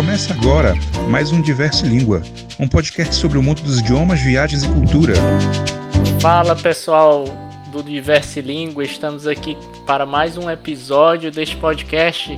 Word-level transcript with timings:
Começa 0.00 0.32
agora 0.32 0.72
mais 1.10 1.30
um 1.30 1.42
Diverse 1.42 1.86
Língua, 1.86 2.22
um 2.58 2.66
podcast 2.66 3.14
sobre 3.14 3.36
o 3.36 3.42
mundo 3.42 3.60
dos 3.60 3.80
idiomas, 3.80 4.18
viagens 4.18 4.62
e 4.62 4.68
cultura. 4.68 5.12
Fala 6.22 6.56
pessoal 6.56 7.26
do 7.70 7.82
Diverse 7.82 8.40
Língua, 8.40 8.82
estamos 8.82 9.26
aqui 9.26 9.58
para 9.86 10.06
mais 10.06 10.38
um 10.38 10.48
episódio 10.48 11.30
deste 11.30 11.54
podcast 11.54 12.34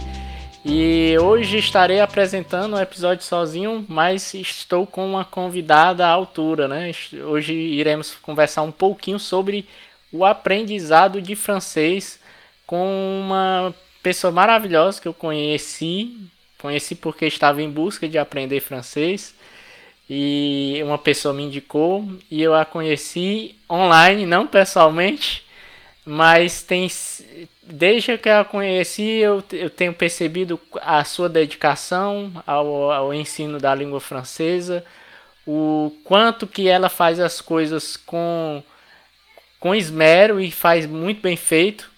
e 0.64 1.16
hoje 1.20 1.58
estarei 1.58 2.00
apresentando 2.00 2.74
um 2.74 2.80
episódio 2.80 3.24
sozinho, 3.24 3.86
mas 3.88 4.34
estou 4.34 4.84
com 4.84 5.08
uma 5.08 5.24
convidada 5.24 6.04
à 6.04 6.10
altura, 6.10 6.66
né? 6.66 6.90
Hoje 7.28 7.54
iremos 7.54 8.12
conversar 8.16 8.62
um 8.62 8.72
pouquinho 8.72 9.20
sobre 9.20 9.68
o 10.12 10.24
aprendizado 10.24 11.22
de 11.22 11.36
francês 11.36 12.18
com 12.66 13.20
uma 13.24 13.72
pessoa 14.02 14.32
maravilhosa 14.32 15.00
que 15.00 15.06
eu 15.06 15.14
conheci 15.14 16.28
Conheci 16.62 16.94
porque 16.94 17.26
estava 17.26 17.60
em 17.60 17.68
busca 17.68 18.08
de 18.08 18.16
aprender 18.16 18.60
francês 18.60 19.34
e 20.08 20.80
uma 20.84 20.96
pessoa 20.96 21.34
me 21.34 21.42
indicou 21.42 22.08
e 22.30 22.40
eu 22.40 22.54
a 22.54 22.64
conheci 22.64 23.56
online, 23.68 24.24
não 24.24 24.46
pessoalmente, 24.46 25.44
mas 26.06 26.62
tem 26.62 26.88
desde 27.64 28.16
que 28.16 28.28
a 28.28 28.44
conheci 28.44 29.02
eu, 29.02 29.42
eu 29.50 29.68
tenho 29.68 29.92
percebido 29.92 30.60
a 30.80 31.02
sua 31.02 31.28
dedicação 31.28 32.32
ao, 32.46 32.92
ao 32.92 33.12
ensino 33.12 33.58
da 33.58 33.74
língua 33.74 33.98
francesa, 33.98 34.84
o 35.44 35.92
quanto 36.04 36.46
que 36.46 36.68
ela 36.68 36.88
faz 36.88 37.18
as 37.18 37.40
coisas 37.40 37.96
com 37.96 38.62
com 39.58 39.74
esmero 39.74 40.40
e 40.40 40.50
faz 40.50 40.86
muito 40.86 41.20
bem 41.22 41.36
feito. 41.36 41.91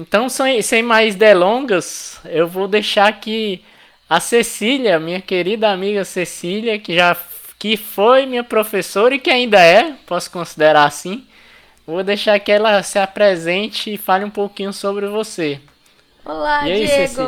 Então, 0.00 0.30
sem, 0.30 0.62
sem 0.62 0.82
mais 0.82 1.14
delongas, 1.14 2.18
eu 2.24 2.48
vou 2.48 2.66
deixar 2.66 3.06
aqui 3.06 3.62
a 4.08 4.18
Cecília, 4.18 4.98
minha 4.98 5.20
querida 5.20 5.70
amiga 5.70 6.06
Cecília, 6.06 6.78
que 6.78 6.96
já 6.96 7.14
que 7.58 7.76
foi 7.76 8.24
minha 8.24 8.42
professora 8.42 9.14
e 9.14 9.18
que 9.18 9.28
ainda 9.28 9.60
é, 9.60 9.92
posso 10.06 10.30
considerar 10.30 10.86
assim. 10.86 11.26
Vou 11.86 12.02
deixar 12.02 12.40
que 12.40 12.50
ela 12.50 12.82
se 12.82 12.98
apresente 12.98 13.92
e 13.92 13.98
fale 13.98 14.24
um 14.24 14.30
pouquinho 14.30 14.72
sobre 14.72 15.06
você. 15.06 15.60
Olá, 16.24 16.60
aí, 16.60 16.86
Diego! 16.86 17.22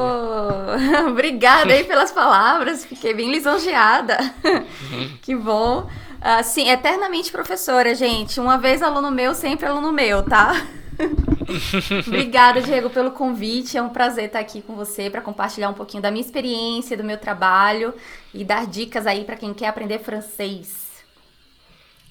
Obrigada 1.11 1.75
aí 1.75 1.85
pelas 1.85 2.11
palavras, 2.11 2.87
fiquei 2.87 3.13
bem 3.13 3.31
lisonjeada. 3.31 4.17
Uhum. 4.43 5.19
que 5.21 5.37
bom. 5.37 5.81
Uh, 5.81 6.43
sim, 6.43 6.71
eternamente 6.71 7.31
professora, 7.31 7.95
gente. 7.95 8.41
Uma 8.41 8.57
vez 8.57 8.81
aluno 8.81 9.11
meu, 9.11 9.35
sempre 9.35 9.67
aluno 9.67 9.93
meu, 9.93 10.23
tá? 10.23 10.55
Obrigada, 12.07 12.61
Diego, 12.61 12.91
pelo 12.91 13.11
convite. 13.13 13.77
É 13.77 13.83
um 13.83 13.89
prazer 13.89 14.27
estar 14.27 14.41
aqui 14.41 14.63
com 14.63 14.75
você 14.75 15.11
para 15.11 15.21
compartilhar 15.21 15.69
um 15.69 15.75
pouquinho 15.75 16.03
da 16.03 16.11
minha 16.11 16.25
experiência, 16.25 16.97
do 16.97 17.05
meu 17.05 17.19
trabalho 17.19 17.95
e 18.33 18.45
dar 18.45 18.67
dicas 18.67 19.07
aí 19.07 19.25
para 19.25 19.37
quem 19.37 19.55
quer 19.55 19.69
aprender 19.69 19.99
francês. 19.99 20.83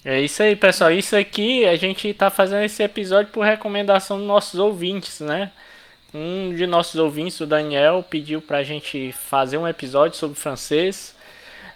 É 0.04 0.20
isso 0.20 0.42
aí, 0.42 0.56
pessoal. 0.56 0.90
Isso 0.90 1.14
aqui 1.14 1.64
a 1.64 1.76
gente 1.76 2.08
está 2.08 2.28
fazendo 2.28 2.64
esse 2.64 2.82
episódio 2.82 3.32
por 3.32 3.44
recomendação 3.44 4.18
dos 4.18 4.26
nossos 4.26 4.58
ouvintes, 4.58 5.20
né? 5.20 5.52
Um 6.12 6.54
de 6.54 6.66
nossos 6.66 6.96
ouvintes, 6.96 7.40
o 7.40 7.46
Daniel, 7.46 8.04
pediu 8.08 8.42
para 8.42 8.58
a 8.58 8.62
gente 8.62 9.12
fazer 9.12 9.56
um 9.58 9.66
episódio 9.66 10.18
sobre 10.18 10.38
francês. 10.38 11.14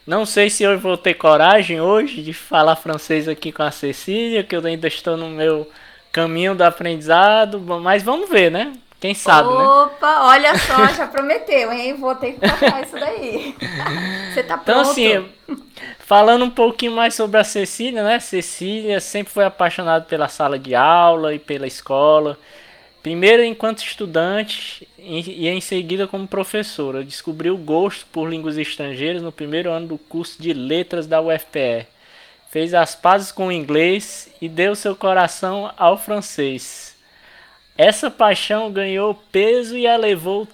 Não 0.06 0.26
sei 0.26 0.50
se 0.50 0.62
eu 0.62 0.78
vou 0.78 0.96
ter 0.96 1.14
coragem 1.14 1.80
hoje 1.80 2.22
de 2.22 2.32
falar 2.32 2.76
francês 2.76 3.28
aqui 3.28 3.50
com 3.50 3.62
a 3.62 3.70
Cecília, 3.70 4.44
que 4.44 4.54
eu 4.54 4.64
ainda 4.64 4.88
estou 4.88 5.16
no 5.16 5.30
meu 5.30 5.68
caminho 6.16 6.54
do 6.54 6.64
aprendizado, 6.64 7.60
mas 7.60 8.02
vamos 8.02 8.30
ver, 8.30 8.50
né? 8.50 8.72
Quem 8.98 9.12
sabe, 9.12 9.50
Opa, 9.50 9.58
né? 9.58 9.68
Opa, 9.68 10.24
olha 10.28 10.58
só, 10.58 10.86
já 10.86 11.06
prometeu, 11.06 11.70
hein? 11.70 11.92
Vou 11.92 12.14
ter 12.14 12.32
que 12.32 12.40
tocar 12.40 12.82
isso 12.82 12.98
daí. 12.98 13.54
Você 14.32 14.42
tá 14.42 14.58
então, 14.62 14.82
pronto? 14.82 14.98
Então, 14.98 15.24
assim, 15.50 15.62
falando 15.98 16.46
um 16.46 16.50
pouquinho 16.50 16.92
mais 16.92 17.14
sobre 17.14 17.38
a 17.38 17.44
Cecília, 17.44 18.02
né? 18.02 18.18
Cecília 18.18 18.98
sempre 18.98 19.30
foi 19.30 19.44
apaixonada 19.44 20.06
pela 20.06 20.26
sala 20.26 20.58
de 20.58 20.74
aula 20.74 21.34
e 21.34 21.38
pela 21.38 21.66
escola. 21.66 22.38
Primeiro 23.02 23.44
enquanto 23.44 23.84
estudante 23.84 24.88
e 24.98 25.46
em 25.46 25.60
seguida 25.60 26.08
como 26.08 26.26
professora. 26.26 27.04
Descobriu 27.04 27.54
o 27.54 27.58
gosto 27.58 28.06
por 28.06 28.30
línguas 28.30 28.56
estrangeiras 28.56 29.20
no 29.20 29.30
primeiro 29.30 29.70
ano 29.70 29.88
do 29.88 29.98
curso 29.98 30.40
de 30.40 30.54
letras 30.54 31.06
da 31.06 31.20
UFPR 31.20 31.86
fez 32.50 32.74
as 32.74 32.94
pazes 32.94 33.32
com 33.32 33.48
o 33.48 33.52
inglês 33.52 34.28
e 34.40 34.48
deu 34.48 34.74
seu 34.74 34.94
coração 34.94 35.72
ao 35.76 35.98
francês. 35.98 36.96
Essa 37.76 38.10
paixão 38.10 38.72
ganhou 38.72 39.14
peso 39.30 39.76
e 39.76 39.86
a 39.86 39.96
levou 39.96 40.48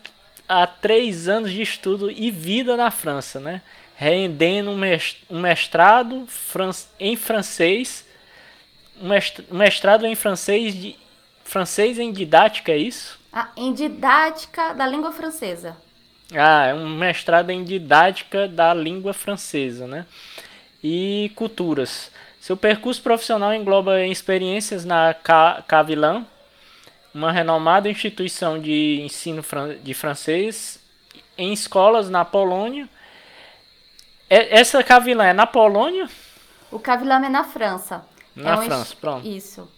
a 0.48 0.66
três 0.66 1.28
anos 1.28 1.52
de 1.52 1.62
estudo 1.62 2.10
e 2.10 2.30
vida 2.30 2.76
na 2.76 2.90
França, 2.90 3.38
né? 3.38 3.62
rendendo 4.02 4.72
um 5.30 5.40
mestrado 5.40 6.26
em 6.98 7.14
francês, 7.14 8.04
um 9.00 9.56
mestrado 9.56 10.04
em 10.04 10.16
francês, 10.16 10.74
de, 10.74 10.96
francês 11.44 12.00
em 12.00 12.10
didática, 12.10 12.72
é 12.72 12.78
isso? 12.78 13.20
Ah, 13.32 13.50
em 13.56 13.72
didática 13.72 14.74
da 14.74 14.88
língua 14.88 15.12
francesa. 15.12 15.76
Ah, 16.34 16.66
é 16.66 16.74
um 16.74 16.88
mestrado 16.88 17.50
em 17.50 17.62
didática 17.62 18.48
da 18.48 18.74
língua 18.74 19.12
francesa, 19.12 19.86
né? 19.86 20.04
E 20.82 21.30
culturas. 21.34 22.10
Seu 22.40 22.56
percurso 22.56 23.00
profissional 23.02 23.54
engloba 23.54 24.04
experiências 24.04 24.84
na 24.84 25.14
Cavilan, 25.68 26.26
uma 27.14 27.30
renomada 27.30 27.88
instituição 27.88 28.58
de 28.58 29.00
ensino 29.00 29.44
de 29.82 29.94
francês, 29.94 30.80
em 31.38 31.52
escolas 31.52 32.10
na 32.10 32.24
Polônia. 32.24 32.88
Essa 34.28 34.82
Cavilan 34.82 35.26
é 35.26 35.32
na 35.32 35.46
Polônia? 35.46 36.08
O 36.70 36.80
Cavilan 36.80 37.24
é 37.24 37.28
na 37.28 37.44
França. 37.44 38.04
Na 38.34 38.54
é 38.54 38.64
França, 38.64 38.94
um... 38.94 38.96
pronto. 38.96 39.28
Isso. 39.28 39.68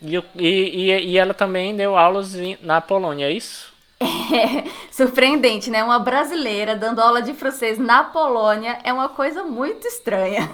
E, 0.00 0.16
e, 0.36 0.90
e, 1.10 1.18
ela 1.18 1.34
também 1.34 1.76
deu 1.76 1.96
aulas 1.96 2.34
na 2.62 2.80
Polônia, 2.80 3.26
é 3.26 3.32
isso? 3.32 3.73
É 4.04 4.64
surpreendente, 4.90 5.70
né? 5.70 5.82
Uma 5.82 5.98
brasileira 5.98 6.76
dando 6.76 7.00
aula 7.00 7.22
de 7.22 7.32
francês 7.34 7.78
na 7.78 8.04
Polônia 8.04 8.78
é 8.84 8.92
uma 8.92 9.08
coisa 9.08 9.44
muito 9.44 9.86
estranha. 9.86 10.50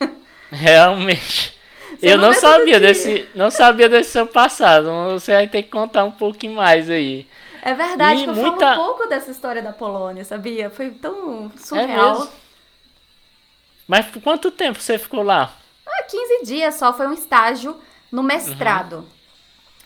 Realmente. 0.50 1.58
Você 1.98 2.06
eu 2.06 2.18
não, 2.18 2.28
não 2.28 2.34
sabia 2.34 2.80
desse, 2.80 3.28
não 3.34 3.50
sabia 3.50 3.88
desse 3.88 4.10
seu 4.10 4.26
passado. 4.26 4.90
Você 5.12 5.32
vai 5.32 5.46
ter 5.46 5.62
que 5.62 5.70
contar 5.70 6.04
um 6.04 6.10
pouquinho 6.10 6.54
mais 6.54 6.90
aí. 6.90 7.26
É 7.62 7.72
verdade, 7.72 8.20
e 8.20 8.24
eu 8.26 8.34
muita... 8.34 8.58
falo 8.58 8.82
um 8.82 8.86
pouco 8.86 9.08
dessa 9.08 9.30
história 9.30 9.62
da 9.62 9.72
Polônia, 9.72 10.24
sabia? 10.24 10.68
Foi 10.68 10.90
tão 10.90 11.50
surreal. 11.56 12.24
É 12.24 12.28
Mas 13.86 14.06
por 14.06 14.20
quanto 14.20 14.50
tempo 14.50 14.80
você 14.80 14.98
ficou 14.98 15.22
lá? 15.22 15.50
Ah, 15.86 16.02
15 16.02 16.44
dias 16.44 16.74
só, 16.74 16.92
foi 16.92 17.06
um 17.06 17.14
estágio 17.14 17.76
no 18.12 18.22
mestrado. 18.22 18.96
Uhum. 18.96 19.13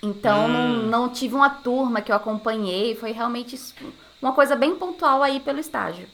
Então 0.03 0.47
hum. 0.47 0.49
não, 0.49 0.69
não 1.07 1.09
tive 1.09 1.35
uma 1.35 1.51
turma 1.51 2.01
que 2.01 2.13
eu 2.13 2.17
acompanhei, 2.17 2.95
foi 2.95 3.13
realmente 3.13 3.59
uma 4.21 4.33
coisa 4.33 4.55
bem 4.55 4.77
pontual 4.77 5.23
aí 5.23 5.41
pelo 5.41 5.59
estágio. 5.59 6.09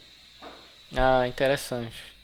Ah, 0.96 1.26
interessante. 1.26 2.14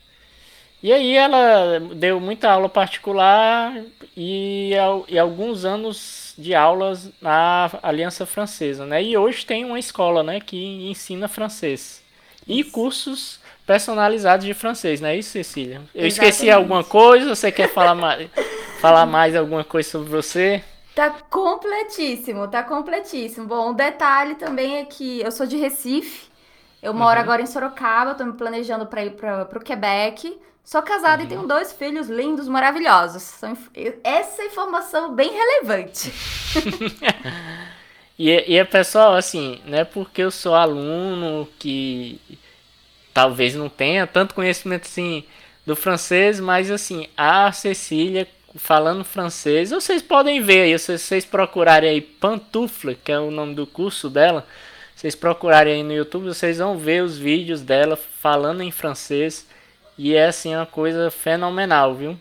E 0.82 0.92
aí 0.92 1.14
ela 1.14 1.78
deu 1.94 2.18
muita 2.18 2.50
aula 2.50 2.68
particular 2.68 3.84
e, 4.16 4.70
e 5.08 5.18
alguns 5.18 5.64
anos 5.66 6.32
de 6.38 6.54
aulas 6.54 7.10
na 7.20 7.70
Aliança 7.82 8.24
Francesa, 8.24 8.86
né? 8.86 9.02
E 9.02 9.16
hoje 9.16 9.44
tem 9.44 9.62
uma 9.64 9.78
escola, 9.78 10.22
né, 10.22 10.40
que 10.40 10.56
ensina 10.90 11.28
francês. 11.28 12.02
E 12.48 12.64
cursos 12.64 13.38
personalizados 13.66 14.46
de 14.46 14.54
francês, 14.54 15.02
não 15.02 15.10
é 15.10 15.18
isso, 15.18 15.30
Cecília? 15.30 15.82
Eu 15.94 16.06
Exatamente. 16.06 16.12
esqueci 16.12 16.50
alguma 16.50 16.82
coisa? 16.82 17.34
Você 17.34 17.52
quer 17.52 17.68
falar 17.68 17.94
mais, 17.94 18.30
falar 18.80 19.04
mais 19.04 19.36
alguma 19.36 19.62
coisa 19.62 19.90
sobre 19.90 20.08
você? 20.08 20.64
Tá 21.00 21.08
completíssimo, 21.30 22.46
tá 22.46 22.62
completíssimo. 22.62 23.46
Bom, 23.46 23.70
um 23.70 23.72
detalhe 23.72 24.34
também 24.34 24.76
é 24.76 24.84
que 24.84 25.22
eu 25.22 25.32
sou 25.32 25.46
de 25.46 25.56
Recife, 25.56 26.28
eu 26.82 26.92
moro 26.92 27.16
uhum. 27.16 27.22
agora 27.22 27.40
em 27.40 27.46
Sorocaba, 27.46 28.14
tô 28.14 28.22
me 28.22 28.34
planejando 28.34 28.84
para 28.84 29.02
ir 29.06 29.12
para 29.12 29.48
o 29.50 29.64
Quebec. 29.64 30.38
Sou 30.62 30.82
casada 30.82 31.22
uhum. 31.22 31.24
e 31.24 31.28
tenho 31.30 31.46
dois 31.46 31.72
filhos 31.72 32.10
lindos, 32.10 32.46
maravilhosos. 32.48 33.32
Essa 34.04 34.44
informação 34.44 35.14
bem 35.14 35.30
relevante. 35.32 36.12
e, 38.18 38.52
e 38.52 38.58
é 38.58 38.64
pessoal, 38.64 39.14
assim, 39.14 39.58
não 39.64 39.78
é 39.78 39.84
porque 39.84 40.20
eu 40.20 40.30
sou 40.30 40.54
aluno 40.54 41.48
que 41.58 42.20
talvez 43.14 43.54
não 43.54 43.70
tenha 43.70 44.06
tanto 44.06 44.34
conhecimento 44.34 44.82
assim 44.82 45.24
do 45.64 45.74
francês, 45.74 46.38
mas 46.38 46.70
assim, 46.70 47.08
a 47.16 47.50
Cecília 47.52 48.28
falando 48.56 49.04
francês. 49.04 49.70
Vocês 49.70 50.02
podem 50.02 50.40
ver 50.42 50.62
aí, 50.62 50.78
se 50.78 50.98
vocês 50.98 51.24
procurarem 51.24 51.90
aí 51.90 52.00
Pantufla, 52.00 52.94
que 52.94 53.12
é 53.12 53.18
o 53.18 53.30
nome 53.30 53.54
do 53.54 53.66
curso 53.66 54.10
dela, 54.10 54.46
vocês 54.94 55.14
procurarem 55.14 55.74
aí 55.74 55.82
no 55.82 55.92
YouTube, 55.92 56.26
vocês 56.26 56.58
vão 56.58 56.76
ver 56.76 57.02
os 57.02 57.16
vídeos 57.18 57.62
dela 57.62 57.96
falando 57.96 58.62
em 58.62 58.70
francês. 58.70 59.46
E 59.96 60.14
é 60.14 60.26
assim 60.26 60.54
uma 60.54 60.66
coisa 60.66 61.10
fenomenal, 61.10 61.94
viu? 61.94 62.18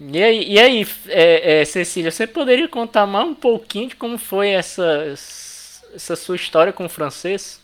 E 0.00 0.22
aí, 0.22 0.48
e 0.48 0.58
aí 0.58 0.86
é, 1.08 1.60
é, 1.60 1.64
Cecília, 1.64 2.10
você 2.10 2.26
poderia 2.26 2.66
contar 2.68 3.06
mais 3.06 3.28
um 3.28 3.34
pouquinho 3.34 3.90
de 3.90 3.96
como 3.96 4.16
foi 4.16 4.48
essa, 4.48 5.14
essa 5.94 6.16
sua 6.16 6.36
história 6.36 6.72
com 6.72 6.86
o 6.86 6.88
francês? 6.88 7.60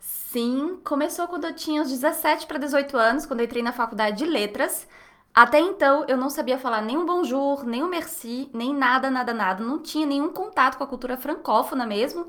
Sim, 0.00 0.80
começou 0.82 1.28
quando 1.28 1.44
eu 1.44 1.54
tinha 1.54 1.82
uns 1.82 1.90
17 1.90 2.46
para 2.46 2.58
18 2.58 2.96
anos, 2.96 3.26
quando 3.26 3.40
eu 3.40 3.46
entrei 3.46 3.62
na 3.62 3.72
faculdade 3.72 4.18
de 4.18 4.24
letras. 4.24 4.88
Até 5.34 5.60
então, 5.60 6.04
eu 6.08 6.16
não 6.16 6.28
sabia 6.28 6.58
falar 6.58 6.82
nem 6.82 6.96
um 6.96 7.06
bonjour, 7.06 7.64
nem 7.64 7.82
um 7.82 7.88
merci, 7.88 8.50
nem 8.52 8.74
nada, 8.74 9.10
nada, 9.10 9.32
nada. 9.32 9.64
Não 9.64 9.78
tinha 9.78 10.06
nenhum 10.06 10.28
contato 10.28 10.76
com 10.76 10.84
a 10.84 10.86
cultura 10.86 11.16
francófona 11.16 11.86
mesmo. 11.86 12.26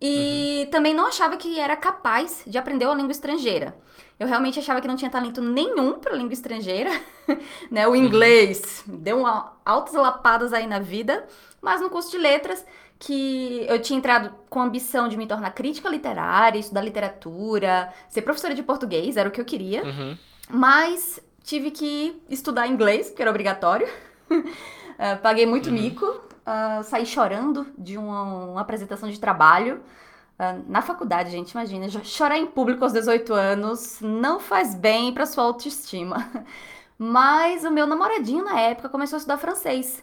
E 0.00 0.62
uhum. 0.64 0.70
também 0.70 0.94
não 0.94 1.06
achava 1.06 1.36
que 1.36 1.60
era 1.60 1.76
capaz 1.76 2.42
de 2.46 2.56
aprender 2.56 2.86
uma 2.86 2.94
língua 2.94 3.12
estrangeira. 3.12 3.76
Eu 4.18 4.26
realmente 4.26 4.58
achava 4.58 4.80
que 4.80 4.88
não 4.88 4.96
tinha 4.96 5.10
talento 5.10 5.42
nenhum 5.42 5.98
para 5.98 6.16
língua 6.16 6.32
estrangeira, 6.32 6.90
né? 7.70 7.86
O 7.86 7.94
inglês 7.94 8.82
deu 8.86 9.18
uma, 9.20 9.52
altas 9.64 9.92
lapadas 9.92 10.54
aí 10.54 10.66
na 10.66 10.78
vida, 10.78 11.26
mas 11.60 11.82
no 11.82 11.90
curso 11.90 12.10
de 12.10 12.18
letras 12.18 12.64
que 12.98 13.66
eu 13.68 13.80
tinha 13.80 13.98
entrado 13.98 14.34
com 14.48 14.60
a 14.60 14.64
ambição 14.64 15.08
de 15.08 15.16
me 15.16 15.26
tornar 15.26 15.50
crítica 15.52 15.88
literária, 15.88 16.58
estudar 16.58 16.82
literatura, 16.82 17.92
ser 18.08 18.22
professora 18.22 18.54
de 18.54 18.62
português, 18.62 19.16
era 19.18 19.28
o 19.28 19.32
que 19.32 19.40
eu 19.40 19.44
queria. 19.44 19.84
Uhum. 19.84 20.18
Mas 20.50 21.20
tive 21.42 21.70
que 21.70 22.20
estudar 22.28 22.66
inglês, 22.66 23.10
que 23.10 23.20
era 23.20 23.30
obrigatório. 23.30 23.88
uh, 24.30 25.18
paguei 25.22 25.46
muito 25.46 25.68
uhum. 25.68 25.74
mico, 25.74 26.06
uh, 26.06 26.82
saí 26.84 27.06
chorando 27.06 27.66
de 27.76 27.96
uma, 27.96 28.22
uma 28.22 28.60
apresentação 28.60 29.10
de 29.10 29.18
trabalho. 29.18 29.80
Uh, 30.38 30.64
na 30.68 30.80
faculdade, 30.82 31.30
gente, 31.30 31.52
imagina, 31.52 31.88
chorar 32.02 32.38
em 32.38 32.46
público 32.46 32.84
aos 32.84 32.92
18 32.92 33.32
anos 33.34 33.98
não 34.00 34.40
faz 34.40 34.74
bem 34.74 35.12
para 35.12 35.26
sua 35.26 35.44
autoestima. 35.44 36.30
Mas 36.98 37.64
o 37.64 37.70
meu 37.70 37.86
namoradinho 37.86 38.44
na 38.44 38.60
época 38.60 38.88
começou 38.88 39.16
a 39.16 39.18
estudar 39.18 39.38
francês. 39.38 40.02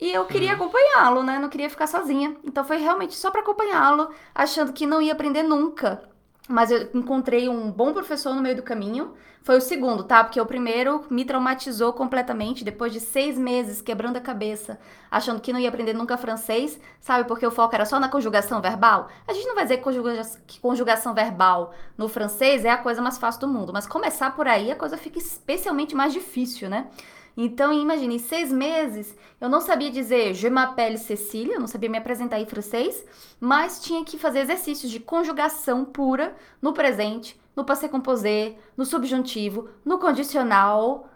E 0.00 0.10
eu 0.10 0.24
queria 0.24 0.50
uhum. 0.50 0.56
acompanhá-lo, 0.56 1.22
né? 1.22 1.38
Não 1.38 1.48
queria 1.48 1.70
ficar 1.70 1.86
sozinha. 1.86 2.36
Então 2.42 2.64
foi 2.64 2.78
realmente 2.78 3.14
só 3.14 3.30
para 3.30 3.40
acompanhá-lo, 3.40 4.10
achando 4.34 4.72
que 4.72 4.86
não 4.86 5.00
ia 5.00 5.12
aprender 5.12 5.42
nunca. 5.42 6.02
Mas 6.48 6.70
eu 6.70 6.88
encontrei 6.94 7.48
um 7.48 7.70
bom 7.70 7.92
professor 7.92 8.34
no 8.34 8.42
meio 8.42 8.56
do 8.56 8.62
caminho. 8.62 9.14
Foi 9.44 9.56
o 9.56 9.60
segundo, 9.60 10.04
tá? 10.04 10.22
Porque 10.22 10.40
o 10.40 10.46
primeiro 10.46 11.04
me 11.10 11.24
traumatizou 11.24 11.92
completamente 11.92 12.62
depois 12.64 12.92
de 12.92 13.00
seis 13.00 13.36
meses 13.36 13.82
quebrando 13.82 14.16
a 14.16 14.20
cabeça, 14.20 14.78
achando 15.10 15.40
que 15.40 15.52
não 15.52 15.58
ia 15.58 15.68
aprender 15.68 15.92
nunca 15.92 16.16
francês, 16.16 16.78
sabe? 17.00 17.26
Porque 17.26 17.44
o 17.44 17.50
foco 17.50 17.74
era 17.74 17.84
só 17.84 17.98
na 17.98 18.08
conjugação 18.08 18.60
verbal. 18.60 19.08
A 19.26 19.32
gente 19.32 19.46
não 19.46 19.54
vai 19.56 19.64
dizer 19.64 19.78
que, 19.78 19.82
conjuga 19.82 20.22
que 20.46 20.60
conjugação 20.60 21.12
verbal 21.12 21.74
no 21.98 22.08
francês 22.08 22.64
é 22.64 22.70
a 22.70 22.76
coisa 22.76 23.02
mais 23.02 23.18
fácil 23.18 23.40
do 23.40 23.48
mundo, 23.48 23.72
mas 23.72 23.86
começar 23.86 24.34
por 24.34 24.46
aí 24.46 24.70
a 24.70 24.76
coisa 24.76 24.96
fica 24.96 25.18
especialmente 25.18 25.94
mais 25.94 26.12
difícil, 26.12 26.68
né? 26.68 26.86
Então, 27.36 27.72
imagine, 27.72 28.16
em 28.16 28.18
seis 28.18 28.52
meses, 28.52 29.16
eu 29.40 29.48
não 29.48 29.60
sabia 29.60 29.90
dizer 29.90 30.34
je 30.34 30.50
m'appelle 30.50 30.98
Cecília, 30.98 31.58
não 31.58 31.66
sabia 31.66 31.88
me 31.88 31.98
apresentar 31.98 32.38
em 32.38 32.46
francês, 32.46 33.04
mas 33.40 33.80
tinha 33.80 34.04
que 34.04 34.18
fazer 34.18 34.40
exercícios 34.40 34.90
de 34.90 35.00
conjugação 35.00 35.84
pura 35.84 36.36
no 36.60 36.72
presente, 36.72 37.40
no 37.56 37.64
passé 37.64 37.88
composé, 37.88 38.56
no 38.76 38.84
subjuntivo, 38.84 39.68
no 39.84 39.98
condicional. 39.98 41.08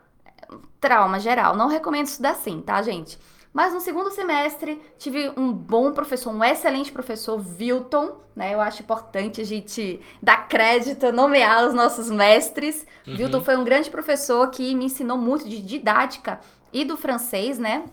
Trauma 0.80 1.18
geral. 1.18 1.56
Não 1.56 1.68
recomendo 1.68 2.06
estudar 2.06 2.30
assim, 2.30 2.60
tá, 2.60 2.80
gente? 2.82 3.18
Mas 3.56 3.72
no 3.72 3.80
segundo 3.80 4.10
semestre 4.10 4.82
tive 4.98 5.32
um 5.34 5.50
bom 5.50 5.90
professor, 5.90 6.30
um 6.30 6.44
excelente 6.44 6.92
professor, 6.92 7.42
Wilton, 7.58 8.18
né? 8.36 8.52
Eu 8.52 8.60
acho 8.60 8.82
importante 8.82 9.40
a 9.40 9.44
gente 9.44 9.98
dar 10.22 10.46
crédito, 10.46 11.10
nomear 11.10 11.66
os 11.66 11.72
nossos 11.72 12.10
mestres. 12.10 12.86
Uhum. 13.06 13.14
Wilton 13.14 13.40
foi 13.40 13.56
um 13.56 13.64
grande 13.64 13.88
professor 13.88 14.50
que 14.50 14.74
me 14.74 14.84
ensinou 14.84 15.16
muito 15.16 15.48
de 15.48 15.62
didática 15.62 16.38
e 16.70 16.84
do 16.84 16.98
francês, 16.98 17.58
né? 17.58 17.86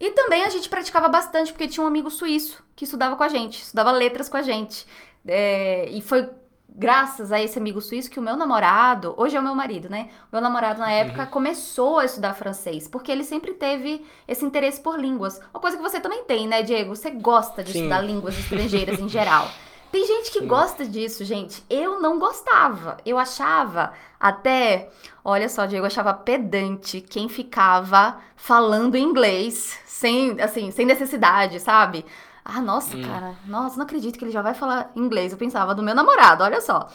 E 0.00 0.10
também 0.12 0.42
a 0.42 0.48
gente 0.48 0.70
praticava 0.70 1.06
bastante 1.06 1.52
porque 1.52 1.68
tinha 1.68 1.84
um 1.84 1.86
amigo 1.86 2.10
suíço 2.10 2.64
que 2.74 2.86
estudava 2.86 3.14
com 3.14 3.24
a 3.24 3.28
gente, 3.28 3.60
estudava 3.60 3.92
letras 3.92 4.26
com 4.30 4.38
a 4.38 4.42
gente. 4.42 4.86
É, 5.28 5.86
e 5.90 6.00
foi 6.00 6.30
graças 6.74 7.30
a 7.30 7.40
esse 7.40 7.58
amigo 7.58 7.80
suíço 7.80 8.10
que 8.10 8.18
o 8.18 8.22
meu 8.22 8.36
namorado, 8.36 9.14
hoje 9.16 9.36
é 9.36 9.40
o 9.40 9.42
meu 9.42 9.54
marido, 9.54 9.88
né? 9.90 10.08
O 10.30 10.36
meu 10.36 10.40
namorado 10.40 10.80
na 10.80 10.90
época 10.90 11.22
uhum. 11.22 11.30
começou 11.30 11.98
a 11.98 12.04
estudar 12.04 12.34
francês, 12.34 12.88
porque 12.88 13.12
ele 13.12 13.24
sempre 13.24 13.52
teve 13.52 14.04
esse 14.26 14.44
interesse 14.44 14.80
por 14.80 14.98
línguas. 14.98 15.40
Uma 15.52 15.60
coisa 15.60 15.76
que 15.76 15.82
você 15.82 16.00
também 16.00 16.24
tem, 16.24 16.48
né, 16.48 16.62
Diego? 16.62 16.94
Você 16.94 17.10
gosta 17.10 17.62
de 17.62 17.72
Sim. 17.72 17.78
estudar 17.80 18.00
línguas 18.00 18.38
estrangeiras 18.38 18.98
em 18.98 19.08
geral. 19.08 19.48
Tem 19.92 20.06
gente 20.06 20.30
que 20.30 20.40
Sim. 20.40 20.46
gosta 20.46 20.86
disso, 20.86 21.22
gente. 21.22 21.62
Eu 21.68 22.00
não 22.00 22.18
gostava. 22.18 22.96
Eu 23.04 23.18
achava 23.18 23.92
até, 24.18 24.88
olha 25.22 25.50
só, 25.50 25.66
Diego, 25.66 25.84
eu 25.84 25.88
achava 25.88 26.14
pedante 26.14 27.02
quem 27.02 27.28
ficava 27.28 28.18
falando 28.34 28.96
inglês 28.96 29.78
sem, 29.84 30.40
assim, 30.40 30.70
sem 30.70 30.86
necessidade, 30.86 31.60
sabe? 31.60 32.06
Ah, 32.44 32.60
nossa, 32.60 32.96
hum. 32.96 33.02
cara, 33.02 33.34
nossa, 33.46 33.76
não 33.76 33.84
acredito 33.84 34.18
que 34.18 34.24
ele 34.24 34.32
já 34.32 34.42
vai 34.42 34.54
falar 34.54 34.90
inglês. 34.96 35.32
Eu 35.32 35.38
pensava 35.38 35.74
do 35.74 35.82
meu 35.82 35.94
namorado, 35.94 36.42
olha 36.42 36.60
só. 36.60 36.88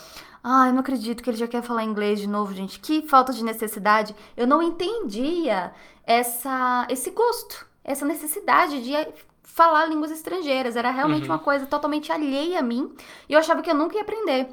Ah, 0.43 0.67
eu 0.67 0.73
não 0.73 0.79
acredito 0.79 1.23
que 1.23 1.29
ele 1.29 1.37
já 1.37 1.47
quer 1.47 1.61
falar 1.61 1.83
inglês 1.83 2.19
de 2.19 2.27
novo, 2.27 2.53
gente. 2.53 2.79
Que 2.79 3.01
falta 3.07 3.33
de 3.33 3.43
necessidade. 3.43 4.15
Eu 4.35 4.45
não 4.47 4.61
entendia 4.61 5.73
essa, 6.05 6.85
esse 6.89 7.11
gosto, 7.11 7.65
essa 7.83 8.05
necessidade 8.05 8.81
de 8.81 8.93
falar 9.41 9.87
línguas 9.87 10.11
estrangeiras. 10.11 10.75
Era 10.75 10.91
realmente 10.91 11.27
uhum. 11.27 11.33
uma 11.33 11.39
coisa 11.39 11.65
totalmente 11.65 12.11
alheia 12.11 12.59
a 12.59 12.61
mim. 12.61 12.93
E 13.27 13.33
eu 13.33 13.39
achava 13.39 13.61
que 13.61 13.69
eu 13.69 13.75
nunca 13.75 13.95
ia 13.95 14.01
aprender. 14.03 14.47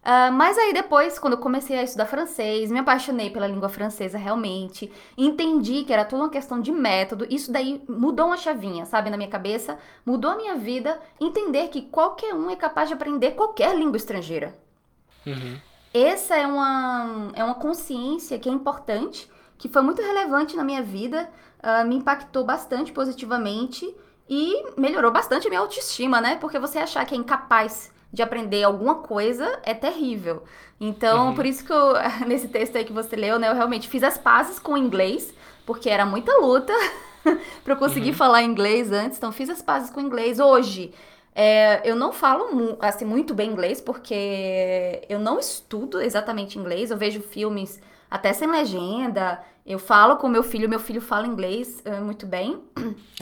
Uh, 0.00 0.32
mas 0.32 0.56
aí 0.56 0.72
depois, 0.72 1.18
quando 1.18 1.34
eu 1.34 1.38
comecei 1.38 1.78
a 1.78 1.82
estudar 1.82 2.06
francês, 2.06 2.70
me 2.70 2.78
apaixonei 2.78 3.28
pela 3.28 3.46
língua 3.46 3.68
francesa 3.68 4.16
realmente, 4.16 4.90
entendi 5.16 5.84
que 5.84 5.92
era 5.92 6.06
toda 6.06 6.22
uma 6.22 6.30
questão 6.30 6.58
de 6.58 6.72
método, 6.72 7.26
isso 7.28 7.52
daí 7.52 7.84
mudou 7.86 8.26
uma 8.26 8.38
chavinha, 8.38 8.86
sabe, 8.86 9.10
na 9.10 9.18
minha 9.18 9.28
cabeça, 9.28 9.78
mudou 10.04 10.30
a 10.30 10.36
minha 10.36 10.56
vida, 10.56 10.98
entender 11.20 11.68
que 11.68 11.82
qualquer 11.82 12.34
um 12.34 12.48
é 12.48 12.56
capaz 12.56 12.88
de 12.88 12.94
aprender 12.94 13.32
qualquer 13.32 13.76
língua 13.76 13.98
estrangeira. 13.98 14.56
Uhum. 15.26 15.58
Essa 15.92 16.34
é 16.34 16.46
uma, 16.46 17.30
é 17.34 17.44
uma 17.44 17.54
consciência 17.56 18.38
que 18.38 18.48
é 18.48 18.52
importante, 18.52 19.30
que 19.58 19.68
foi 19.68 19.82
muito 19.82 20.00
relevante 20.00 20.56
na 20.56 20.64
minha 20.64 20.82
vida, 20.82 21.28
uh, 21.62 21.86
me 21.86 21.96
impactou 21.96 22.42
bastante 22.42 22.90
positivamente 22.90 23.94
e 24.26 24.64
melhorou 24.78 25.10
bastante 25.10 25.46
a 25.46 25.50
minha 25.50 25.60
autoestima, 25.60 26.22
né? 26.22 26.36
Porque 26.36 26.58
você 26.58 26.78
achar 26.78 27.04
que 27.04 27.14
é 27.14 27.18
incapaz 27.18 27.92
de 28.12 28.22
aprender 28.22 28.62
alguma 28.62 28.96
coisa 28.96 29.60
é 29.62 29.74
terrível. 29.74 30.42
Então, 30.80 31.28
uhum. 31.28 31.34
por 31.34 31.46
isso 31.46 31.64
que 31.64 31.72
eu, 31.72 31.94
nesse 32.26 32.48
texto 32.48 32.76
aí 32.76 32.84
que 32.84 32.92
você 32.92 33.14
leu, 33.16 33.38
né, 33.38 33.48
eu 33.48 33.54
realmente 33.54 33.88
fiz 33.88 34.02
as 34.02 34.18
pazes 34.18 34.58
com 34.58 34.72
o 34.72 34.78
inglês, 34.78 35.32
porque 35.64 35.88
era 35.88 36.04
muita 36.04 36.32
luta 36.38 36.72
para 37.62 37.74
eu 37.74 37.76
conseguir 37.76 38.10
uhum. 38.10 38.16
falar 38.16 38.42
inglês 38.42 38.90
antes. 38.90 39.18
Então, 39.18 39.30
fiz 39.30 39.48
as 39.50 39.62
pazes 39.62 39.90
com 39.90 40.00
o 40.00 40.02
inglês. 40.02 40.40
Hoje, 40.40 40.92
é, 41.34 41.80
eu 41.84 41.94
não 41.94 42.12
falo 42.12 42.76
assim, 42.80 43.04
muito 43.04 43.34
bem 43.34 43.50
inglês, 43.50 43.80
porque 43.80 45.02
eu 45.08 45.18
não 45.18 45.38
estudo 45.38 46.00
exatamente 46.00 46.58
inglês. 46.58 46.90
Eu 46.90 46.96
vejo 46.96 47.20
filmes 47.20 47.80
até 48.10 48.32
sem 48.32 48.50
legenda. 48.50 49.40
Eu 49.64 49.78
falo 49.78 50.16
com 50.16 50.28
meu 50.28 50.42
filho, 50.42 50.68
meu 50.68 50.80
filho 50.80 51.00
fala 51.00 51.26
inglês 51.26 51.82
uh, 51.84 52.02
muito 52.02 52.26
bem. 52.26 52.60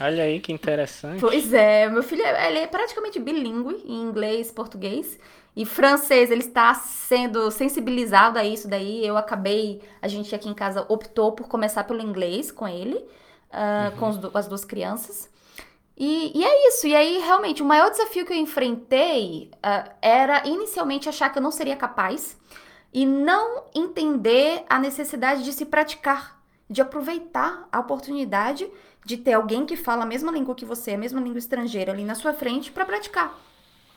Olha 0.00 0.23
aí 0.25 0.40
que 0.40 0.52
interessante. 0.52 1.21
Pois 1.21 1.52
é, 1.52 1.88
meu 1.88 2.02
filho 2.02 2.25
ele 2.25 2.59
é 2.59 2.66
praticamente 2.66 3.18
bilíngue 3.18 3.83
em 3.85 4.02
inglês, 4.02 4.50
português 4.50 5.18
e 5.57 5.66
francês. 5.66 6.30
Ele 6.30 6.42
está 6.42 6.73
sendo 6.75 7.50
sensibilizado 7.50 8.38
a 8.38 8.45
isso 8.45 8.68
daí. 8.68 9.04
Eu 9.04 9.16
acabei, 9.16 9.83
a 10.00 10.09
gente 10.09 10.35
aqui 10.35 10.49
em 10.49 10.54
casa 10.54 10.87
optou 10.88 11.33
por 11.33 11.49
começar 11.49 11.85
pelo 11.85 12.00
inglês 12.00 12.52
com 12.52 12.66
ele, 12.66 12.95
uh, 12.95 13.92
uhum. 13.92 13.97
com 13.99 14.09
os, 14.09 14.35
as 14.35 14.47
duas 14.47 14.64
crianças. 14.64 15.28
E, 15.97 16.30
e, 16.38 16.45
é 16.45 16.68
isso. 16.68 16.87
E 16.87 16.95
aí, 16.95 17.18
realmente, 17.18 17.61
o 17.61 17.66
maior 17.66 17.90
desafio 17.90 18.25
que 18.25 18.33
eu 18.33 18.37
enfrentei 18.37 19.50
uh, 19.57 19.90
era 20.00 20.47
inicialmente 20.47 21.09
achar 21.09 21.28
que 21.28 21.38
eu 21.38 21.42
não 21.42 21.50
seria 21.50 21.75
capaz 21.75 22.38
e 22.92 23.04
não 23.04 23.64
entender 23.75 24.64
a 24.68 24.78
necessidade 24.78 25.45
de 25.45 25.52
se 25.52 25.66
praticar, 25.66 26.40
de 26.68 26.80
aproveitar 26.80 27.68
a 27.71 27.80
oportunidade 27.80 28.68
de 29.04 29.16
ter 29.16 29.33
alguém 29.33 29.64
que 29.64 29.76
fala 29.76 30.02
a 30.02 30.07
mesma 30.07 30.30
língua 30.30 30.54
que 30.54 30.64
você, 30.64 30.92
a 30.92 30.99
mesma 30.99 31.21
língua 31.21 31.38
estrangeira 31.38 31.92
ali 31.92 32.04
na 32.04 32.14
sua 32.14 32.35
frente 32.35 32.71
para 32.71 32.85
praticar. 32.85 33.38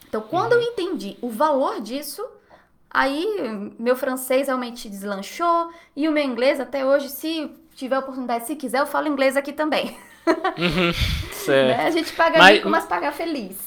Então, 0.08 0.22
quando 0.22 0.54
eu 0.54 0.62
entendi 0.62 1.18
o 1.22 1.30
valor 1.30 1.82
disso, 1.82 2.26
aí 2.90 3.26
meu 3.80 3.96
francês 3.96 4.48
realmente 4.48 4.90
deslanchou 4.90 5.70
e 5.96 6.08
o 6.08 6.12
meu 6.12 6.24
inglês 6.24 6.60
até 6.60 6.86
hoje, 6.86 7.10
se 7.10 7.50
tiver 7.76 7.98
oportunidade, 7.98 8.46
se 8.46 8.56
quiser, 8.56 8.80
eu 8.80 8.88
falo 8.88 9.08
inglês 9.08 9.36
aqui 9.36 9.54
também. 9.54 9.98
Uhum, 10.28 10.94
certo. 11.34 11.78
né? 11.78 11.86
A 11.88 11.92
gente 11.92 12.14
paga 12.14 12.38
mas, 12.38 12.56
rico, 12.56 12.70
mas 12.70 12.86
paga 12.86 13.12
feliz. 13.12 13.58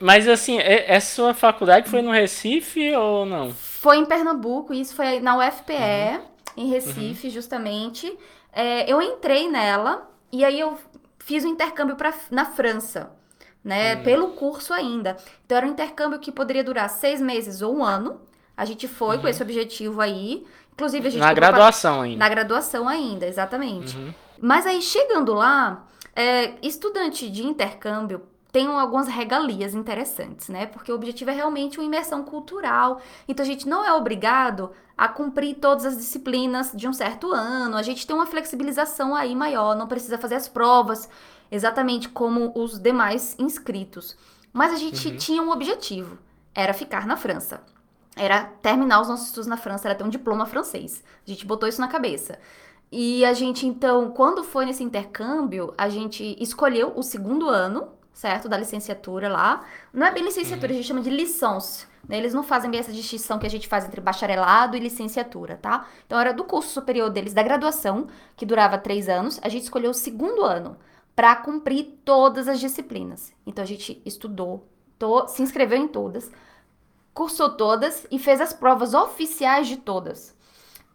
Mas 0.00 0.28
assim, 0.28 0.58
essa 0.58 1.14
sua 1.14 1.34
faculdade 1.34 1.90
foi 1.90 2.02
no 2.02 2.10
Recife 2.10 2.94
ou 2.94 3.26
não? 3.26 3.52
Foi 3.80 3.96
em 3.96 4.04
Pernambuco, 4.04 4.74
isso 4.74 4.92
foi 4.92 5.20
na 5.20 5.36
UFPE, 5.36 5.72
uhum. 5.72 6.20
em 6.56 6.68
Recife, 6.68 7.28
uhum. 7.28 7.32
justamente. 7.32 8.18
É, 8.52 8.90
eu 8.92 9.00
entrei 9.00 9.48
nela 9.48 10.10
e 10.32 10.44
aí 10.44 10.58
eu 10.58 10.76
fiz 11.20 11.44
o 11.44 11.46
um 11.46 11.50
intercâmbio 11.52 11.94
pra, 11.94 12.12
na 12.28 12.44
França, 12.44 13.12
né? 13.62 13.94
Uhum. 13.94 14.02
Pelo 14.02 14.28
curso 14.30 14.74
ainda. 14.74 15.16
Então 15.46 15.58
era 15.58 15.64
um 15.64 15.70
intercâmbio 15.70 16.18
que 16.18 16.32
poderia 16.32 16.64
durar 16.64 16.90
seis 16.90 17.20
meses 17.20 17.62
ou 17.62 17.76
um 17.76 17.84
ano. 17.84 18.20
A 18.56 18.64
gente 18.64 18.88
foi 18.88 19.16
com 19.18 19.22
uhum. 19.22 19.28
esse 19.28 19.42
objetivo 19.42 20.00
aí. 20.00 20.44
Inclusive, 20.72 21.06
a 21.06 21.10
gente. 21.12 21.20
Na 21.20 21.32
graduação 21.32 21.98
pra... 21.98 22.02
ainda. 22.02 22.18
Na 22.18 22.28
graduação 22.28 22.88
ainda, 22.88 23.26
exatamente. 23.26 23.96
Uhum. 23.96 24.12
Mas 24.40 24.66
aí, 24.66 24.82
chegando 24.82 25.34
lá, 25.34 25.86
é, 26.16 26.54
estudante 26.62 27.30
de 27.30 27.46
intercâmbio 27.46 28.22
tem 28.50 28.66
algumas 28.66 29.08
regalias 29.08 29.74
interessantes, 29.74 30.48
né? 30.48 30.66
Porque 30.66 30.90
o 30.90 30.94
objetivo 30.94 31.30
é 31.30 31.34
realmente 31.34 31.78
uma 31.78 31.86
imersão 31.86 32.22
cultural. 32.22 33.00
Então 33.26 33.44
a 33.44 33.46
gente 33.46 33.68
não 33.68 33.84
é 33.84 33.92
obrigado 33.92 34.70
a 34.96 35.06
cumprir 35.06 35.56
todas 35.56 35.84
as 35.84 35.96
disciplinas 35.96 36.72
de 36.74 36.88
um 36.88 36.92
certo 36.92 37.32
ano. 37.32 37.76
A 37.76 37.82
gente 37.82 38.06
tem 38.06 38.16
uma 38.16 38.26
flexibilização 38.26 39.14
aí 39.14 39.34
maior, 39.34 39.76
não 39.76 39.86
precisa 39.86 40.18
fazer 40.18 40.36
as 40.36 40.48
provas 40.48 41.08
exatamente 41.50 42.08
como 42.08 42.52
os 42.54 42.78
demais 42.78 43.36
inscritos. 43.38 44.16
Mas 44.52 44.72
a 44.72 44.76
gente 44.76 45.08
uhum. 45.08 45.16
tinha 45.16 45.42
um 45.42 45.50
objetivo, 45.50 46.18
era 46.54 46.72
ficar 46.72 47.06
na 47.06 47.16
França. 47.16 47.62
Era 48.16 48.44
terminar 48.44 49.00
os 49.00 49.08
nossos 49.08 49.26
estudos 49.26 49.46
na 49.46 49.56
França, 49.56 49.86
era 49.86 49.94
ter 49.94 50.04
um 50.04 50.08
diploma 50.08 50.46
francês. 50.46 51.04
A 51.24 51.30
gente 51.30 51.46
botou 51.46 51.68
isso 51.68 51.80
na 51.80 51.86
cabeça. 51.86 52.38
E 52.90 53.24
a 53.24 53.32
gente, 53.34 53.66
então, 53.66 54.10
quando 54.10 54.42
foi 54.42 54.64
nesse 54.64 54.82
intercâmbio, 54.82 55.72
a 55.76 55.88
gente 55.88 56.36
escolheu 56.40 56.94
o 56.96 57.02
segundo 57.02 57.48
ano, 57.48 57.88
certo? 58.18 58.48
Da 58.48 58.56
licenciatura 58.56 59.28
lá. 59.28 59.64
Não 59.92 60.04
é 60.04 60.10
bem 60.10 60.24
licenciatura, 60.24 60.72
uhum. 60.72 60.72
a 60.72 60.76
gente 60.76 60.88
chama 60.88 61.00
de 61.00 61.08
licence. 61.08 61.86
Né? 62.08 62.18
Eles 62.18 62.34
não 62.34 62.42
fazem 62.42 62.68
bem 62.68 62.80
essa 62.80 62.92
distinção 62.92 63.38
que 63.38 63.46
a 63.46 63.50
gente 63.50 63.68
faz 63.68 63.84
entre 63.84 64.00
bacharelado 64.00 64.76
e 64.76 64.80
licenciatura, 64.80 65.56
tá? 65.56 65.86
Então, 66.04 66.18
era 66.18 66.32
do 66.32 66.42
curso 66.42 66.70
superior 66.70 67.10
deles, 67.10 67.32
da 67.32 67.44
graduação, 67.44 68.08
que 68.36 68.44
durava 68.44 68.76
três 68.76 69.08
anos. 69.08 69.38
A 69.40 69.48
gente 69.48 69.62
escolheu 69.62 69.92
o 69.92 69.94
segundo 69.94 70.42
ano 70.42 70.76
para 71.14 71.36
cumprir 71.36 72.00
todas 72.04 72.48
as 72.48 72.58
disciplinas. 72.58 73.32
Então, 73.46 73.62
a 73.62 73.66
gente 73.66 74.02
estudou, 74.04 74.66
to, 74.98 75.28
se 75.28 75.40
inscreveu 75.40 75.78
em 75.78 75.86
todas, 75.86 76.28
cursou 77.14 77.50
todas 77.50 78.04
e 78.10 78.18
fez 78.18 78.40
as 78.40 78.52
provas 78.52 78.94
oficiais 78.94 79.68
de 79.68 79.76
todas. 79.76 80.36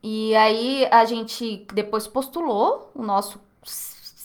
E 0.01 0.35
aí 0.35 0.85
a 0.91 1.05
gente 1.05 1.65
depois 1.73 2.05
postulou 2.05 2.91
o 2.93 3.01
nosso 3.01 3.39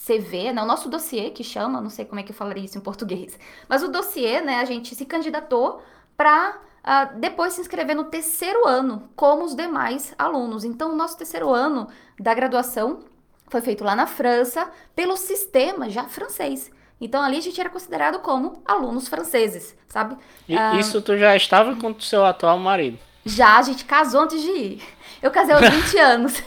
CV, 0.09 0.53
né, 0.53 0.63
o 0.63 0.67
nosso 0.67 0.89
dossiê 0.89 1.31
que 1.31 1.45
chama, 1.45 1.81
não 1.81 1.91
sei 1.91 2.05
como 2.05 2.19
é 2.19 2.23
que 2.23 2.33
eu 2.33 2.37
falaria 2.37 2.65
isso 2.65 2.79
em 2.79 2.81
português, 2.81 3.39
mas 3.69 3.83
o 3.83 3.89
dossiê, 3.89 4.41
né, 4.41 4.61
a 4.61 4.65
gente 4.65 4.95
se 4.95 5.05
candidatou 5.05 5.83
para 6.17 6.51
uh, 6.51 6.69
ah, 6.83 7.05
depois 7.05 7.53
se 7.53 7.61
inscrever 7.61 7.95
no 7.95 8.05
terceiro 8.05 8.67
ano, 8.67 9.09
como 9.15 9.45
os 9.45 9.55
demais 9.55 10.15
alunos. 10.19 10.65
Então, 10.65 10.93
o 10.93 10.97
nosso 10.97 11.17
terceiro 11.17 11.51
ano 11.51 11.87
da 12.19 12.33
graduação 12.35 13.01
foi 13.49 13.61
feito 13.61 13.85
lá 13.85 13.95
na 13.95 14.07
França 14.07 14.71
pelo 14.97 15.17
sistema 15.17 15.89
já 15.91 16.05
francês. 16.05 16.71
Então 17.01 17.23
ali 17.23 17.39
a 17.39 17.41
gente 17.41 17.61
era 17.61 17.71
considerado 17.71 18.19
como 18.19 18.63
alunos 18.65 19.07
franceses, 19.07 19.77
sabe? 19.87 20.17
E, 20.49 20.57
uh, 20.57 20.77
isso 20.79 21.01
tu 21.01 21.17
já 21.17 21.37
estava 21.37 21.77
com 21.77 21.91
o 21.91 22.01
seu 22.01 22.25
atual 22.25 22.59
marido? 22.59 22.99
Já, 23.25 23.59
a 23.59 23.63
gente 23.63 23.85
casou 23.85 24.23
antes 24.23 24.43
de 24.43 24.51
ir. 24.51 24.83
Eu 25.23 25.31
casei 25.31 25.55
aos 25.55 25.63
20 25.69 25.99
anos. 25.99 26.43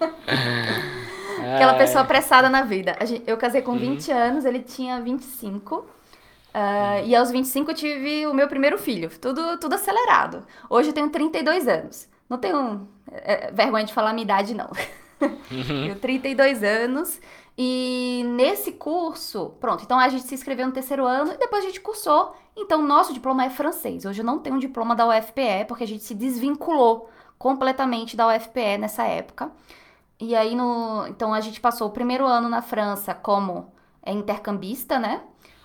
Aquela 1.54 1.74
pessoa 1.74 2.02
apressada 2.02 2.48
na 2.48 2.62
vida. 2.62 2.96
Eu 3.26 3.36
casei 3.36 3.62
com 3.62 3.76
20 3.76 4.10
uhum. 4.10 4.16
anos, 4.16 4.44
ele 4.44 4.60
tinha 4.60 5.00
25. 5.00 5.74
Uh, 5.74 5.82
uhum. 5.82 7.06
E 7.06 7.16
aos 7.16 7.30
25 7.30 7.70
eu 7.70 7.74
tive 7.74 8.26
o 8.26 8.34
meu 8.34 8.48
primeiro 8.48 8.78
filho. 8.78 9.10
Tudo, 9.20 9.58
tudo 9.58 9.74
acelerado. 9.74 10.44
Hoje 10.68 10.90
eu 10.90 10.92
tenho 10.92 11.08
32 11.10 11.66
anos. 11.68 12.08
Não 12.28 12.38
tenho 12.38 12.88
é, 13.10 13.50
vergonha 13.52 13.84
de 13.84 13.92
falar 13.92 14.10
a 14.10 14.12
minha 14.12 14.24
idade, 14.24 14.54
não. 14.54 14.70
Uhum. 15.20 15.64
tenho 15.90 15.96
32 15.96 16.62
anos. 16.62 17.20
E 17.56 18.22
nesse 18.28 18.72
curso, 18.72 19.54
pronto, 19.60 19.84
então 19.84 19.98
a 19.98 20.08
gente 20.08 20.24
se 20.24 20.34
inscreveu 20.34 20.66
no 20.66 20.72
terceiro 20.72 21.04
ano 21.04 21.34
e 21.34 21.36
depois 21.36 21.62
a 21.62 21.66
gente 21.66 21.80
cursou. 21.80 22.34
Então, 22.56 22.82
nosso 22.82 23.12
diploma 23.12 23.44
é 23.44 23.50
francês. 23.50 24.04
Hoje 24.04 24.20
eu 24.20 24.24
não 24.24 24.38
tenho 24.38 24.56
um 24.56 24.58
diploma 24.58 24.94
da 24.94 25.06
UFPE, 25.06 25.66
porque 25.68 25.84
a 25.84 25.86
gente 25.86 26.04
se 26.04 26.14
desvinculou 26.14 27.10
completamente 27.38 28.16
da 28.16 28.28
UFPE 28.28 28.78
nessa 28.78 29.04
época. 29.04 29.50
E 30.24 30.36
aí, 30.36 30.54
no, 30.54 31.04
então, 31.08 31.34
a 31.34 31.40
gente 31.40 31.60
passou 31.60 31.88
o 31.88 31.90
primeiro 31.90 32.24
ano 32.24 32.48
na 32.48 32.62
França 32.62 33.12
como 33.12 33.72
é, 34.00 34.12
intercambista, 34.12 34.96
né? 34.96 35.20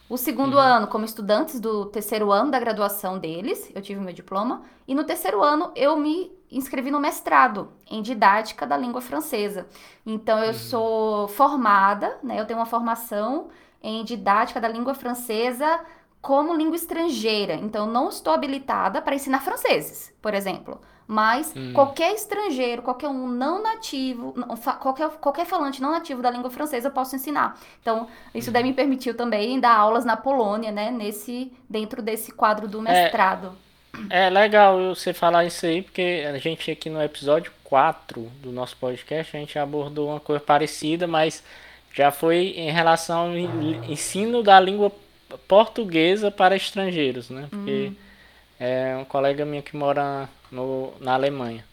O 0.09 0.17
segundo 0.17 0.55
uhum. 0.55 0.59
ano, 0.59 0.87
como 0.87 1.05
estudantes 1.05 1.59
do 1.59 1.85
terceiro 1.85 2.31
ano 2.31 2.49
da 2.49 2.59
graduação 2.59 3.19
deles, 3.19 3.69
eu 3.75 3.83
tive 3.83 4.01
meu 4.01 4.11
diploma. 4.11 4.63
E 4.87 4.95
no 4.95 5.03
terceiro 5.03 5.43
ano, 5.43 5.71
eu 5.75 5.95
me 5.95 6.31
inscrevi 6.49 6.89
no 6.89 6.99
mestrado 6.99 7.71
em 7.85 8.01
didática 8.01 8.65
da 8.65 8.75
língua 8.75 8.99
francesa. 8.99 9.67
Então, 10.03 10.39
eu 10.39 10.47
uhum. 10.47 10.53
sou 10.55 11.27
formada, 11.27 12.17
né? 12.23 12.39
Eu 12.39 12.45
tenho 12.47 12.57
uma 12.57 12.65
formação 12.65 13.49
em 13.79 14.03
didática 14.03 14.59
da 14.59 14.67
língua 14.67 14.95
francesa 14.95 15.81
como 16.19 16.55
língua 16.55 16.77
estrangeira. 16.77 17.53
Então, 17.53 17.85
não 17.85 18.09
estou 18.09 18.33
habilitada 18.33 19.03
para 19.03 19.13
ensinar 19.13 19.41
franceses, 19.41 20.11
por 20.19 20.33
exemplo. 20.33 20.81
Mas 21.07 21.53
hum. 21.55 21.71
qualquer 21.73 22.13
estrangeiro, 22.13 22.81
qualquer 22.81 23.07
um 23.07 23.27
não 23.27 23.63
nativo, 23.63 24.35
qualquer, 24.81 25.09
qualquer 25.11 25.45
falante 25.45 25.81
não 25.81 25.91
nativo 25.91 26.21
da 26.21 26.29
língua 26.29 26.49
francesa 26.49 26.89
eu 26.89 26.91
posso 26.91 27.15
ensinar. 27.15 27.57
Então, 27.81 28.07
isso 28.35 28.51
daí 28.51 28.61
me 28.61 28.73
permitiu 28.73 29.15
também 29.15 29.57
dar 29.57 29.77
aulas 29.77 30.03
na 30.03 30.17
Polônia, 30.17 30.69
né? 30.69 30.91
Nesse, 30.91 31.49
dentro 31.69 32.01
desse 32.01 32.33
quadro 32.33 32.67
do 32.67 32.79
é, 32.79 32.81
mestrado. 32.81 33.57
É, 34.09 34.25
é 34.25 34.29
legal 34.29 34.93
você 34.93 35.13
falar 35.13 35.45
isso 35.45 35.65
aí, 35.65 35.81
porque 35.81 36.25
a 36.27 36.37
gente 36.37 36.69
aqui 36.69 36.89
no 36.89 37.01
episódio 37.01 37.53
4 37.63 38.21
do 38.41 38.51
nosso 38.51 38.75
podcast, 38.75 39.35
a 39.35 39.39
gente 39.39 39.57
abordou 39.57 40.09
uma 40.09 40.19
coisa 40.19 40.41
parecida, 40.41 41.07
mas 41.07 41.41
já 41.93 42.11
foi 42.11 42.53
em 42.57 42.69
relação 42.69 43.29
ao 43.29 43.37
ensino 43.37 44.43
da 44.43 44.59
língua 44.59 44.91
portuguesa 45.47 46.29
para 46.29 46.55
estrangeiros, 46.55 47.29
né? 47.29 47.47
Porque 47.49 47.91
hum. 47.91 47.95
é 48.59 48.97
um 48.97 49.05
colega 49.05 49.45
minha 49.45 49.61
que 49.61 49.75
mora 49.75 50.29
no, 50.51 50.93
na 50.99 51.13
Alemanha. 51.13 51.63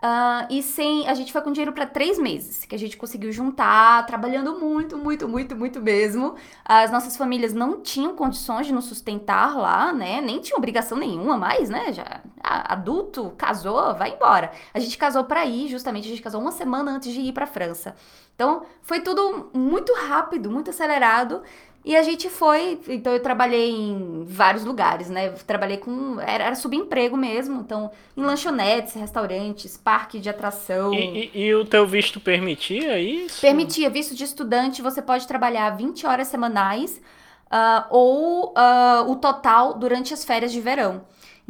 Uh, 0.02 0.50
e 0.50 0.64
sem. 0.64 1.06
A 1.06 1.14
gente 1.14 1.32
foi 1.32 1.40
com 1.42 1.52
dinheiro 1.52 1.72
para 1.72 1.86
três 1.86 2.18
meses, 2.18 2.64
que 2.64 2.74
a 2.74 2.78
gente 2.78 2.96
conseguiu 2.96 3.30
juntar, 3.30 4.04
trabalhando 4.04 4.58
muito, 4.58 4.98
muito, 4.98 5.28
muito, 5.28 5.54
muito 5.54 5.80
mesmo. 5.80 6.34
As 6.64 6.90
nossas 6.90 7.16
famílias 7.16 7.52
não 7.52 7.80
tinham 7.80 8.16
condições 8.16 8.66
de 8.66 8.72
nos 8.72 8.86
sustentar 8.86 9.56
lá, 9.56 9.92
né? 9.92 10.20
Nem 10.20 10.40
tinha 10.40 10.58
obrigação 10.58 10.98
nenhuma 10.98 11.36
mais, 11.36 11.70
né? 11.70 11.92
Já 11.92 12.20
adulto, 12.42 13.32
casou, 13.38 13.94
vai 13.94 14.14
embora. 14.14 14.50
A 14.74 14.80
gente 14.80 14.98
casou 14.98 15.22
para 15.22 15.46
ir, 15.46 15.68
justamente, 15.68 16.06
a 16.06 16.10
gente 16.10 16.22
casou 16.22 16.40
uma 16.40 16.50
semana 16.50 16.90
antes 16.90 17.12
de 17.12 17.20
ir 17.20 17.32
para 17.32 17.46
França. 17.46 17.94
Então, 18.34 18.66
foi 18.82 19.00
tudo 19.00 19.50
muito 19.54 19.94
rápido, 19.94 20.50
muito 20.50 20.70
acelerado. 20.70 21.42
E 21.84 21.96
a 21.96 22.02
gente 22.02 22.30
foi, 22.30 22.78
então 22.88 23.12
eu 23.12 23.20
trabalhei 23.20 23.70
em 23.70 24.24
vários 24.24 24.64
lugares, 24.64 25.10
né? 25.10 25.30
Trabalhei 25.44 25.78
com. 25.78 26.20
Era, 26.20 26.44
era 26.44 26.54
subemprego 26.54 27.16
mesmo, 27.16 27.60
então 27.60 27.90
em 28.16 28.22
lanchonetes, 28.22 28.94
restaurantes, 28.94 29.76
parque 29.76 30.20
de 30.20 30.30
atração. 30.30 30.94
E, 30.94 31.30
e, 31.34 31.46
e, 31.46 31.54
o 31.54 31.64
teu 31.64 31.84
visto 31.84 32.20
permitia 32.20 33.00
isso? 33.00 33.40
Permitia, 33.40 33.90
visto 33.90 34.14
de 34.14 34.22
estudante, 34.22 34.80
você 34.80 35.02
pode 35.02 35.26
trabalhar 35.26 35.70
20 35.70 36.06
horas 36.06 36.28
semanais 36.28 37.00
uh, 37.46 37.84
ou 37.90 38.54
uh, 38.56 39.10
o 39.10 39.16
total 39.16 39.74
durante 39.74 40.14
as 40.14 40.24
férias 40.24 40.52
de 40.52 40.60
verão. 40.60 41.02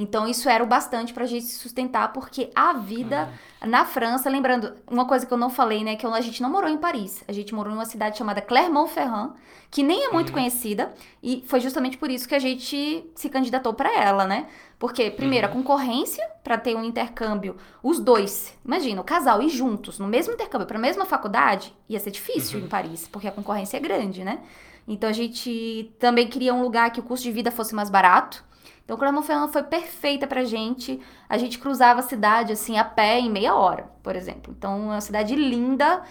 Então 0.02 0.26
isso 0.26 0.48
era 0.48 0.64
o 0.64 0.66
bastante 0.66 1.14
para 1.14 1.22
a 1.22 1.26
gente 1.26 1.44
se 1.46 1.58
sustentar, 1.60 2.12
porque 2.12 2.50
a 2.56 2.72
vida 2.72 3.30
uhum. 3.62 3.70
na 3.70 3.84
França, 3.84 4.28
lembrando, 4.28 4.74
uma 4.90 5.06
coisa 5.06 5.24
que 5.24 5.32
eu 5.32 5.38
não 5.38 5.48
falei, 5.48 5.84
né, 5.84 5.94
que 5.94 6.04
a 6.04 6.20
gente 6.20 6.42
não 6.42 6.50
morou 6.50 6.68
em 6.68 6.76
Paris, 6.76 7.22
a 7.28 7.32
gente 7.32 7.54
morou 7.54 7.72
em 7.72 7.76
uma 7.76 7.84
cidade 7.84 8.18
chamada 8.18 8.40
Clermont-Ferrand, 8.40 9.34
que 9.70 9.80
nem 9.82 10.04
é 10.04 10.10
muito 10.10 10.30
uhum. 10.30 10.34
conhecida, 10.34 10.92
e 11.22 11.44
foi 11.46 11.60
justamente 11.60 11.96
por 11.96 12.10
isso 12.10 12.28
que 12.28 12.34
a 12.34 12.38
gente 12.40 13.08
se 13.14 13.30
candidatou 13.30 13.72
para 13.72 13.96
ela, 13.96 14.26
né? 14.26 14.48
Porque, 14.76 15.08
primeiro, 15.08 15.46
uhum. 15.46 15.52
a 15.52 15.56
concorrência 15.56 16.28
para 16.42 16.58
ter 16.58 16.76
um 16.76 16.82
intercâmbio, 16.82 17.56
os 17.80 18.00
dois, 18.00 18.58
imagina, 18.64 19.00
o 19.00 19.04
casal 19.04 19.40
ir 19.40 19.50
juntos 19.50 20.00
no 20.00 20.08
mesmo 20.08 20.34
intercâmbio 20.34 20.66
para 20.66 20.78
a 20.78 20.80
mesma 20.80 21.06
faculdade, 21.06 21.72
ia 21.88 22.00
ser 22.00 22.10
difícil 22.10 22.58
uhum. 22.58 22.66
em 22.66 22.68
Paris, 22.68 23.06
porque 23.06 23.28
a 23.28 23.32
concorrência 23.32 23.76
é 23.76 23.80
grande, 23.80 24.24
né? 24.24 24.40
Então 24.88 25.08
a 25.08 25.12
gente 25.12 25.94
também 26.00 26.26
queria 26.26 26.52
um 26.52 26.60
lugar 26.60 26.90
que 26.90 26.98
o 26.98 27.04
custo 27.04 27.22
de 27.22 27.30
vida 27.30 27.52
fosse 27.52 27.72
mais 27.72 27.88
barato. 27.88 28.44
Então 28.92 28.98
Clermont-Ferrand 28.98 29.48
foi 29.48 29.62
perfeita 29.62 30.26
pra 30.26 30.44
gente. 30.44 31.00
A 31.26 31.38
gente 31.38 31.58
cruzava 31.58 32.00
a 32.00 32.02
cidade 32.02 32.52
assim 32.52 32.76
a 32.76 32.84
pé 32.84 33.18
em 33.18 33.30
meia 33.30 33.54
hora, 33.54 33.90
por 34.02 34.14
exemplo. 34.14 34.54
Então, 34.54 34.78
uma 34.78 35.00
cidade 35.00 35.34
linda 35.34 36.02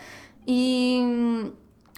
e 0.47 1.51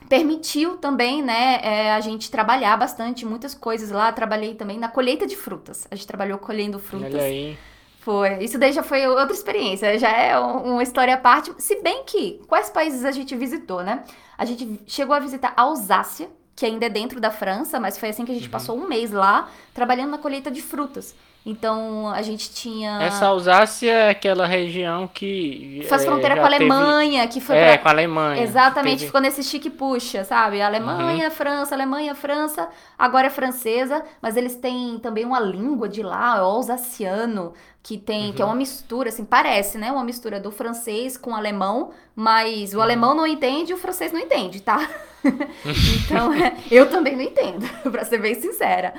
permitiu 0.10 0.76
também, 0.78 1.24
né, 1.24 1.62
é, 1.64 1.94
a 1.94 2.02
gente 2.02 2.30
trabalhar 2.30 2.76
bastante, 2.76 3.26
muitas 3.26 3.56
coisas 3.56 3.92
lá. 3.92 4.12
Trabalhei 4.12 4.56
também 4.56 4.78
na 4.78 4.90
colheita 4.90 5.26
de 5.26 5.38
frutas. 5.38 5.88
A 5.90 5.96
gente 5.96 6.06
trabalhou 6.06 6.38
colhendo 6.38 6.78
frutas. 6.80 7.14
Olha 7.14 7.24
aí. 7.24 7.58
Foi. 8.02 8.44
Isso 8.44 8.60
daí 8.60 8.74
já 8.74 8.84
foi 8.84 9.08
outra 9.08 9.32
experiência, 9.32 9.98
já 9.98 10.10
é 10.10 10.38
uma 10.38 10.84
história 10.84 11.14
à 11.14 11.18
parte. 11.18 11.54
Se 11.60 11.82
bem 11.82 12.04
que, 12.04 12.42
quais 12.46 12.70
países 12.70 13.06
a 13.06 13.12
gente 13.12 13.34
visitou, 13.38 13.82
né? 13.82 14.04
A 14.38 14.44
gente 14.44 14.82
chegou 14.86 15.16
a 15.16 15.20
visitar 15.20 15.54
a 15.56 15.62
Alsácia, 15.62 16.30
que 16.56 16.66
ainda 16.66 16.86
é 16.86 16.90
dentro 16.90 17.20
da 17.20 17.32
França, 17.32 17.80
mas 17.80 17.98
foi 17.98 18.10
assim 18.10 18.26
que 18.26 18.32
a 18.32 18.36
gente 18.36 18.46
uhum. 18.46 18.52
passou 18.52 18.78
um 18.78 18.88
mês 18.88 19.12
lá, 19.12 19.50
trabalhando 19.74 20.12
na 20.12 20.18
colheita 20.18 20.52
de 20.52 20.62
frutas. 20.62 21.16
Então 21.46 22.08
a 22.08 22.22
gente 22.22 22.50
tinha. 22.54 23.02
Essa 23.02 23.26
Alsácia 23.26 23.92
é 23.92 24.10
aquela 24.12 24.48
região 24.48 25.10
que. 25.10 25.86
Faz 25.90 26.06
fronteira 26.06 26.36
é, 26.36 26.38
com 26.38 26.44
a 26.44 26.48
Alemanha, 26.48 27.22
teve... 27.24 27.34
que 27.34 27.42
foi. 27.42 27.58
É, 27.58 27.74
pra... 27.74 27.78
com 27.80 27.88
a 27.90 27.92
Alemanha. 27.92 28.42
Exatamente, 28.42 29.00
teve... 29.00 29.06
ficou 29.08 29.20
nesse 29.20 29.44
chique 29.44 29.70
puxa, 29.70 30.24
sabe? 30.24 30.62
Alemanha, 30.62 31.26
uhum. 31.26 31.32
França, 31.32 31.76
Alemanha, 31.76 32.16
França, 32.16 32.70
agora 32.98 33.28
é 33.28 33.30
francesa, 33.30 34.04
mas 34.22 34.38
eles 34.38 34.56
têm 34.56 34.98
também 35.00 35.26
uma 35.26 35.40
língua 35.42 35.90
de 35.90 36.02
lá, 36.02 36.42
o 36.42 36.46
alsaciano, 36.46 37.54
que 37.82 37.98
tem, 37.98 38.28
uhum. 38.28 38.34
que 38.34 38.42
é 38.42 38.46
uma 38.46 38.56
mistura, 38.56 39.10
assim, 39.10 39.26
parece, 39.26 39.78
né? 39.78 39.92
Uma 39.92 40.06
mistura 40.06 40.40
do 40.40 40.50
francês 40.50 41.18
com 41.18 41.32
o 41.32 41.36
alemão, 41.36 41.92
mas 42.16 42.74
o 42.74 42.78
uhum. 42.78 42.84
alemão 42.84 43.14
não 43.14 43.28
entende 43.28 43.74
e 43.74 43.76
o 43.76 43.78
francês 43.78 44.14
não 44.14 44.20
entende, 44.22 44.62
tá? 44.62 44.90
então, 46.06 46.32
é, 46.34 46.56
eu 46.72 46.90
também 46.90 47.18
não 47.18 47.24
entendo, 47.24 47.68
pra 47.92 48.06
ser 48.06 48.20
bem 48.20 48.34
sincera. 48.36 48.94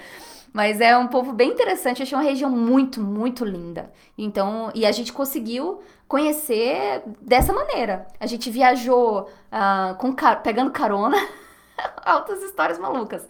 Mas 0.55 0.81
é 0.81 0.97
um 0.97 1.09
povo 1.09 1.33
bem 1.33 1.51
interessante, 1.51 2.01
achei 2.01 2.17
uma 2.17 2.23
região 2.23 2.49
muito, 2.49 3.01
muito 3.01 3.45
linda. 3.45 3.91
Então, 4.17 4.71
e 4.73 4.87
a 4.87 4.93
gente 4.93 5.13
conseguiu 5.13 5.83
conhecer 6.07 7.03
dessa 7.21 7.53
maneira. 7.53 8.07
A 8.21 8.27
gente 8.27 8.49
viajou 8.51 9.23
uh, 9.23 9.97
com, 9.97 10.15
pegando 10.45 10.71
carona, 10.71 11.17
altas 12.07 12.41
histórias 12.45 12.79
malucas. 12.79 13.27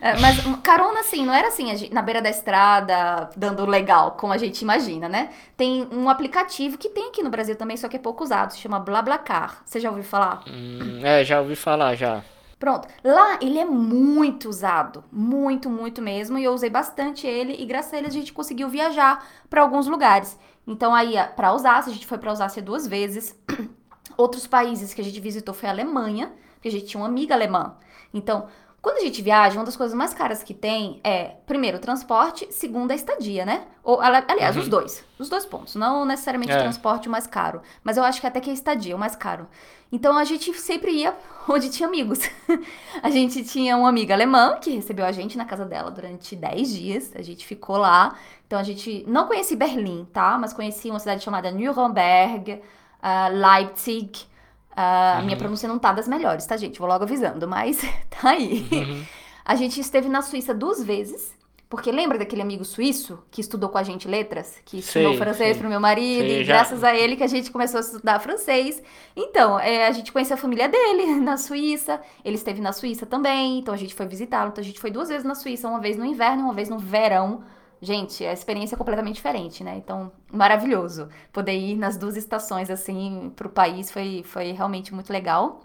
É, 0.00 0.16
mas 0.20 0.36
carona, 0.62 1.00
assim, 1.00 1.26
não 1.26 1.34
era 1.34 1.48
assim, 1.48 1.74
gente, 1.76 1.92
na 1.92 2.00
beira 2.00 2.22
da 2.22 2.30
estrada, 2.30 3.28
dando 3.36 3.66
legal, 3.66 4.12
como 4.12 4.32
a 4.32 4.38
gente 4.38 4.62
imagina, 4.62 5.08
né? 5.08 5.30
Tem 5.56 5.88
um 5.90 6.08
aplicativo 6.08 6.78
que 6.78 6.88
tem 6.88 7.08
aqui 7.08 7.24
no 7.24 7.30
Brasil 7.30 7.56
também, 7.56 7.76
só 7.76 7.88
que 7.88 7.96
é 7.96 7.98
pouco 7.98 8.22
usado, 8.22 8.52
se 8.52 8.58
chama 8.60 8.78
BlaBlaCar. 8.78 9.62
Você 9.64 9.80
já 9.80 9.88
ouviu 9.88 10.04
falar? 10.04 10.44
Hum, 10.46 11.00
é, 11.02 11.24
já 11.24 11.40
ouvi 11.40 11.56
falar, 11.56 11.96
já. 11.96 12.22
Pronto. 12.58 12.88
Lá 13.04 13.38
ele 13.40 13.58
é 13.58 13.64
muito 13.64 14.48
usado, 14.48 15.04
muito, 15.12 15.70
muito 15.70 16.02
mesmo, 16.02 16.38
e 16.38 16.44
eu 16.44 16.52
usei 16.52 16.68
bastante 16.68 17.26
ele 17.26 17.54
e 17.58 17.64
graças 17.64 17.94
a 17.94 17.98
ele 17.98 18.08
a 18.08 18.10
gente 18.10 18.32
conseguiu 18.32 18.68
viajar 18.68 19.24
para 19.48 19.62
alguns 19.62 19.86
lugares. 19.86 20.38
Então 20.66 20.94
aí 20.94 21.14
para 21.36 21.48
Alsácia, 21.48 21.90
a 21.90 21.94
gente 21.94 22.06
foi 22.06 22.18
para 22.18 22.30
Alsácia 22.30 22.60
duas 22.60 22.86
vezes. 22.86 23.36
Outros 24.16 24.46
países 24.46 24.92
que 24.92 25.00
a 25.00 25.04
gente 25.04 25.20
visitou 25.20 25.54
foi 25.54 25.68
a 25.68 25.72
Alemanha, 25.72 26.32
porque 26.54 26.68
a 26.68 26.70
gente 26.70 26.86
tinha 26.86 27.00
uma 27.00 27.08
amiga 27.08 27.34
alemã. 27.34 27.76
Então, 28.12 28.48
quando 28.80 28.98
a 28.98 29.00
gente 29.00 29.20
viaja, 29.22 29.58
uma 29.58 29.64
das 29.64 29.76
coisas 29.76 29.96
mais 29.96 30.14
caras 30.14 30.42
que 30.42 30.54
tem 30.54 31.00
é, 31.02 31.36
primeiro, 31.46 31.78
o 31.78 31.80
transporte, 31.80 32.46
segundo, 32.50 32.90
a 32.90 32.94
estadia, 32.94 33.44
né? 33.44 33.66
Ou, 33.82 34.00
aliás, 34.00 34.56
uhum. 34.56 34.62
os 34.62 34.68
dois. 34.68 35.04
Os 35.18 35.28
dois 35.28 35.44
pontos. 35.44 35.74
Não 35.74 36.04
necessariamente 36.04 36.52
é. 36.52 36.56
o 36.56 36.60
transporte 36.62 37.08
o 37.08 37.10
mais 37.10 37.26
caro. 37.26 37.60
Mas 37.82 37.96
eu 37.96 38.04
acho 38.04 38.20
que 38.20 38.26
até 38.26 38.40
que 38.40 38.50
a 38.50 38.52
estadia 38.52 38.92
é 38.92 38.96
o 38.96 38.98
mais 38.98 39.16
caro. 39.16 39.48
Então 39.90 40.16
a 40.18 40.24
gente 40.24 40.52
sempre 40.54 40.92
ia 40.92 41.16
onde 41.48 41.70
tinha 41.70 41.88
amigos. 41.88 42.20
a 43.02 43.10
gente 43.10 43.44
tinha 43.44 43.76
uma 43.76 43.88
amiga 43.88 44.14
alemã 44.14 44.58
que 44.60 44.70
recebeu 44.70 45.04
a 45.04 45.12
gente 45.12 45.36
na 45.38 45.44
casa 45.44 45.64
dela 45.64 45.90
durante 45.90 46.36
10 46.36 46.74
dias. 46.74 47.12
A 47.14 47.22
gente 47.22 47.46
ficou 47.46 47.76
lá. 47.76 48.16
Então 48.46 48.58
a 48.58 48.62
gente 48.62 49.04
não 49.06 49.26
conheci 49.26 49.56
Berlim, 49.56 50.06
tá? 50.12 50.38
Mas 50.38 50.52
conheci 50.52 50.90
uma 50.90 50.98
cidade 50.98 51.22
chamada 51.22 51.50
Nuremberg, 51.50 52.52
uh, 52.52 53.58
Leipzig. 53.58 54.26
Uh, 54.70 54.80
uhum. 54.80 55.18
A 55.18 55.20
minha 55.22 55.32
uhum. 55.32 55.38
pronúncia 55.38 55.68
não 55.68 55.78
tá 55.78 55.92
das 55.92 56.06
melhores, 56.06 56.46
tá, 56.46 56.56
gente? 56.56 56.78
Vou 56.78 56.88
logo 56.88 57.04
avisando, 57.04 57.48
mas 57.48 57.80
tá 58.10 58.30
aí. 58.30 58.66
Uhum. 58.70 59.04
A 59.44 59.54
gente 59.54 59.80
esteve 59.80 60.08
na 60.08 60.22
Suíça 60.22 60.54
duas 60.54 60.82
vezes. 60.82 61.37
Porque 61.68 61.92
lembra 61.92 62.16
daquele 62.16 62.40
amigo 62.40 62.64
suíço 62.64 63.22
que 63.30 63.42
estudou 63.42 63.68
com 63.68 63.76
a 63.76 63.82
gente 63.82 64.08
letras? 64.08 64.56
Que 64.64 64.78
ensinou 64.78 65.10
sei, 65.10 65.18
francês 65.18 65.50
sei. 65.50 65.60
pro 65.60 65.68
meu 65.68 65.78
marido, 65.78 66.26
sei, 66.26 66.40
e 66.40 66.44
já... 66.44 66.54
graças 66.54 66.82
a 66.82 66.96
ele 66.96 67.14
que 67.14 67.22
a 67.22 67.26
gente 67.26 67.50
começou 67.50 67.78
a 67.78 67.80
estudar 67.82 68.18
francês. 68.20 68.82
Então, 69.14 69.60
é, 69.60 69.86
a 69.86 69.92
gente 69.92 70.10
conheceu 70.10 70.34
a 70.34 70.38
família 70.38 70.66
dele 70.66 71.16
na 71.20 71.36
Suíça, 71.36 72.00
ele 72.24 72.36
esteve 72.36 72.62
na 72.62 72.72
Suíça 72.72 73.04
também, 73.04 73.58
então 73.58 73.74
a 73.74 73.76
gente 73.76 73.94
foi 73.94 74.06
visitá-lo. 74.06 74.48
Então 74.50 74.62
a 74.62 74.64
gente 74.64 74.80
foi 74.80 74.90
duas 74.90 75.10
vezes 75.10 75.24
na 75.24 75.34
Suíça, 75.34 75.68
uma 75.68 75.78
vez 75.78 75.98
no 75.98 76.06
inverno 76.06 76.40
e 76.40 76.44
uma 76.44 76.54
vez 76.54 76.70
no 76.70 76.78
verão. 76.78 77.44
Gente, 77.82 78.24
a 78.24 78.32
experiência 78.32 78.74
é 78.74 78.78
completamente 78.78 79.16
diferente, 79.16 79.62
né? 79.62 79.76
Então, 79.76 80.10
maravilhoso. 80.32 81.10
Poder 81.30 81.52
ir 81.52 81.76
nas 81.76 81.98
duas 81.98 82.16
estações, 82.16 82.70
assim, 82.70 83.30
pro 83.36 83.50
país 83.50 83.90
foi, 83.90 84.22
foi 84.24 84.52
realmente 84.52 84.94
muito 84.94 85.12
legal. 85.12 85.60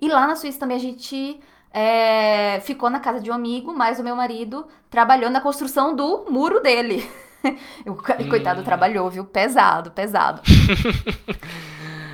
E 0.00 0.08
lá 0.08 0.26
na 0.26 0.36
Suíça 0.36 0.60
também 0.60 0.76
a 0.76 0.80
gente 0.80 1.40
é, 1.72 2.60
ficou 2.60 2.88
na 2.88 3.00
casa 3.00 3.20
de 3.20 3.30
um 3.30 3.34
amigo, 3.34 3.74
mas 3.74 3.98
o 3.98 4.04
meu 4.04 4.16
marido 4.16 4.66
trabalhou 4.90 5.30
na 5.30 5.40
construção 5.40 5.94
do 5.94 6.26
muro 6.30 6.60
dele. 6.60 7.08
o 7.86 7.94
coitado 8.28 8.60
hum. 8.60 8.64
trabalhou, 8.64 9.10
viu? 9.10 9.24
Pesado, 9.24 9.90
pesado. 9.90 10.42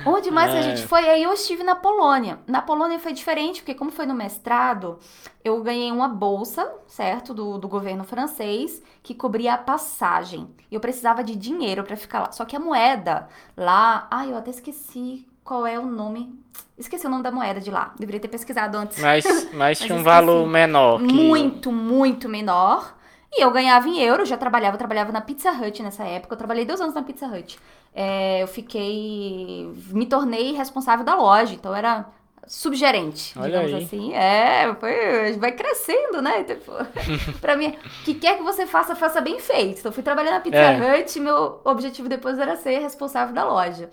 Onde 0.05 0.29
mais 0.29 0.53
é. 0.53 0.59
a 0.59 0.61
gente 0.61 0.85
foi? 0.85 1.09
Aí 1.09 1.23
eu 1.23 1.31
estive 1.33 1.63
na 1.63 1.75
Polônia. 1.75 2.39
Na 2.45 2.61
Polônia 2.61 2.99
foi 2.99 3.13
diferente, 3.13 3.61
porque 3.61 3.73
como 3.73 3.89
foi 3.89 4.05
no 4.05 4.13
mestrado, 4.13 4.99
eu 5.43 5.61
ganhei 5.63 5.91
uma 5.91 6.09
bolsa, 6.09 6.69
certo? 6.87 7.33
Do, 7.33 7.57
do 7.57 7.69
governo 7.69 8.03
francês, 8.03 8.81
que 9.01 9.15
cobria 9.15 9.53
a 9.53 9.57
passagem. 9.57 10.53
E 10.69 10.75
eu 10.75 10.81
precisava 10.81 11.23
de 11.23 11.35
dinheiro 11.35 11.83
para 11.83 11.95
ficar 11.95 12.19
lá. 12.19 12.31
Só 12.31 12.43
que 12.43 12.55
a 12.55 12.59
moeda 12.59 13.29
lá... 13.55 14.07
Ai, 14.11 14.31
eu 14.31 14.37
até 14.37 14.51
esqueci 14.51 15.25
qual 15.43 15.65
é 15.67 15.77
o 15.77 15.85
nome. 15.85 16.33
Esqueci 16.77 17.05
o 17.05 17.09
nome 17.09 17.23
da 17.23 17.31
moeda 17.31 17.59
de 17.59 17.69
lá. 17.69 17.93
Deveria 17.99 18.19
ter 18.19 18.27
pesquisado 18.27 18.77
antes. 18.77 18.99
Mas, 18.99 19.25
mas 19.53 19.79
tinha 19.79 19.97
um 19.97 20.03
valor 20.03 20.47
menor. 20.47 20.99
Que... 20.99 21.13
Muito, 21.13 21.71
muito 21.71 22.29
menor. 22.29 22.95
E 23.35 23.43
eu 23.43 23.49
ganhava 23.51 23.87
em 23.87 23.99
euro, 23.99 24.25
já 24.25 24.37
trabalhava, 24.37 24.77
trabalhava 24.77 25.11
na 25.11 25.19
Pizza 25.19 25.51
Hut 25.51 25.81
nessa 25.81 26.03
época. 26.03 26.33
Eu 26.33 26.37
trabalhei 26.37 26.65
dois 26.65 26.79
anos 26.79 26.93
na 26.93 27.01
Pizza 27.01 27.25
Hut. 27.25 27.59
É, 27.93 28.43
eu 28.43 28.47
fiquei. 28.47 29.71
Me 29.91 30.05
tornei 30.05 30.53
responsável 30.53 31.03
da 31.03 31.15
loja, 31.15 31.53
então 31.53 31.75
era 31.75 32.05
subgerente, 32.45 33.33
Olha 33.37 33.45
digamos 33.45 33.73
aí. 33.73 33.83
assim. 33.83 34.13
É, 34.13 34.75
foi, 34.75 35.33
vai 35.37 35.51
crescendo, 35.51 36.21
né? 36.21 36.43
Tipo, 36.43 36.71
pra 37.39 37.55
mim, 37.55 37.69
o 37.69 38.03
que 38.03 38.13
quer 38.15 38.37
que 38.37 38.43
você 38.43 38.65
faça, 38.65 38.95
faça 38.95 39.21
bem 39.21 39.39
feito. 39.39 39.79
Então, 39.79 39.91
fui 39.91 40.03
trabalhar 40.03 40.31
na 40.31 40.39
Pizza 40.39 40.57
é. 40.57 41.01
Hut, 41.01 41.19
meu 41.19 41.61
objetivo 41.63 42.09
depois 42.09 42.37
era 42.37 42.55
ser 42.55 42.79
responsável 42.79 43.33
da 43.33 43.45
loja. 43.45 43.89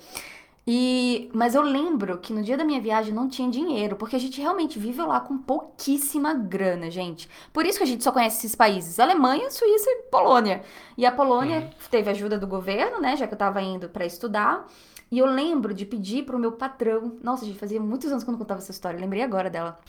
E, 0.73 1.29
mas 1.35 1.57
eu 1.57 1.63
lembro 1.63 2.19
que 2.19 2.33
no 2.33 2.45
dia 2.45 2.57
da 2.57 2.63
minha 2.63 2.81
viagem 2.81 3.13
não 3.13 3.29
tinha 3.29 3.51
dinheiro, 3.51 3.97
porque 3.97 4.15
a 4.15 4.19
gente 4.21 4.41
realmente 4.41 4.79
viveu 4.79 5.05
lá 5.05 5.19
com 5.19 5.37
pouquíssima 5.37 6.33
grana, 6.33 6.89
gente. 6.89 7.29
Por 7.53 7.67
isso 7.67 7.77
que 7.77 7.83
a 7.83 7.87
gente 7.89 8.05
só 8.05 8.13
conhece 8.13 8.39
esses 8.39 8.55
países: 8.55 9.01
Alemanha, 9.01 9.51
Suíça 9.51 9.91
e 9.91 10.03
Polônia. 10.13 10.63
E 10.97 11.05
a 11.05 11.11
Polônia 11.11 11.59
uhum. 11.59 11.71
teve 11.91 12.09
ajuda 12.09 12.39
do 12.39 12.47
governo, 12.47 13.01
né, 13.01 13.17
já 13.17 13.27
que 13.27 13.35
eu 13.35 13.39
tava 13.39 13.61
indo 13.61 13.89
para 13.89 14.07
estudar. 14.07 14.65
E 15.11 15.19
eu 15.19 15.27
lembro 15.27 15.75
de 15.75 15.85
pedir 15.85 16.25
pro 16.25 16.39
meu 16.39 16.53
patrão. 16.53 17.19
Nossa, 17.21 17.45
gente, 17.45 17.59
fazia 17.59 17.81
muitos 17.81 18.09
anos 18.09 18.23
que 18.23 18.31
eu 18.31 18.33
não 18.33 18.39
contava 18.39 18.61
essa 18.61 18.71
história, 18.71 19.01
lembrei 19.01 19.25
agora 19.25 19.51
dela. 19.51 19.81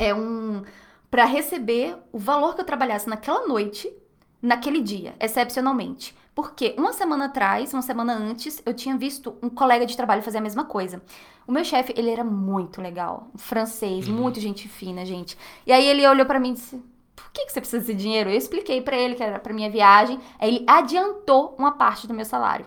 É 0.00 0.14
um 0.14 0.62
para 1.10 1.26
receber 1.26 1.94
o 2.10 2.18
valor 2.18 2.54
que 2.54 2.62
eu 2.62 2.64
trabalhasse 2.64 3.06
naquela 3.06 3.46
noite, 3.46 3.94
naquele 4.40 4.80
dia, 4.80 5.14
excepcionalmente 5.20 6.14
Porque 6.34 6.74
uma 6.78 6.92
semana 6.92 7.26
atrás, 7.26 7.72
uma 7.74 7.82
semana 7.82 8.14
antes, 8.14 8.62
eu 8.64 8.72
tinha 8.72 8.96
visto 8.96 9.36
um 9.42 9.50
colega 9.50 9.84
de 9.84 9.96
trabalho 9.96 10.22
fazer 10.22 10.38
a 10.38 10.42
mesma 10.42 10.64
coisa. 10.64 11.02
O 11.46 11.52
meu 11.52 11.64
chefe, 11.64 11.92
ele 11.96 12.10
era 12.10 12.24
muito 12.24 12.80
legal, 12.80 13.28
um 13.34 13.38
francês, 13.38 14.08
uhum. 14.08 14.14
muito 14.14 14.40
gente 14.40 14.68
fina, 14.68 15.04
gente. 15.04 15.36
E 15.66 15.72
aí 15.72 15.86
ele 15.86 16.06
olhou 16.06 16.24
para 16.24 16.40
mim 16.40 16.50
e 16.50 16.54
disse: 16.54 16.82
"Por 17.14 17.30
que, 17.32 17.44
que 17.44 17.52
você 17.52 17.60
precisa 17.60 17.80
desse 17.80 17.94
dinheiro?" 17.94 18.30
Eu 18.30 18.36
expliquei 18.36 18.80
para 18.80 18.96
ele 18.96 19.14
que 19.14 19.22
era 19.22 19.38
para 19.38 19.52
minha 19.52 19.70
viagem. 19.70 20.18
Aí 20.38 20.56
ele 20.56 20.64
adiantou 20.66 21.54
uma 21.58 21.72
parte 21.72 22.06
do 22.06 22.14
meu 22.14 22.24
salário. 22.24 22.66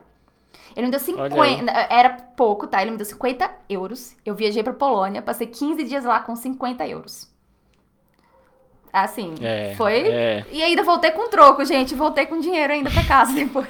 Ele 0.75 0.87
me 0.87 0.91
deu 0.91 0.99
50. 0.99 1.71
Era 1.71 2.09
pouco, 2.09 2.67
tá? 2.67 2.81
Ele 2.81 2.91
me 2.91 2.97
deu 2.97 3.05
50 3.05 3.49
euros. 3.69 4.15
Eu 4.25 4.35
viajei 4.35 4.61
pra 4.61 4.73
Polônia, 4.73 5.21
passei 5.21 5.47
15 5.47 5.83
dias 5.85 6.03
lá 6.03 6.19
com 6.19 6.35
50 6.35 6.85
euros. 6.87 7.33
Assim, 8.91 9.35
é, 9.41 9.73
foi. 9.75 10.07
É. 10.07 10.45
E 10.51 10.63
ainda 10.63 10.81
voltei 10.81 11.11
com 11.11 11.27
troco, 11.27 11.65
gente. 11.65 11.93
Voltei 11.93 12.25
com 12.25 12.39
dinheiro 12.39 12.71
ainda 12.71 12.89
pra 12.89 13.03
casa 13.03 13.31
depois. 13.35 13.67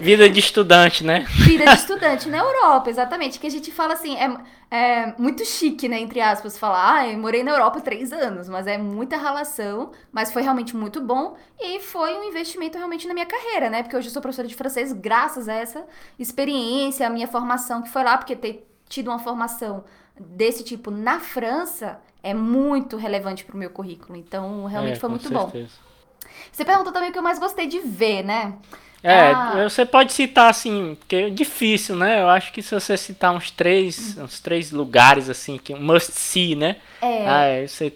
Vida 0.00 0.28
de 0.28 0.38
estudante, 0.38 1.02
né? 1.02 1.24
Vida 1.30 1.64
de 1.64 1.74
estudante 1.74 2.28
na 2.28 2.38
Europa, 2.38 2.90
exatamente. 2.90 3.40
Que 3.40 3.46
a 3.46 3.50
gente 3.50 3.72
fala 3.72 3.94
assim, 3.94 4.16
é, 4.16 4.36
é 4.70 5.14
muito 5.18 5.44
chique, 5.46 5.88
né? 5.88 5.98
Entre 5.98 6.20
aspas, 6.20 6.58
falar, 6.58 6.96
ah, 6.96 7.08
eu 7.08 7.18
morei 7.18 7.42
na 7.42 7.52
Europa 7.52 7.80
três 7.80 8.12
anos, 8.12 8.48
mas 8.48 8.66
é 8.66 8.76
muita 8.76 9.16
relação, 9.16 9.92
mas 10.12 10.30
foi 10.30 10.42
realmente 10.42 10.76
muito 10.76 11.00
bom 11.00 11.36
e 11.58 11.80
foi 11.80 12.14
um 12.14 12.24
investimento 12.24 12.76
realmente 12.76 13.08
na 13.08 13.14
minha 13.14 13.26
carreira, 13.26 13.70
né? 13.70 13.82
Porque 13.82 13.96
hoje 13.96 14.08
eu 14.08 14.12
sou 14.12 14.20
professora 14.20 14.46
de 14.46 14.54
francês 14.54 14.92
graças 14.92 15.48
a 15.48 15.54
essa 15.54 15.86
experiência, 16.18 17.06
a 17.06 17.10
minha 17.10 17.26
formação 17.26 17.80
que 17.80 17.88
foi 17.88 18.04
lá, 18.04 18.18
porque 18.18 18.36
ter 18.36 18.68
tido 18.88 19.08
uma 19.08 19.18
formação 19.18 19.84
desse 20.18 20.64
tipo 20.64 20.90
na 20.90 21.20
França 21.20 21.98
é 22.26 22.34
muito 22.34 22.96
relevante 22.96 23.44
para 23.44 23.54
o 23.54 23.58
meu 23.58 23.70
currículo. 23.70 24.18
Então, 24.18 24.64
realmente 24.66 24.96
é, 24.96 25.00
foi 25.00 25.08
muito 25.08 25.28
certeza. 25.28 25.46
bom. 25.52 26.30
Você 26.50 26.64
perguntou 26.64 26.92
também 26.92 27.10
o 27.10 27.12
que 27.12 27.18
eu 27.18 27.22
mais 27.22 27.38
gostei 27.38 27.66
de 27.66 27.78
ver, 27.80 28.24
né? 28.24 28.54
É, 29.02 29.30
ah. 29.30 29.68
você 29.68 29.86
pode 29.86 30.12
citar 30.12 30.50
assim, 30.50 30.96
porque 30.98 31.16
é 31.16 31.30
difícil, 31.30 31.94
né? 31.94 32.20
Eu 32.22 32.28
acho 32.28 32.52
que 32.52 32.60
se 32.62 32.74
você 32.74 32.96
citar 32.96 33.32
uns 33.32 33.50
três, 33.50 34.18
uns 34.18 34.40
três 34.40 34.72
lugares 34.72 35.30
assim, 35.30 35.58
que 35.58 35.72
um 35.72 35.80
must 35.80 36.12
see, 36.12 36.56
né? 36.56 36.76
É. 37.00 37.28
Ah, 37.28 37.42
é, 37.44 37.66
você 37.68 37.90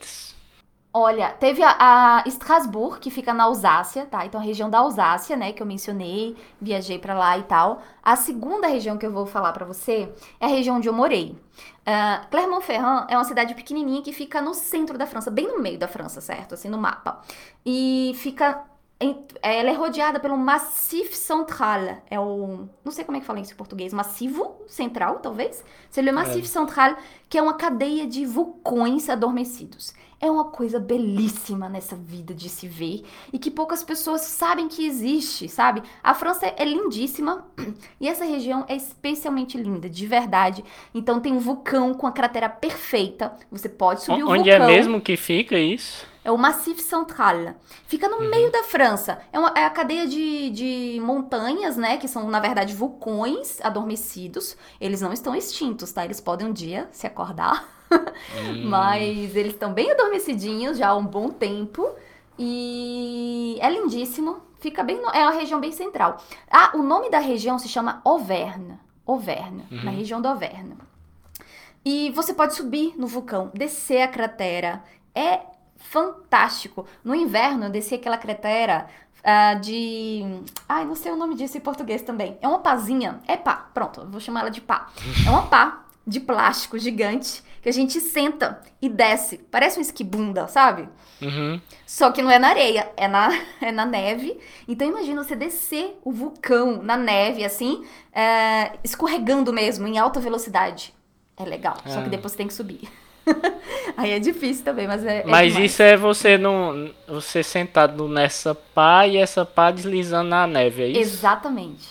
Olha, 0.92 1.28
teve 1.30 1.62
a, 1.62 1.76
a 1.78 2.24
Strasbourg, 2.26 2.98
que 2.98 3.10
fica 3.12 3.32
na 3.32 3.44
Alsácia, 3.44 4.06
tá? 4.06 4.26
Então, 4.26 4.40
a 4.40 4.44
região 4.44 4.68
da 4.68 4.78
Alsácia, 4.78 5.36
né, 5.36 5.52
que 5.52 5.62
eu 5.62 5.66
mencionei, 5.66 6.36
viajei 6.60 6.98
para 6.98 7.14
lá 7.14 7.38
e 7.38 7.44
tal. 7.44 7.80
A 8.02 8.16
segunda 8.16 8.66
região 8.66 8.98
que 8.98 9.06
eu 9.06 9.12
vou 9.12 9.24
falar 9.24 9.52
para 9.52 9.64
você 9.64 10.12
é 10.40 10.46
a 10.46 10.48
região 10.48 10.78
onde 10.78 10.88
eu 10.88 10.92
morei. 10.92 11.36
Uh, 11.90 12.24
Clermont-Ferrand 12.30 13.06
é 13.08 13.16
uma 13.16 13.24
cidade 13.24 13.52
pequenininha 13.52 14.00
que 14.00 14.12
fica 14.12 14.40
no 14.40 14.54
centro 14.54 14.96
da 14.96 15.08
França, 15.08 15.28
bem 15.28 15.48
no 15.48 15.58
meio 15.58 15.76
da 15.76 15.88
França, 15.88 16.20
certo? 16.20 16.54
Assim, 16.54 16.68
no 16.68 16.78
mapa. 16.78 17.20
E 17.66 18.12
fica 18.14 18.62
ela 19.42 19.70
é 19.70 19.72
rodeada 19.72 20.20
pelo 20.20 20.36
Massif 20.36 21.16
Central. 21.16 22.02
É 22.10 22.20
o. 22.20 22.68
Não 22.84 22.92
sei 22.92 23.02
como 23.02 23.16
é 23.16 23.20
que 23.20 23.26
fala 23.26 23.40
isso 23.40 23.54
em 23.54 23.56
português. 23.56 23.94
Massivo 23.94 24.60
Central, 24.68 25.20
talvez? 25.20 25.64
Seria 25.88 26.12
o 26.12 26.14
Massif 26.14 26.44
é. 26.44 26.48
Central, 26.48 26.96
que 27.26 27.38
é 27.38 27.42
uma 27.42 27.54
cadeia 27.54 28.06
de 28.06 28.26
vulcões 28.26 29.08
adormecidos. 29.08 29.94
É 30.20 30.30
uma 30.30 30.44
coisa 30.44 30.78
belíssima 30.78 31.66
nessa 31.66 31.96
vida 31.96 32.34
de 32.34 32.50
se 32.50 32.68
ver 32.68 33.02
e 33.32 33.38
que 33.38 33.50
poucas 33.50 33.82
pessoas 33.82 34.20
sabem 34.20 34.68
que 34.68 34.84
existe, 34.84 35.48
sabe? 35.48 35.82
A 36.04 36.12
França 36.12 36.52
é 36.54 36.62
lindíssima 36.62 37.46
e 37.98 38.06
essa 38.06 38.26
região 38.26 38.66
é 38.68 38.76
especialmente 38.76 39.56
linda, 39.56 39.88
de 39.88 40.06
verdade. 40.06 40.62
Então 40.94 41.20
tem 41.20 41.32
um 41.32 41.38
vulcão 41.38 41.94
com 41.94 42.06
a 42.06 42.12
cratera 42.12 42.50
perfeita. 42.50 43.34
Você 43.50 43.70
pode 43.70 44.02
subir 44.02 44.22
o, 44.22 44.26
o 44.26 44.28
vulcão. 44.28 44.40
Onde 44.40 44.50
é 44.50 44.58
mesmo 44.58 45.00
que 45.00 45.16
fica 45.16 45.58
isso? 45.58 46.09
É 46.30 46.32
o 46.32 46.38
Massif 46.38 46.80
Central. 46.80 47.56
Fica 47.88 48.08
no 48.08 48.18
uhum. 48.18 48.30
meio 48.30 48.52
da 48.52 48.62
França. 48.62 49.20
É, 49.32 49.38
uma, 49.38 49.52
é 49.56 49.64
a 49.64 49.70
cadeia 49.70 50.06
de, 50.06 50.50
de 50.50 51.00
montanhas, 51.02 51.76
né? 51.76 51.96
Que 51.96 52.06
são, 52.06 52.30
na 52.30 52.38
verdade, 52.38 52.72
vulcões 52.72 53.60
adormecidos. 53.60 54.56
Eles 54.80 55.00
não 55.00 55.12
estão 55.12 55.34
extintos, 55.34 55.90
tá? 55.90 56.04
Eles 56.04 56.20
podem 56.20 56.46
um 56.46 56.52
dia 56.52 56.88
se 56.92 57.06
acordar. 57.06 57.68
Hum. 57.90 58.68
Mas 58.68 59.34
eles 59.34 59.52
estão 59.52 59.72
bem 59.72 59.90
adormecidinhos 59.90 60.78
já 60.78 60.90
há 60.90 60.96
um 60.96 61.04
bom 61.04 61.28
tempo. 61.28 61.90
E 62.38 63.58
é 63.60 63.68
lindíssimo. 63.68 64.42
Fica 64.60 64.84
bem. 64.84 65.00
No, 65.00 65.10
é 65.10 65.22
uma 65.24 65.32
região 65.32 65.58
bem 65.58 65.72
central. 65.72 66.18
Ah, 66.48 66.70
o 66.74 66.84
nome 66.84 67.10
da 67.10 67.18
região 67.18 67.58
se 67.58 67.68
chama 67.68 68.00
Auvergne. 68.04 68.78
Auvergne, 69.04 69.66
uhum. 69.72 69.82
na 69.82 69.90
região 69.90 70.22
do 70.22 70.28
Auvergne. 70.28 70.76
E 71.84 72.12
você 72.12 72.32
pode 72.32 72.54
subir 72.54 72.94
no 72.96 73.08
vulcão, 73.08 73.50
descer 73.52 74.02
a 74.02 74.08
cratera. 74.08 74.84
É 75.12 75.40
fantástico. 75.80 76.86
No 77.02 77.14
inverno, 77.14 77.64
eu 77.64 77.70
desci 77.70 77.94
aquela 77.94 78.16
cratera 78.16 78.86
uh, 79.20 79.60
de. 79.60 80.22
Ai, 80.68 80.84
não 80.84 80.94
sei 80.94 81.12
o 81.12 81.16
nome 81.16 81.34
disso 81.34 81.56
em 81.56 81.60
português 81.60 82.02
também. 82.02 82.38
É 82.40 82.46
uma 82.46 82.60
pazinha. 82.60 83.20
É 83.26 83.36
pá, 83.36 83.68
pronto, 83.74 84.06
vou 84.06 84.20
chamar 84.20 84.40
ela 84.40 84.50
de 84.50 84.60
pá. 84.60 84.88
É 85.26 85.30
uma 85.30 85.46
pá 85.46 85.84
de 86.06 86.20
plástico 86.20 86.78
gigante 86.78 87.42
que 87.62 87.68
a 87.68 87.72
gente 87.72 88.00
senta 88.00 88.60
e 88.80 88.88
desce. 88.88 89.38
Parece 89.50 89.78
um 89.78 89.82
esquibunda, 89.82 90.48
sabe? 90.48 90.88
Uhum. 91.20 91.60
Só 91.86 92.10
que 92.10 92.22
não 92.22 92.30
é 92.30 92.38
na 92.38 92.48
areia, 92.48 92.90
é 92.96 93.06
na, 93.06 93.28
é 93.60 93.70
na 93.70 93.84
neve. 93.84 94.38
Então 94.66 94.88
imagina 94.88 95.22
você 95.22 95.36
descer 95.36 95.98
o 96.02 96.10
vulcão 96.10 96.82
na 96.82 96.96
neve, 96.96 97.44
assim, 97.44 97.84
é, 98.12 98.78
escorregando 98.82 99.52
mesmo, 99.52 99.86
em 99.86 99.98
alta 99.98 100.20
velocidade. 100.20 100.94
É 101.36 101.44
legal, 101.44 101.76
é. 101.84 101.90
só 101.90 102.00
que 102.00 102.06
é. 102.06 102.10
depois 102.10 102.32
você 102.32 102.38
tem 102.38 102.46
que 102.46 102.54
subir. 102.54 102.88
Aí 103.96 104.12
é 104.12 104.18
difícil 104.18 104.64
também, 104.64 104.86
mas 104.86 105.04
é. 105.04 105.20
é 105.20 105.24
mas 105.26 105.56
isso 105.56 105.82
é 105.82 105.96
você 105.96 106.38
não. 106.38 106.90
Você 107.06 107.42
sentado 107.42 108.08
nessa 108.08 108.54
pá 108.54 109.06
e 109.06 109.16
essa 109.16 109.44
pá 109.44 109.70
deslizando 109.70 110.30
na 110.30 110.46
neve, 110.46 110.82
é 110.82 110.88
isso? 110.88 111.00
Exatamente. 111.00 111.88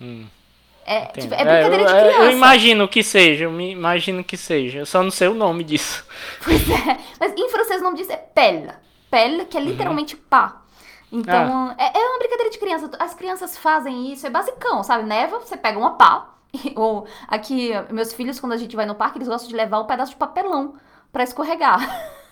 Hum. 0.00 0.26
É, 0.86 1.06
tipo, 1.06 1.32
é 1.32 1.38
brincadeira 1.38 1.76
é, 1.76 1.80
eu, 1.80 1.86
de 1.86 1.92
criança. 1.92 2.22
Eu 2.24 2.30
imagino 2.30 2.88
que 2.88 3.02
seja, 3.02 3.44
eu 3.44 3.50
me 3.50 3.72
imagino 3.72 4.22
que 4.22 4.36
seja. 4.36 4.80
Eu 4.80 4.86
só 4.86 5.02
não 5.02 5.10
sei 5.10 5.28
o 5.28 5.34
nome 5.34 5.64
disso. 5.64 6.04
Pois 6.44 6.60
é. 6.68 6.98
Mas 7.18 7.32
em 7.36 7.48
francês 7.48 7.80
o 7.80 7.84
nome 7.84 7.96
disso 7.96 8.12
é 8.12 8.16
pelle. 8.16 8.70
Pelle, 9.10 9.46
que 9.46 9.56
é 9.56 9.60
uhum. 9.60 9.66
literalmente 9.66 10.14
uhum. 10.14 10.20
pá. 10.28 10.60
Então, 11.10 11.68
ah. 11.70 11.76
é, 11.78 11.98
é 11.98 12.08
uma 12.08 12.18
brincadeira 12.18 12.50
de 12.50 12.58
criança. 12.58 12.90
As 12.98 13.14
crianças 13.14 13.56
fazem 13.56 14.12
isso, 14.12 14.26
é 14.26 14.30
basicão, 14.30 14.82
sabe? 14.82 15.04
Neva, 15.04 15.38
você 15.38 15.56
pega 15.56 15.78
uma 15.78 15.92
pá, 15.92 16.33
Ou 16.76 17.06
aqui, 17.28 17.70
meus 17.90 18.12
filhos, 18.12 18.40
quando 18.40 18.52
a 18.52 18.56
gente 18.56 18.76
vai 18.76 18.86
no 18.86 18.94
parque, 18.94 19.18
eles 19.18 19.28
gostam 19.28 19.48
de 19.48 19.56
levar 19.56 19.80
um 19.80 19.86
pedaço 19.86 20.12
de 20.12 20.16
papelão 20.16 20.74
para 21.12 21.24
escorregar. 21.24 21.80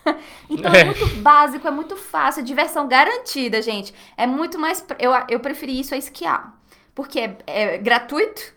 então 0.51 0.73
é. 0.73 0.81
é 0.81 0.85
muito 0.85 1.07
básico, 1.17 1.67
é 1.67 1.71
muito 1.71 1.97
fácil, 1.97 2.43
diversão 2.43 2.89
garantida, 2.89 3.63
gente. 3.63 3.95
É 4.17 4.27
muito 4.27 4.59
mais. 4.59 4.85
Eu, 4.99 5.13
eu 5.29 5.41
preferi 5.41 5.79
isso 5.79 5.95
a 5.95 5.99
esquiar. 5.99 6.57
Porque 6.95 7.21
é, 7.21 7.37
é 7.47 7.79
gratuito 7.79 8.53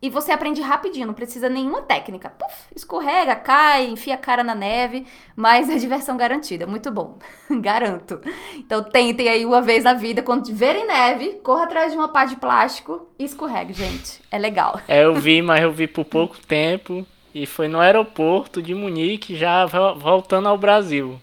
e 0.00 0.08
você 0.08 0.30
aprende 0.30 0.60
rapidinho, 0.60 1.06
não 1.06 1.14
precisa 1.14 1.48
nenhuma 1.48 1.82
técnica. 1.82 2.30
Puf, 2.30 2.54
escorrega, 2.74 3.34
cai, 3.34 3.86
enfia 3.86 4.14
a 4.14 4.18
cara 4.18 4.44
na 4.44 4.54
neve, 4.54 5.06
mas 5.34 5.68
é 5.68 5.76
diversão 5.76 6.16
garantida. 6.16 6.66
Muito 6.66 6.90
bom. 6.90 7.18
Garanto. 7.60 8.20
Então 8.56 8.82
tentem 8.82 9.28
aí 9.28 9.44
uma 9.44 9.60
vez 9.60 9.84
na 9.84 9.94
vida, 9.94 10.22
quando 10.22 10.54
verem 10.54 10.86
neve, 10.86 11.40
corra 11.42 11.64
atrás 11.64 11.90
de 11.90 11.98
uma 11.98 12.08
pá 12.08 12.24
de 12.24 12.36
plástico 12.36 13.08
e 13.18 13.24
escorregue, 13.24 13.72
gente. 13.72 14.20
É 14.30 14.38
legal. 14.38 14.80
É, 14.88 15.04
eu 15.04 15.14
vi, 15.14 15.42
mas 15.42 15.62
eu 15.62 15.70
vi 15.70 15.86
por 15.86 16.04
pouco 16.04 16.36
tempo. 16.38 17.06
E 17.34 17.44
foi 17.44 17.68
no 17.68 17.78
aeroporto 17.78 18.62
de 18.62 18.74
Munique, 18.74 19.36
já 19.36 19.66
voltando 19.66 20.48
ao 20.48 20.56
Brasil. 20.56 21.20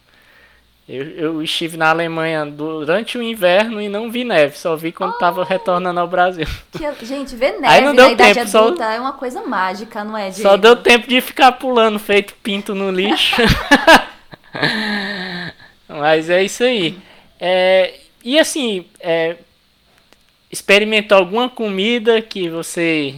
Eu, 0.88 1.04
eu, 1.04 1.42
estive 1.42 1.78
na 1.78 1.90
Alemanha 1.90 2.46
durante 2.46 3.18
o 3.18 3.24
inverno 3.24 3.82
e 3.82 3.90
não 3.90 4.12
vi 4.12 4.24
neve, 4.24 4.56
só 4.56 4.76
vi 4.76 4.92
quando 4.92 5.14
estava 5.14 5.42
oh, 5.42 5.44
retornando 5.44 6.00
ao 6.00 6.08
Brasil. 6.08 6.46
Que, 6.72 7.06
gente, 7.06 7.36
ver 7.36 7.60
neve 7.60 7.74
Aí 7.74 7.82
não 7.82 7.96
deu 7.96 8.12
na 8.12 8.16
tempo, 8.16 8.32
idade 8.32 8.52
só, 8.52 8.72
é 8.76 9.00
uma 9.00 9.14
coisa 9.14 9.42
mágica, 9.42 10.04
não 10.04 10.16
é, 10.16 10.30
Diego? 10.30 10.48
Só 10.48 10.56
deu 10.56 10.76
tempo 10.76 11.08
de 11.08 11.20
ficar 11.22 11.54
pulando, 11.54 11.98
feito 11.98 12.36
pinto 12.36 12.76
no 12.76 12.92
lixo. 12.92 13.36
Mas 15.90 16.30
é 16.30 16.44
isso 16.44 16.64
aí. 16.64 16.96
É, 17.40 17.96
e 18.24 18.38
assim, 18.38 18.86
é, 19.00 19.38
experimentou 20.52 21.18
alguma 21.18 21.50
comida 21.50 22.22
que 22.22 22.48
você 22.48 23.16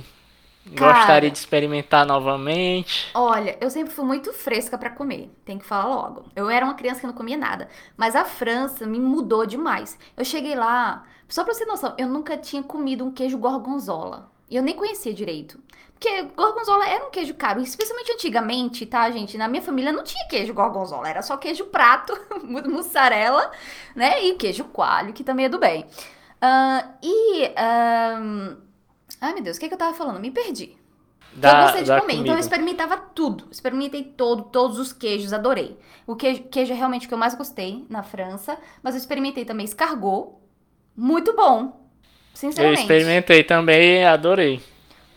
Cara, 0.75 0.97
Gostaria 0.97 1.31
de 1.31 1.37
experimentar 1.37 2.05
novamente? 2.05 3.09
Olha, 3.13 3.57
eu 3.61 3.69
sempre 3.69 3.93
fui 3.93 4.05
muito 4.05 4.33
fresca 4.33 4.77
para 4.77 4.89
comer, 4.89 5.31
tem 5.45 5.57
que 5.57 5.65
falar 5.65 5.87
logo. 5.87 6.25
Eu 6.35 6.49
era 6.49 6.65
uma 6.65 6.73
criança 6.73 7.01
que 7.01 7.07
não 7.07 7.13
comia 7.13 7.37
nada, 7.37 7.69
mas 7.95 8.15
a 8.15 8.25
França 8.25 8.85
me 8.85 8.99
mudou 8.99 9.45
demais. 9.45 9.97
Eu 10.15 10.25
cheguei 10.25 10.55
lá, 10.55 11.03
só 11.27 11.43
pra 11.43 11.53
você 11.53 11.63
ter 11.63 11.71
noção, 11.71 11.93
eu 11.97 12.07
nunca 12.07 12.37
tinha 12.37 12.63
comido 12.63 13.05
um 13.05 13.11
queijo 13.11 13.37
gorgonzola. 13.37 14.31
E 14.49 14.55
eu 14.55 14.63
nem 14.63 14.75
conhecia 14.75 15.13
direito. 15.13 15.59
Porque 15.93 16.23
gorgonzola 16.35 16.87
era 16.87 17.05
um 17.05 17.09
queijo 17.09 17.33
caro, 17.33 17.59
especialmente 17.59 18.11
antigamente, 18.11 18.85
tá, 18.85 19.09
gente? 19.09 19.37
Na 19.37 19.47
minha 19.47 19.63
família 19.63 19.91
não 19.91 20.03
tinha 20.03 20.27
queijo 20.27 20.53
gorgonzola, 20.53 21.09
era 21.09 21.21
só 21.21 21.35
queijo 21.37 21.65
prato, 21.65 22.13
mussarela, 22.45 23.51
né? 23.95 24.23
E 24.23 24.35
queijo 24.35 24.65
coalho, 24.65 25.11
que 25.11 25.23
também 25.23 25.47
é 25.47 25.49
do 25.49 25.59
bem. 25.59 25.85
Uh, 26.41 26.93
e. 27.01 27.47
Uh, 27.47 28.66
Ai, 29.19 29.33
meu 29.33 29.43
Deus, 29.43 29.57
o 29.57 29.59
que, 29.59 29.65
é 29.65 29.69
que 29.69 29.73
eu 29.73 29.79
tava 29.79 29.95
falando? 29.95 30.19
Me 30.19 30.31
perdi. 30.31 30.77
Da, 31.33 31.51
eu 31.51 31.63
gostei 31.63 31.83
de 31.83 31.89
comer, 31.89 32.01
comida. 32.01 32.21
então 32.21 32.33
eu 32.33 32.39
experimentava 32.39 32.97
tudo. 32.97 33.47
Experimentei 33.51 34.03
todo, 34.03 34.43
todos 34.43 34.79
os 34.79 34.91
queijos, 34.91 35.33
adorei. 35.33 35.77
O 36.05 36.15
queijo, 36.15 36.43
queijo 36.43 36.73
é 36.73 36.75
realmente 36.75 37.05
o 37.05 37.07
que 37.07 37.13
eu 37.13 37.17
mais 37.17 37.35
gostei 37.35 37.85
na 37.89 38.01
França, 38.01 38.57
mas 38.81 38.95
eu 38.95 38.99
experimentei 38.99 39.45
também 39.45 39.65
escargot, 39.65 40.35
muito 40.95 41.35
bom. 41.35 41.85
Sinceramente. 42.33 42.79
Eu 42.79 42.81
experimentei 42.81 43.43
também 43.43 44.05
adorei. 44.05 44.61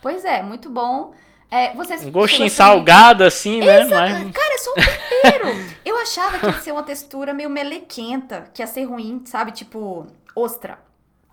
Pois 0.02 0.24
é, 0.24 0.42
muito 0.42 0.68
bom. 0.68 1.14
É, 1.50 1.74
vocês 1.74 2.04
um 2.04 2.12
gostinho 2.12 2.48
salgado 2.48 3.24
assim, 3.24 3.60
né? 3.60 3.84
Mas... 3.84 4.30
Cara, 4.32 4.54
é 4.54 4.58
só 4.58 4.70
um 4.70 4.74
tempero. 4.74 5.74
eu 5.84 5.98
achava 5.98 6.38
que 6.38 6.46
ia 6.46 6.52
ser 6.60 6.72
uma 6.72 6.82
textura 6.82 7.34
meio 7.34 7.50
melequenta, 7.50 8.50
que 8.54 8.62
ia 8.62 8.66
ser 8.66 8.84
ruim, 8.84 9.22
sabe? 9.24 9.52
Tipo, 9.52 10.06
ostra. 10.34 10.78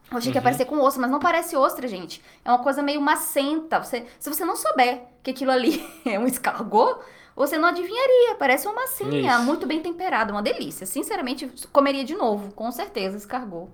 Eu 0.10 0.18
achei 0.18 0.30
uhum. 0.30 0.34
que 0.34 0.38
ia 0.38 0.42
parecer 0.42 0.66
com 0.66 0.80
ostra, 0.80 1.02
mas 1.02 1.12
não 1.12 1.20
parece 1.20 1.56
ostra, 1.56 1.88
gente. 1.88 2.24
É 2.44 2.50
uma 2.50 2.60
coisa 2.60 2.82
meio 2.82 3.02
macenta. 3.02 3.84
Você, 3.84 4.06
se 4.20 4.30
você 4.30 4.46
não 4.46 4.56
souber 4.56 5.02
que 5.22 5.32
aquilo 5.32 5.52
ali 5.52 5.86
é 6.06 6.18
um 6.18 6.26
escargot, 6.26 7.00
você 7.36 7.58
não 7.58 7.68
adivinharia. 7.68 8.36
Parece 8.36 8.68
uma 8.68 8.76
massinha, 8.76 9.36
Isso. 9.36 9.44
muito 9.44 9.68
bem 9.68 9.82
temperada, 9.82 10.32
uma 10.32 10.42
delícia. 10.42 10.86
Sinceramente, 10.86 11.52
comeria 11.72 12.06
de 12.06 12.16
novo, 12.16 12.54
com 12.54 12.72
certeza, 12.72 13.18
escargot. 13.18 13.70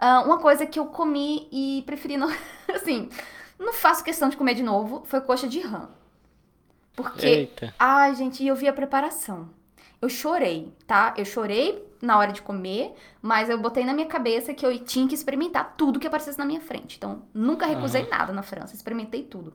Uh, 0.00 0.26
uma 0.26 0.38
coisa 0.38 0.66
que 0.66 0.78
eu 0.78 0.86
comi 0.86 1.48
e 1.50 1.82
preferi 1.86 2.16
não. 2.16 2.28
assim, 2.68 3.08
não 3.58 3.72
faço 3.72 4.04
questão 4.04 4.28
de 4.28 4.36
comer 4.36 4.54
de 4.54 4.62
novo, 4.62 5.02
foi 5.06 5.20
coxa 5.20 5.48
de 5.48 5.60
rã. 5.60 5.88
Porque. 6.94 7.26
Eita. 7.26 7.74
Ai, 7.78 8.14
gente, 8.14 8.46
eu 8.46 8.54
vi 8.54 8.68
a 8.68 8.72
preparação. 8.72 9.48
Eu 10.04 10.08
chorei, 10.10 10.70
tá? 10.86 11.14
Eu 11.16 11.24
chorei 11.24 11.82
na 12.02 12.18
hora 12.18 12.30
de 12.30 12.42
comer, 12.42 12.92
mas 13.22 13.48
eu 13.48 13.56
botei 13.56 13.86
na 13.86 13.94
minha 13.94 14.06
cabeça 14.06 14.52
que 14.52 14.64
eu 14.64 14.78
tinha 14.84 15.08
que 15.08 15.14
experimentar 15.14 15.76
tudo 15.78 15.98
que 15.98 16.06
aparecesse 16.06 16.38
na 16.38 16.44
minha 16.44 16.60
frente. 16.60 16.96
Então, 16.98 17.22
nunca 17.32 17.64
recusei 17.64 18.02
uhum. 18.02 18.10
nada 18.10 18.30
na 18.30 18.42
França, 18.42 18.74
experimentei 18.74 19.22
tudo. 19.22 19.54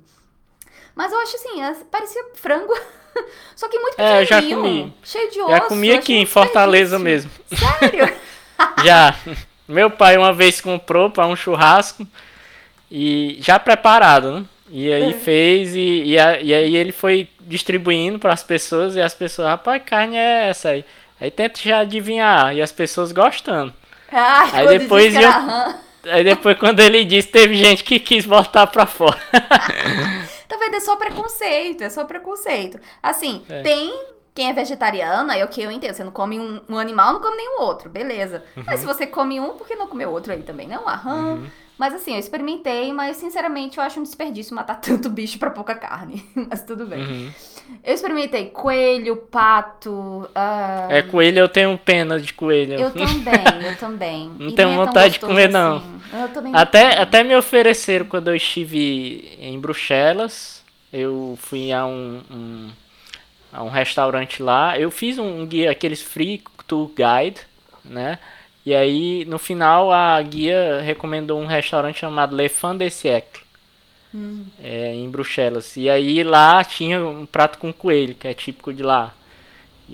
Mas 0.95 1.11
eu 1.11 1.19
acho 1.19 1.35
assim, 1.35 1.61
é, 1.61 1.71
parecia 1.91 2.31
frango, 2.33 2.73
só 3.55 3.69
que 3.69 3.77
muito 3.77 3.95
pequenininho, 3.95 4.17
é, 4.17 4.23
eu 4.23 4.25
já 4.25 4.41
comi. 4.41 4.93
cheio 5.03 5.29
de 5.29 5.39
osso. 5.39 5.51
Já 5.51 5.61
comi 5.61 5.91
aqui 5.91 6.15
em 6.15 6.25
Fortaleza 6.25 6.97
mesmo. 6.97 7.29
Sério? 7.79 8.17
já. 8.83 9.15
Meu 9.67 9.91
pai 9.91 10.17
uma 10.17 10.33
vez 10.33 10.59
comprou 10.59 11.11
para 11.11 11.27
um 11.27 11.35
churrasco 11.35 12.07
e 12.89 13.37
já 13.39 13.59
preparado, 13.59 14.39
né? 14.39 14.45
E 14.69 14.91
aí 14.93 15.09
é. 15.09 15.13
fez 15.13 15.75
e, 15.75 16.03
e, 16.03 16.19
a, 16.19 16.39
e, 16.39 16.53
aí 16.53 16.75
ele 16.75 16.91
foi 16.91 17.27
distribuindo 17.41 18.19
para 18.19 18.33
as 18.33 18.43
pessoas 18.43 18.95
e 18.95 19.01
as 19.01 19.13
pessoas, 19.13 19.47
rapaz, 19.47 19.81
carne 19.85 20.15
é 20.15 20.49
essa 20.49 20.69
aí. 20.69 20.85
Aí 21.19 21.31
tenta 21.31 21.59
já 21.59 21.79
adivinhar 21.79 22.55
e 22.55 22.61
as 22.61 22.71
pessoas 22.71 23.11
gostando. 23.11 23.73
Ah, 24.11 24.49
aí 24.53 24.79
depois 24.79 25.13
eu, 25.15 25.29
aí 26.11 26.23
depois 26.23 26.57
quando 26.57 26.79
ele 26.79 27.03
disse, 27.03 27.27
teve 27.27 27.55
gente 27.55 27.83
que 27.83 27.99
quis 27.99 28.25
voltar 28.25 28.67
para 28.67 28.85
fora. 28.85 29.19
tá 30.47 30.57
vendo? 30.57 30.75
É 30.75 30.79
só 30.79 30.95
preconceito, 30.95 31.83
é 31.83 31.89
só 31.89 32.05
preconceito. 32.05 32.79
Assim, 33.01 33.43
é. 33.49 33.61
tem 33.61 33.93
quem 34.33 34.49
é 34.49 34.53
vegetariano, 34.53 35.31
aí 35.31 35.43
ok, 35.43 35.65
eu 35.65 35.71
entendo. 35.71 35.93
Você 35.93 36.03
não 36.03 36.11
come 36.11 36.39
um, 36.39 36.61
um 36.69 36.77
animal, 36.77 37.13
não 37.13 37.19
come 37.19 37.37
nenhum 37.37 37.61
outro, 37.61 37.89
beleza. 37.89 38.43
Uhum. 38.55 38.63
Mas 38.65 38.79
se 38.79 38.85
você 38.85 39.05
come 39.05 39.39
um, 39.39 39.49
por 39.49 39.67
que 39.67 39.75
não 39.75 39.87
comer 39.87 40.05
outro 40.05 40.31
aí 40.31 40.41
também, 40.43 40.67
não? 40.67 40.87
Aham. 40.87 41.33
Uhum. 41.33 41.47
Mas 41.79 41.93
assim, 41.93 42.11
eu 42.11 42.19
experimentei, 42.19 42.91
mas 42.91 43.15
sinceramente 43.15 43.77
eu 43.77 43.83
acho 43.83 44.01
um 44.01 44.03
desperdício 44.03 44.53
matar 44.53 44.75
tanto 44.81 45.09
bicho 45.09 45.39
pra 45.39 45.49
pouca 45.49 45.73
carne. 45.73 46.25
mas 46.35 46.61
tudo 46.61 46.85
bem. 46.85 46.99
Uhum. 46.99 47.31
Eu 47.83 47.93
experimentei 47.93 48.47
coelho, 48.47 49.15
pato. 49.15 49.91
Uh... 49.91 50.91
É, 50.91 51.01
coelho 51.03 51.39
eu 51.39 51.47
tenho 51.47 51.77
pena 51.77 52.19
de 52.19 52.33
coelho. 52.33 52.73
Eu 52.73 52.91
também, 52.91 53.65
eu 53.65 53.77
também. 53.77 54.29
Não 54.37 54.49
e 54.49 54.55
tenho 54.55 54.71
é 54.71 54.75
vontade 54.75 55.13
de 55.13 55.19
comer, 55.21 55.43
assim. 55.43 55.53
não. 55.53 55.83
Eu 56.11 56.27
também 56.29 56.53
até, 56.53 56.95
não. 56.95 57.03
até 57.03 57.23
me 57.23 57.35
ofereceram 57.35 58.05
quando 58.05 58.27
eu 58.27 58.35
estive 58.35 59.37
em 59.39 59.57
Bruxelas. 59.57 60.61
Eu 60.91 61.37
fui 61.39 61.71
a 61.71 61.85
um, 61.85 62.21
um, 62.29 62.69
a 63.53 63.63
um 63.63 63.69
restaurante 63.69 64.43
lá. 64.43 64.77
Eu 64.77 64.91
fiz 64.91 65.17
um 65.17 65.45
guia, 65.45 65.71
aqueles 65.71 66.01
free 66.01 66.43
tour 66.67 66.89
guide, 66.89 67.39
né? 67.85 68.19
E 68.69 68.75
aí, 68.75 69.25
no 69.25 69.39
final, 69.39 69.91
a 69.91 70.21
guia 70.21 70.79
recomendou 70.79 71.41
um 71.41 71.47
restaurante 71.47 71.97
chamado 71.97 72.35
Le 72.35 72.47
Fan 72.47 72.77
de 72.77 72.87
Siècle, 72.91 73.41
hum. 74.13 74.45
é, 74.61 74.93
em 74.93 75.09
Bruxelas. 75.09 75.75
E 75.75 75.89
aí, 75.89 76.23
lá 76.23 76.63
tinha 76.63 77.03
um 77.03 77.25
prato 77.25 77.57
com 77.57 77.73
coelho, 77.73 78.13
que 78.13 78.27
é 78.27 78.33
típico 78.35 78.71
de 78.71 78.83
lá. 78.83 79.11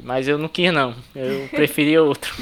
Mas 0.04 0.28
eu 0.28 0.38
não 0.38 0.50
quis, 0.50 0.74
não. 0.74 0.94
Eu 1.16 1.48
preferi 1.56 1.98
outro. 1.98 2.36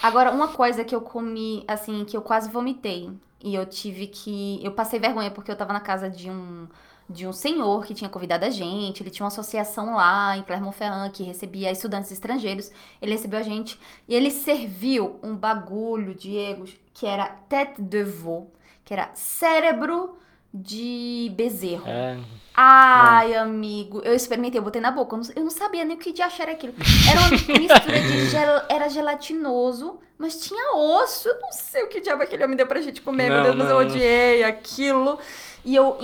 Agora, 0.00 0.30
uma 0.30 0.46
coisa 0.46 0.84
que 0.84 0.94
eu 0.94 1.00
comi, 1.00 1.64
assim, 1.66 2.04
que 2.04 2.16
eu 2.16 2.22
quase 2.22 2.48
vomitei. 2.48 3.10
E 3.42 3.52
eu 3.52 3.66
tive 3.66 4.06
que. 4.06 4.60
Eu 4.62 4.70
passei 4.70 5.00
vergonha 5.00 5.32
porque 5.32 5.50
eu 5.50 5.56
tava 5.56 5.72
na 5.72 5.80
casa 5.80 6.08
de 6.08 6.30
um 6.30 6.68
de 7.08 7.26
um 7.26 7.32
senhor 7.32 7.84
que 7.84 7.94
tinha 7.94 8.10
convidado 8.10 8.44
a 8.44 8.50
gente. 8.50 9.02
Ele 9.02 9.10
tinha 9.10 9.24
uma 9.24 9.28
associação 9.28 9.94
lá 9.94 10.36
em 10.36 10.42
Clermont-Ferrand 10.42 11.10
que 11.10 11.22
recebia 11.22 11.70
estudantes 11.70 12.10
estrangeiros. 12.10 12.70
Ele 13.00 13.12
recebeu 13.12 13.38
a 13.38 13.42
gente 13.42 13.78
e 14.08 14.14
ele 14.14 14.30
serviu 14.30 15.18
um 15.22 15.34
bagulho, 15.34 16.14
Diego, 16.14 16.64
que 16.92 17.06
era 17.06 17.26
tête 17.26 17.80
de 17.80 18.02
veau, 18.02 18.50
que 18.84 18.92
era 18.92 19.10
cérebro 19.14 20.18
de 20.52 21.30
bezerro. 21.36 21.86
É. 21.86 22.18
Ai, 22.54 23.34
é. 23.34 23.38
amigo, 23.38 24.00
eu 24.02 24.14
experimentei, 24.14 24.58
eu 24.58 24.64
botei 24.64 24.80
na 24.80 24.90
boca. 24.90 25.14
Eu 25.14 25.20
não, 25.20 25.30
eu 25.36 25.42
não 25.44 25.50
sabia 25.50 25.84
nem 25.84 25.96
o 25.96 26.00
que 26.00 26.12
de 26.12 26.22
achar 26.22 26.44
era 26.44 26.52
aquilo. 26.52 26.74
Era 27.08 27.20
uma 27.20 27.30
mistura 27.60 28.00
de 28.00 28.30
gel, 28.30 28.62
era 28.68 28.88
gelatinoso, 28.88 30.00
mas 30.16 30.40
tinha 30.40 30.74
osso. 30.74 31.28
Eu 31.28 31.38
não 31.40 31.52
sei 31.52 31.82
o 31.82 31.88
que 31.88 32.00
diabo 32.00 32.22
aquele 32.22 32.42
homem 32.42 32.56
deu 32.56 32.66
pra 32.66 32.80
gente 32.80 33.02
comer, 33.02 33.28
não, 33.28 33.36
meu 33.36 33.44
Deus, 33.44 33.56
mas 33.56 33.70
eu 33.70 33.76
odiei 33.76 34.44
aquilo. 34.44 35.18
E 35.66 35.74
eu, 35.74 35.98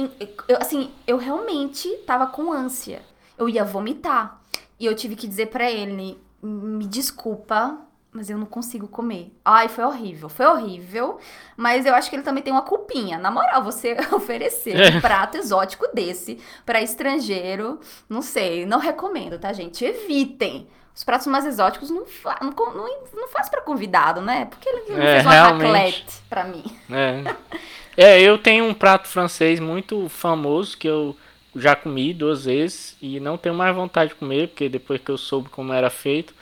eu, 0.49 0.59
assim, 0.61 0.91
eu 1.07 1.17
realmente 1.17 1.89
tava 1.99 2.27
com 2.27 2.53
ânsia. 2.53 3.01
Eu 3.39 3.49
ia 3.49 3.65
vomitar. 3.65 4.43
E 4.79 4.85
eu 4.85 4.97
tive 4.97 5.15
que 5.15 5.29
dizer 5.29 5.47
para 5.47 5.71
ele: 5.71 6.19
me 6.43 6.85
desculpa, 6.85 7.79
mas 8.13 8.29
eu 8.29 8.37
não 8.37 8.45
consigo 8.45 8.87
comer. 8.87 9.33
Ai, 9.43 9.69
foi 9.69 9.85
horrível, 9.85 10.29
foi 10.29 10.45
horrível. 10.45 11.19
Mas 11.57 11.87
eu 11.87 11.95
acho 11.95 12.11
que 12.11 12.17
ele 12.17 12.23
também 12.23 12.43
tem 12.43 12.53
uma 12.53 12.63
culpinha. 12.63 13.17
Na 13.19 13.31
moral, 13.31 13.63
você 13.63 13.97
oferecer 14.13 14.97
um 14.97 15.01
prato 15.01 15.39
exótico 15.39 15.89
desse 15.95 16.39
para 16.67 16.83
estrangeiro, 16.83 17.81
não 18.09 18.21
sei, 18.21 18.67
não 18.67 18.79
recomendo, 18.79 19.39
tá, 19.39 19.53
gente? 19.53 19.85
Evitem. 19.85 20.69
Os 20.95 21.03
pratos 21.03 21.27
mais 21.27 21.47
exóticos 21.47 21.89
não, 21.89 22.05
fa 22.05 22.39
não, 22.43 22.51
não, 22.51 23.01
não 23.15 23.29
faz 23.29 23.49
para 23.49 23.63
convidado, 23.63 24.21
né? 24.21 24.45
Porque 24.45 24.69
ele 24.69 24.83
não 24.91 25.03
é, 25.03 25.13
fez 25.13 25.25
uma 25.25 25.35
raclette 25.35 26.21
pra 26.29 26.45
mim. 26.45 26.65
É. 26.91 27.35
É, 27.95 28.19
eu 28.19 28.39
tenho 28.39 28.65
um 28.65 28.73
prato 28.73 29.07
francês 29.07 29.61
muito 29.61 30.09
famoso 30.09 30.79
que 30.79 30.89
eu 30.89 31.15
já 31.55 31.77
comi 31.77 32.15
duas 32.15 32.47
vezes 32.47 32.97
e 33.03 33.21
não 33.21 33.37
tenho 33.37 33.55
mais 33.55 33.77
vontade 33.77 34.11
de 34.11 34.15
comer, 34.15 34.49
porque 34.49 34.67
depois 34.67 34.99
que 34.99 35.11
eu 35.11 35.19
soube 35.19 35.51
como 35.51 35.75
era 35.75 35.91
feito, 35.91 36.33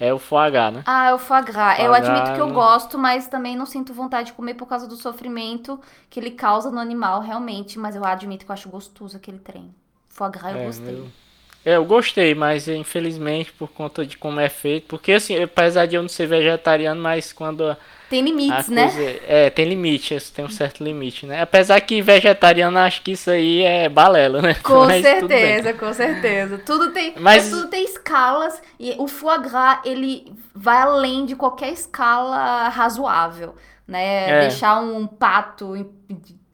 é 0.00 0.12
o 0.14 0.18
foie 0.18 0.50
gras, 0.50 0.72
né? 0.72 0.82
Ah, 0.86 1.08
é 1.08 1.14
o 1.14 1.18
foie 1.18 1.42
gras. 1.42 1.76
Foie 1.76 1.86
eu 1.86 1.94
admito 1.94 2.32
que 2.34 2.40
eu 2.40 2.52
gosto, 2.52 2.96
mas 2.98 3.26
também 3.28 3.56
não 3.56 3.66
sinto 3.66 3.92
vontade 3.92 4.28
de 4.28 4.32
comer 4.32 4.54
por 4.54 4.66
causa 4.66 4.86
do 4.86 4.96
sofrimento 4.96 5.80
que 6.08 6.20
ele 6.20 6.30
causa 6.30 6.70
no 6.70 6.78
animal, 6.78 7.20
realmente. 7.20 7.78
Mas 7.78 7.96
eu 7.96 8.04
admito 8.04 8.44
que 8.44 8.50
eu 8.50 8.54
acho 8.54 8.68
gostoso 8.68 9.16
aquele 9.16 9.38
trem. 9.38 9.74
Foie 10.08 10.30
gras 10.30 10.54
eu 10.54 10.60
é, 10.60 10.66
gostei. 10.66 10.98
Eu... 10.98 11.27
É, 11.68 11.76
eu 11.76 11.84
gostei, 11.84 12.34
mas 12.34 12.66
infelizmente 12.66 13.52
por 13.52 13.68
conta 13.68 14.06
de 14.06 14.16
como 14.16 14.40
é 14.40 14.48
feito, 14.48 14.86
porque 14.88 15.12
assim, 15.12 15.42
apesar 15.42 15.84
de 15.84 15.96
eu 15.96 16.00
não 16.00 16.08
ser 16.08 16.26
vegetariano, 16.26 16.98
mas 16.98 17.30
quando 17.30 17.76
tem 18.08 18.22
limites, 18.22 18.70
né? 18.70 18.90
Coisa, 18.90 19.20
é, 19.28 19.50
tem 19.50 19.68
limite, 19.68 20.18
tem 20.32 20.46
um 20.46 20.48
certo 20.48 20.82
limite, 20.82 21.26
né? 21.26 21.42
Apesar 21.42 21.78
que 21.82 22.00
vegetariano 22.00 22.78
acho 22.78 23.02
que 23.02 23.12
isso 23.12 23.30
aí 23.30 23.60
é 23.60 23.86
balela, 23.86 24.40
né? 24.40 24.54
Com 24.64 24.86
Mas 24.86 25.02
certeza, 25.02 25.74
com 25.74 25.92
certeza. 25.92 26.56
Tudo 26.64 26.90
tem, 26.90 27.12
Mas... 27.18 27.50
tudo 27.50 27.68
tem 27.68 27.84
escalas 27.84 28.62
e 28.80 28.94
o 28.96 29.06
foie 29.06 29.38
gras, 29.40 29.80
ele 29.84 30.32
vai 30.54 30.80
além 30.80 31.26
de 31.26 31.36
qualquer 31.36 31.70
escala 31.70 32.70
razoável, 32.70 33.54
né? 33.86 34.30
É. 34.30 34.40
Deixar 34.48 34.80
um 34.80 35.06
pato 35.06 35.74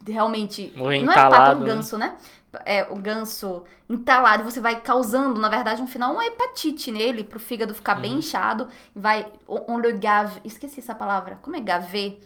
realmente... 0.05 0.73
Morrer 0.75 1.03
não 1.03 1.13
entalado, 1.13 1.35
é 1.35 1.39
pato, 1.39 1.53
é 1.53 1.55
um 1.55 1.65
ganso, 1.65 1.97
né? 1.97 2.17
É, 2.65 2.87
o 2.91 2.97
ganso 2.97 3.65
entalado 3.89 4.45
você 4.45 4.61
vai 4.61 4.81
causando, 4.81 5.41
na 5.41 5.49
verdade, 5.49 5.81
no 5.81 5.89
final, 5.89 6.13
uma 6.13 6.27
hepatite 6.27 6.91
nele, 6.91 7.25
pro 7.25 7.41
fígado 7.41 7.75
ficar 7.75 7.97
uhum. 7.97 8.03
bem 8.03 8.13
inchado. 8.15 8.69
Vai. 8.95 9.27
On 9.47 9.79
le 9.79 9.93
gave. 9.93 10.41
Esqueci 10.45 10.81
essa 10.81 10.95
palavra. 10.95 11.39
Como 11.43 11.57
é 11.57 11.61
gave? 11.61 12.19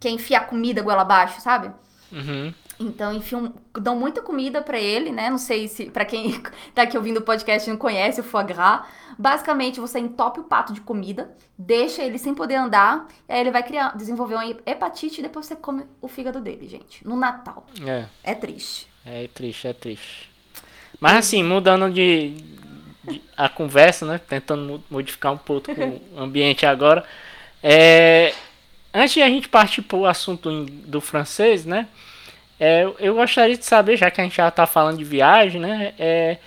Que 0.00 0.08
é 0.08 0.10
enfiar 0.10 0.46
comida 0.46 0.82
goela 0.82 1.02
abaixo, 1.02 1.40
sabe? 1.40 1.70
Uhum. 2.10 2.52
Então, 2.78 3.12
enfim, 3.12 3.52
dão 3.72 3.96
muita 3.96 4.20
comida 4.20 4.60
para 4.60 4.78
ele, 4.78 5.10
né? 5.10 5.30
Não 5.30 5.38
sei 5.38 5.68
se, 5.68 5.86
para 5.86 6.04
quem 6.04 6.42
tá 6.74 6.82
aqui 6.82 6.96
ouvindo 6.96 7.18
o 7.18 7.22
podcast 7.22 7.68
e 7.68 7.72
não 7.72 7.78
conhece 7.78 8.20
o 8.20 8.24
foie 8.24 8.44
gras. 8.44 8.82
Basicamente, 9.18 9.80
você 9.80 9.98
entope 9.98 10.40
o 10.40 10.44
pato 10.44 10.72
de 10.72 10.80
comida, 10.80 11.36
deixa 11.56 12.02
ele 12.02 12.18
sem 12.18 12.34
poder 12.34 12.56
andar, 12.56 13.06
aí 13.28 13.40
ele 13.40 13.50
vai 13.50 13.62
criar, 13.62 13.96
desenvolver 13.96 14.34
uma 14.34 14.46
hepatite 14.66 15.20
e 15.20 15.22
depois 15.22 15.46
você 15.46 15.54
come 15.54 15.84
o 16.00 16.08
fígado 16.08 16.40
dele, 16.40 16.66
gente. 16.66 17.06
No 17.06 17.16
Natal. 17.16 17.66
É. 17.86 18.06
É 18.22 18.34
triste. 18.34 18.91
É 19.04 19.28
triste, 19.32 19.66
é 19.66 19.72
triste. 19.72 20.30
Mas 21.00 21.16
assim, 21.16 21.42
mudando 21.42 21.90
de, 21.90 22.34
de 23.04 23.20
a 23.36 23.48
conversa, 23.48 24.06
né? 24.06 24.20
Tentando 24.28 24.82
modificar 24.90 25.32
um 25.32 25.38
pouco 25.38 25.70
o 25.70 26.00
ambiente 26.20 26.64
agora. 26.64 27.04
É, 27.62 28.32
antes 28.92 29.14
de 29.14 29.22
a 29.22 29.28
gente 29.28 29.48
partir 29.48 29.82
para 29.82 29.96
o 29.96 30.06
assunto 30.06 30.64
do 30.64 31.00
francês, 31.00 31.64
né? 31.64 31.88
É, 32.58 32.88
eu 33.00 33.14
gostaria 33.14 33.56
de 33.56 33.64
saber, 33.64 33.96
já 33.96 34.10
que 34.10 34.20
a 34.20 34.24
gente 34.24 34.36
já 34.36 34.48
está 34.48 34.66
falando 34.66 34.98
de 34.98 35.04
viagem, 35.04 35.60
né? 35.60 35.94
É, 35.98 36.38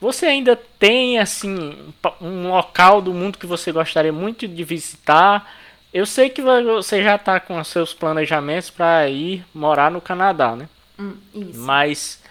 você 0.00 0.26
ainda 0.26 0.54
tem 0.78 1.18
assim 1.18 1.76
um 2.20 2.48
local 2.48 3.02
do 3.02 3.12
mundo 3.12 3.38
que 3.38 3.46
você 3.46 3.72
gostaria 3.72 4.12
muito 4.12 4.46
de 4.46 4.62
visitar? 4.62 5.50
eu 5.94 6.04
sei 6.04 6.28
que 6.28 6.42
você 6.42 7.04
já 7.04 7.14
está 7.14 7.38
com 7.38 7.56
os 7.56 7.68
seus 7.68 7.94
planejamentos 7.94 8.68
para 8.68 9.08
ir 9.08 9.44
morar 9.54 9.92
no 9.92 10.00
Canadá, 10.00 10.56
né? 10.56 10.68
Hum. 10.98 11.16
Mas 11.54 12.22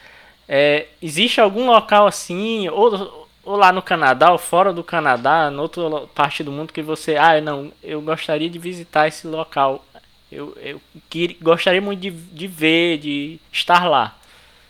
é, 0.47 0.87
existe 1.01 1.39
algum 1.39 1.65
local 1.65 2.07
assim, 2.07 2.67
ou, 2.69 3.27
ou 3.43 3.55
lá 3.55 3.71
no 3.71 3.81
Canadá, 3.81 4.31
ou 4.31 4.37
fora 4.37 4.73
do 4.73 4.83
Canadá, 4.83 5.49
em 5.51 5.57
outra 5.57 5.81
parte 6.13 6.43
do 6.43 6.51
mundo 6.51 6.73
que 6.73 6.81
você, 6.81 7.15
ah, 7.15 7.39
não, 7.41 7.71
eu 7.81 8.01
gostaria 8.01 8.49
de 8.49 8.59
visitar 8.59 9.07
esse 9.07 9.27
local. 9.27 9.83
Eu, 10.31 10.57
eu 10.61 10.81
que, 11.09 11.37
gostaria 11.41 11.81
muito 11.81 11.99
de, 11.99 12.11
de 12.11 12.47
ver, 12.47 12.97
de 12.97 13.39
estar 13.51 13.87
lá. 13.87 14.15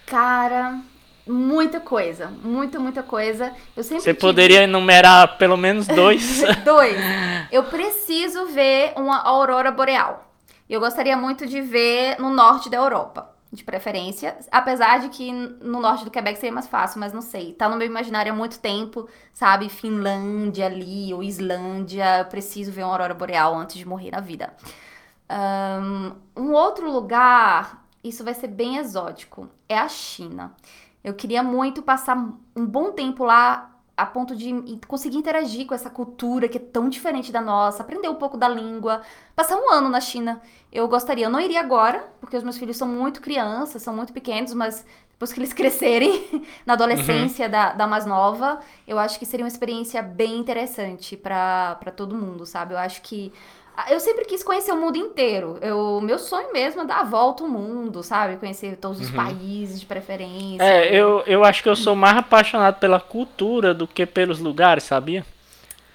Cara, 0.06 0.79
muita 1.25 1.79
coisa, 1.79 2.32
muita, 2.43 2.79
muita 2.79 3.01
coisa. 3.01 3.53
Eu 3.75 3.84
sempre 3.84 4.03
Você 4.03 4.13
tive... 4.13 4.19
poderia 4.19 4.63
enumerar 4.63 5.38
pelo 5.38 5.56
menos 5.56 5.88
dois? 5.88 6.41
dois. 6.65 6.97
Eu 7.51 7.63
preciso 7.63 8.47
ver 8.47 8.93
uma 8.97 9.21
aurora 9.21 9.71
boreal. 9.71 10.29
Eu 10.69 10.79
gostaria 10.79 11.15
muito 11.15 11.45
de 11.45 11.62
ver 11.62 12.19
no 12.19 12.29
norte 12.29 12.69
da 12.69 12.77
Europa, 12.77 13.29
de 13.54 13.63
preferência. 13.63 14.36
Apesar 14.52 15.00
de 15.00 15.10
que 15.10 15.32
no 15.32 15.80
norte 15.80 16.04
do 16.04 16.12
Quebec 16.12 16.39
seria 16.39 16.52
mais 16.52 16.68
fácil, 16.68 17.00
mas 17.00 17.13
não 17.13 17.22
sei. 17.22 17.54
Tá 17.54 17.70
no 17.70 17.78
meu 17.78 17.86
imaginário 17.86 18.34
há 18.34 18.36
muito 18.36 18.60
tempo, 18.60 19.08
sabe? 19.32 19.70
Finlândia 19.70 20.66
ali, 20.66 21.13
ou 21.13 21.22
Islândia. 21.22 22.26
Preciso 22.30 22.72
ver 22.72 22.84
uma 22.84 22.92
aurora 22.92 23.13
boreal 23.13 23.56
antes 23.56 23.78
de 23.78 23.88
morrer 23.88 24.12
na 24.12 24.20
vida. 24.20 24.54
Um 26.36 26.52
outro 26.52 26.92
lugar, 26.92 27.86
isso 28.04 28.24
vai 28.24 28.34
ser 28.34 28.48
bem 28.48 28.78
exótico, 28.78 29.48
é 29.70 29.78
a 29.78 29.88
China. 29.88 30.54
Eu 31.04 31.13
queria 31.13 31.44
muito 31.44 31.82
passar 31.82 32.18
um 32.56 32.66
bom 32.66 32.92
tempo 32.92 33.24
lá 33.24 33.72
a 33.95 34.06
ponto 34.06 34.36
de 34.36 34.51
conseguir 34.88 35.17
interagir 35.17 35.67
com 35.67 35.75
essa 35.75 35.89
cultura 35.89 36.47
que 36.47 36.58
é 36.58 36.62
tão 36.62 36.89
diferente 36.89 37.32
da 37.32 37.41
nossa, 37.41 37.84
aprender 37.84 38.10
um 38.10 38.15
pouco 38.15 38.38
da 38.38 38.49
língua, 38.49 39.01
passar 39.36 39.56
um 39.56 39.69
ano 39.69 39.88
na 39.88 40.01
China. 40.01 40.41
Eu 40.71 40.88
gostaria, 40.88 41.25
eu 41.25 41.29
não 41.29 41.39
iria 41.39 41.60
agora, 41.60 42.12
porque 42.19 42.36
os 42.36 42.43
meus 42.43 42.58
filhos 42.58 42.75
são 42.75 42.88
muito 42.88 43.21
crianças, 43.21 43.84
são 43.84 43.95
muito 43.95 44.12
pequenos, 44.12 44.53
mas 44.53 44.84
depois 45.12 45.32
que 45.32 45.39
eles 45.39 45.53
crescerem 45.53 46.43
na 46.65 46.73
adolescência 46.73 47.45
uhum. 47.45 47.51
da, 47.51 47.73
da 47.73 47.88
mais 47.88 48.06
nova, 48.06 48.60
eu 48.88 48.97
acho 48.97 49.19
que 49.19 49.25
seria 49.27 49.43
uma 49.43 49.49
experiência 49.49 50.01
bem 50.01 50.39
interessante 50.39 51.15
para 51.15 51.75
todo 51.95 52.15
mundo, 52.15 52.47
sabe? 52.47 52.73
Eu 52.73 52.79
acho 52.79 53.01
que 53.03 53.32
eu 53.89 53.99
sempre 53.99 54.25
quis 54.25 54.43
conhecer 54.43 54.71
o 54.71 54.77
mundo 54.77 54.97
inteiro. 54.97 55.59
O 55.75 56.01
meu 56.01 56.19
sonho 56.19 56.53
mesmo 56.53 56.81
é 56.81 56.86
dar 56.86 56.99
a 56.99 57.03
volta 57.03 57.43
ao 57.43 57.49
mundo, 57.49 58.03
sabe? 58.03 58.38
Conhecer 58.38 58.77
todos 58.77 58.99
os 58.99 59.09
uhum. 59.09 59.15
países 59.15 59.79
de 59.79 59.86
preferência. 59.86 60.63
É, 60.63 60.93
eu, 60.93 61.23
eu 61.25 61.43
acho 61.43 61.63
que 61.63 61.69
eu 61.69 61.75
sou 61.75 61.95
mais 61.95 62.17
apaixonado 62.17 62.79
pela 62.79 62.99
cultura 62.99 63.73
do 63.73 63.88
que 63.88 64.05
pelos 64.05 64.39
lugares, 64.39 64.83
sabia? 64.83 65.25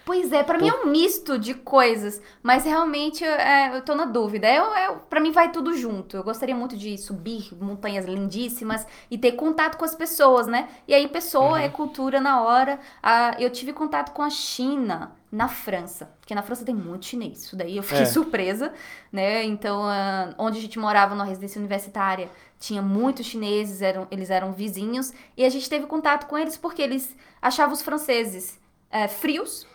Pois 0.09 0.33
é, 0.33 0.43
para 0.43 0.59
Por... 0.59 0.65
mim 0.65 0.71
é 0.71 0.75
um 0.75 0.87
misto 0.87 1.39
de 1.39 1.53
coisas, 1.53 2.23
mas 2.43 2.65
realmente 2.65 3.23
é, 3.23 3.77
eu 3.77 3.83
tô 3.83 3.95
na 3.95 4.07
dúvida. 4.07 4.51
Eu, 4.51 4.65
eu, 4.65 4.97
para 5.01 5.21
mim 5.21 5.33
vai 5.33 5.53
tudo 5.53 5.77
junto. 5.77 6.17
Eu 6.17 6.25
gostaria 6.25 6.57
muito 6.57 6.79
de 6.79 6.97
subir 6.97 7.55
montanhas 7.61 8.07
lindíssimas 8.07 8.87
e 9.11 9.19
ter 9.19 9.33
contato 9.33 9.77
com 9.77 9.85
as 9.85 9.95
pessoas, 9.95 10.47
né? 10.47 10.71
E 10.89 10.95
aí, 10.95 11.07
pessoa 11.09 11.51
uhum. 11.51 11.57
é 11.59 11.69
cultura 11.69 12.23
na 12.23 12.41
hora. 12.41 12.81
Ah, 13.03 13.37
eu 13.39 13.51
tive 13.51 13.75
contato 13.75 14.15
com 14.15 14.23
a 14.23 14.31
China 14.31 15.13
na 15.31 15.47
França, 15.47 16.11
porque 16.21 16.35
na 16.35 16.41
França 16.41 16.65
tem 16.65 16.75
muito 16.75 17.05
chinês. 17.05 17.45
Isso 17.45 17.55
daí 17.55 17.77
eu 17.77 17.83
fiquei 17.83 18.05
é. 18.05 18.07
surpresa, 18.07 18.73
né? 19.13 19.45
Então, 19.45 19.83
uh, 19.83 20.35
onde 20.39 20.57
a 20.57 20.63
gente 20.63 20.79
morava 20.79 21.15
na 21.15 21.25
residência 21.25 21.59
universitária, 21.59 22.31
tinha 22.59 22.81
muitos 22.81 23.27
chineses, 23.27 23.83
eram, 23.83 24.09
eles 24.11 24.31
eram 24.31 24.55
vizinhos, 24.55 25.13
e 25.37 25.45
a 25.45 25.51
gente 25.51 25.69
teve 25.69 25.85
contato 25.85 26.27
com 26.27 26.39
eles 26.39 26.57
porque 26.57 26.81
eles 26.81 27.15
achavam 27.43 27.75
os 27.75 27.83
franceses 27.83 28.59
é, 28.91 29.07
frios, 29.07 29.67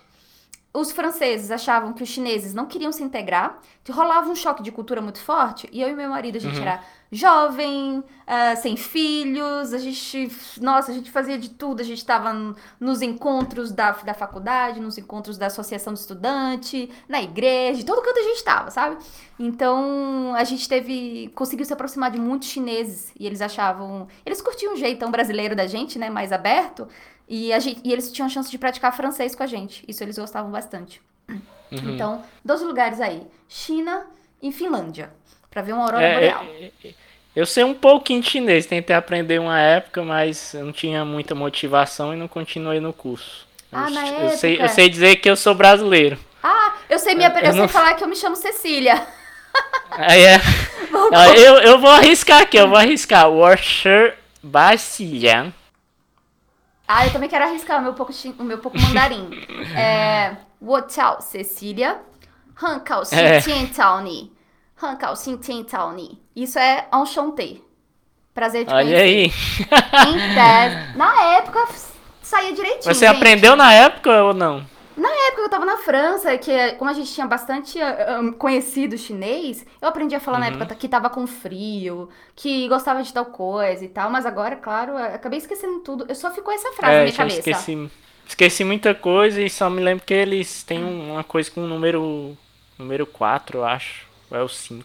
os 0.74 0.92
franceses 0.92 1.52
achavam 1.52 1.94
que 1.94 2.02
os 2.02 2.10
chineses 2.10 2.54
não 2.54 2.66
queriam 2.66 2.92
se 2.92 3.04
integrar, 3.04 3.60
que 3.84 3.92
rolava 3.92 4.28
um 4.30 4.36
choque 4.36 4.64
de 4.64 4.72
cultura 4.72 5.02
muito 5.02 5.20
forte, 5.20 5.70
e 5.72 5.82
eu 5.82 5.90
e 5.90 5.96
meu 5.96 6.10
marido, 6.10 6.38
a 6.38 6.42
gente 6.42 6.56
uhum. 6.56 6.64
era 6.64 6.84
jovem, 7.12 8.00
uh, 8.00 8.60
sem 8.60 8.76
filhos, 8.76 9.72
a 9.72 9.78
gente, 9.78 10.32
nossa, 10.60 10.92
a 10.92 10.96
gente 10.96 11.12
fazia 11.12 11.38
de 11.38 11.50
tudo, 11.50 11.82
a 11.82 11.84
gente 11.84 12.00
estava 12.00 12.56
nos 12.80 13.04
encontros 13.04 13.72
da, 13.72 13.92
da 13.92 14.16
faculdade, 14.16 14.80
nos 14.80 14.98
encontros 14.98 15.38
da 15.38 15.46
associação 15.46 15.94
de 15.94 16.00
estudante, 16.00 16.90
na 17.08 17.22
igreja, 17.22 17.86
todo 17.86 18.02
canto 18.02 18.20
a 18.20 18.24
gente 18.24 18.38
estava, 18.38 18.72
sabe? 18.72 18.98
Então, 19.38 20.34
a 20.36 20.44
gente 20.44 20.68
teve, 20.68 21.32
conseguiu 21.36 21.66
se 21.66 21.74
aproximar 21.74 22.10
de 22.10 22.20
muitos 22.20 22.48
chineses, 22.48 23.12
e 23.20 23.28
eles 23.28 23.42
achavam, 23.42 24.08
eles 24.26 24.42
curtiam 24.42 24.74
o 24.74 24.78
jeitão 24.78 25.12
brasileiro 25.12 25.56
da 25.56 25.68
gente, 25.68 26.00
né, 26.00 26.10
mais 26.10 26.32
aberto, 26.32 26.88
e, 27.36 27.52
a 27.52 27.58
gente, 27.58 27.82
e 27.84 27.92
eles 27.92 28.12
tinham 28.12 28.30
chance 28.30 28.52
de 28.52 28.60
praticar 28.60 28.96
francês 28.96 29.34
com 29.34 29.42
a 29.42 29.48
gente. 29.48 29.84
Isso 29.88 30.04
eles 30.04 30.20
gostavam 30.20 30.52
bastante. 30.52 31.02
Uhum. 31.28 31.40
Então, 31.72 32.24
dois 32.46 32.62
lugares 32.62 33.02
aí: 33.02 33.24
China 33.50 34.06
e 34.40 34.52
Finlândia. 34.52 35.10
Pra 35.50 35.64
ver 35.64 35.74
uma 35.74 35.84
aurora 35.86 36.04
é, 36.04 36.14
boreal. 36.14 36.44
É, 36.44 36.72
é, 36.86 36.94
eu 37.36 37.48
sei 37.48 37.64
um 37.64 37.74
pouquinho 37.74 38.22
de 38.22 38.30
chinês, 38.30 38.68
tentei 38.68 38.96
aprender 38.96 39.40
uma 39.40 39.60
época, 39.60 40.04
mas 40.04 40.54
eu 40.54 40.64
não 40.64 40.72
tinha 40.72 41.04
muita 41.04 41.34
motivação 41.34 42.14
e 42.14 42.16
não 42.16 42.28
continuei 42.28 42.80
no 42.80 42.94
curso. 42.94 43.48
Ah, 43.72 43.88
eu, 43.88 43.94
na 43.96 44.08
eu 44.08 44.16
época. 44.16 44.38
Sei, 44.38 44.62
eu 44.62 44.70
sei 44.70 44.88
dizer 44.88 45.16
que 45.16 45.28
eu 45.28 45.36
sou 45.36 45.56
brasileiro. 45.56 46.20
Ah, 46.44 46.76
eu 46.88 47.00
sei, 47.00 47.16
minha, 47.16 47.30
eu, 47.30 47.36
eu, 47.36 47.52
sei 47.52 47.62
não... 47.62 47.68
falar 47.68 47.96
que 47.96 48.04
eu 48.04 48.08
me 48.08 48.16
chamo 48.16 48.36
Cecília. 48.36 49.08
Ah, 49.96 50.16
é. 50.16 50.42
eu, 51.38 51.56
eu 51.60 51.80
vou 51.80 51.92
arriscar 51.92 52.42
aqui, 52.42 52.58
eu 52.58 52.68
vou 52.68 52.78
arriscar. 52.78 53.30
Washer 53.30 54.18
Basilian. 54.42 55.54
Ah, 56.96 57.08
eu 57.08 57.12
também 57.12 57.28
quero 57.28 57.44
arriscar 57.46 57.80
o 57.80 57.82
meu 57.82 57.94
pouco, 57.94 58.14
o 58.38 58.44
meu 58.44 58.60
pouco 58.60 58.80
mandarim. 58.80 59.28
é. 59.76 60.36
Tchau, 60.88 61.22
Cecília. 61.22 62.00
Han 62.62 62.80
Kao 62.82 63.04
Xin 63.04 63.18
é. 63.18 63.42
Tian 63.42 63.66
Tao 63.66 64.00
Ni. 64.02 64.32
Han 64.82 64.96
Kao 64.98 65.16
Xin 65.16 65.38
Tian 65.38 65.64
Tao 65.64 65.92
Ni. 65.92 66.22
Isso 66.36 66.60
é 66.60 66.86
enchanté. 66.94 67.58
Prazer 68.34 68.66
de 68.66 68.74
Olha 68.74 68.86
conhecer. 68.86 69.02
aí. 69.02 69.32
Em 70.08 70.96
Na 70.96 71.22
época, 71.38 71.68
saía 72.22 72.54
direitinho. 72.54 72.94
Você 72.94 73.08
gente. 73.08 73.16
aprendeu 73.18 73.56
na 73.56 73.74
época 73.74 74.24
ou 74.24 74.34
não? 74.34 74.64
Na 74.96 75.10
época 75.10 75.42
eu 75.42 75.50
tava 75.50 75.66
na 75.66 75.78
França, 75.78 76.38
que 76.38 76.74
como 76.74 76.90
a 76.90 76.94
gente 76.94 77.12
tinha 77.12 77.26
bastante 77.26 77.80
um, 78.20 78.32
conhecido 78.32 78.98
chinês, 78.98 79.66
eu 79.82 79.88
aprendi 79.88 80.14
a 80.16 80.20
falar 80.20 80.38
uhum. 80.38 80.44
na 80.44 80.64
época 80.64 80.76
que 80.76 80.88
tava 80.88 81.10
com 81.10 81.26
frio, 81.26 82.10
que 82.36 82.68
gostava 82.68 83.02
de 83.02 83.12
tal 83.12 83.26
coisa 83.26 83.84
e 83.84 83.88
tal, 83.88 84.12
mas 84.12 84.26
agora, 84.26 84.56
claro, 84.56 84.96
acabei 84.98 85.40
esquecendo 85.40 85.80
tudo. 85.80 86.06
Eu 86.08 86.16
só 86.16 86.32
ficou 86.32 86.54
essa 86.54 86.72
frase 86.74 86.94
é, 86.94 86.98
na 86.98 87.04
minha 87.06 87.16
cabeça. 87.16 87.40
Esqueci, 87.40 87.92
esqueci 88.28 88.64
muita 88.64 88.94
coisa 88.94 89.42
e 89.42 89.50
só 89.50 89.70
me 89.70 89.82
lembro 89.82 90.06
que 90.06 90.14
eles 90.14 90.64
têm 90.64 90.84
uma 90.84 91.24
coisa 91.24 91.50
com 91.50 91.62
o 91.62 91.68
número 91.68 92.38
número 92.78 93.06
4, 93.06 93.60
eu 93.60 93.66
acho, 93.66 94.08
ou 94.30 94.38
é 94.38 94.44
o 94.44 94.50
5. 94.50 94.84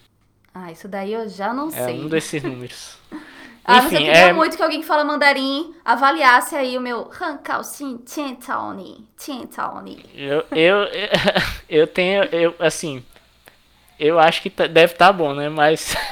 Ah, 0.54 0.72
isso 0.72 0.88
daí 0.88 1.12
eu 1.12 1.28
já 1.28 1.52
não 1.52 1.68
é 1.68 1.72
sei. 1.72 2.00
É 2.00 2.00
um 2.00 2.08
desses 2.08 2.42
números. 2.42 2.98
Ah, 3.70 3.80
Enfim, 3.80 3.88
você 3.88 3.96
queria 3.98 4.12
é... 4.12 4.32
muito 4.32 4.56
que 4.56 4.62
alguém 4.62 4.80
que 4.80 4.86
fala 4.86 5.04
mandarim 5.04 5.74
avaliasse 5.84 6.56
aí 6.56 6.78
o 6.78 6.80
meu 6.80 7.10
Hankao 7.20 7.62
Xin 7.62 7.98
Tian 7.98 8.34
Tao 8.36 8.72
Ni. 8.72 9.06
Tian 9.14 9.44
Tao 9.44 9.82
Ni. 9.82 10.02
Eu, 10.14 10.42
eu, 10.52 10.86
eu 11.68 11.86
tenho, 11.86 12.24
eu, 12.32 12.54
assim, 12.58 13.04
eu 14.00 14.18
acho 14.18 14.40
que 14.40 14.48
tá, 14.48 14.66
deve 14.66 14.94
estar 14.94 15.08
tá 15.08 15.12
bom, 15.12 15.34
né? 15.34 15.50
Mas. 15.50 15.94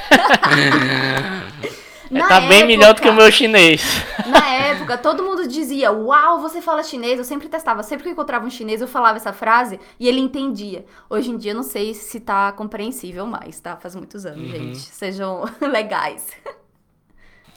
Na 2.11 2.29
tá 2.29 2.37
época, 2.37 2.49
bem 2.49 2.67
melhor 2.67 2.93
do 2.93 3.01
que 3.01 3.09
o 3.09 3.15
meu 3.15 3.33
chinês. 3.33 3.83
Na 4.29 4.47
época, 4.49 4.99
todo 4.99 5.23
mundo 5.23 5.49
dizia: 5.49 5.91
Uau, 5.91 6.39
você 6.39 6.61
fala 6.61 6.83
chinês. 6.83 7.19
Eu 7.19 7.25
sempre 7.25 7.49
testava. 7.49 7.83
Sempre 7.83 8.03
que 8.03 8.11
eu 8.11 8.13
encontrava 8.13 8.45
um 8.45 8.51
chinês, 8.51 8.83
eu 8.83 8.87
falava 8.87 9.17
essa 9.17 9.33
frase 9.33 9.81
e 9.99 10.07
ele 10.07 10.21
entendia. 10.21 10.85
Hoje 11.09 11.31
em 11.31 11.39
dia, 11.39 11.55
não 11.55 11.63
sei 11.63 11.95
se 11.95 12.21
tá 12.21 12.53
compreensível 12.53 13.27
mais, 13.27 13.59
tá? 13.61 13.77
Faz 13.77 13.97
muitos 13.97 14.27
anos, 14.27 14.43
uhum. 14.43 14.57
gente. 14.57 14.79
Sejam 14.79 15.45
legais. 15.63 16.27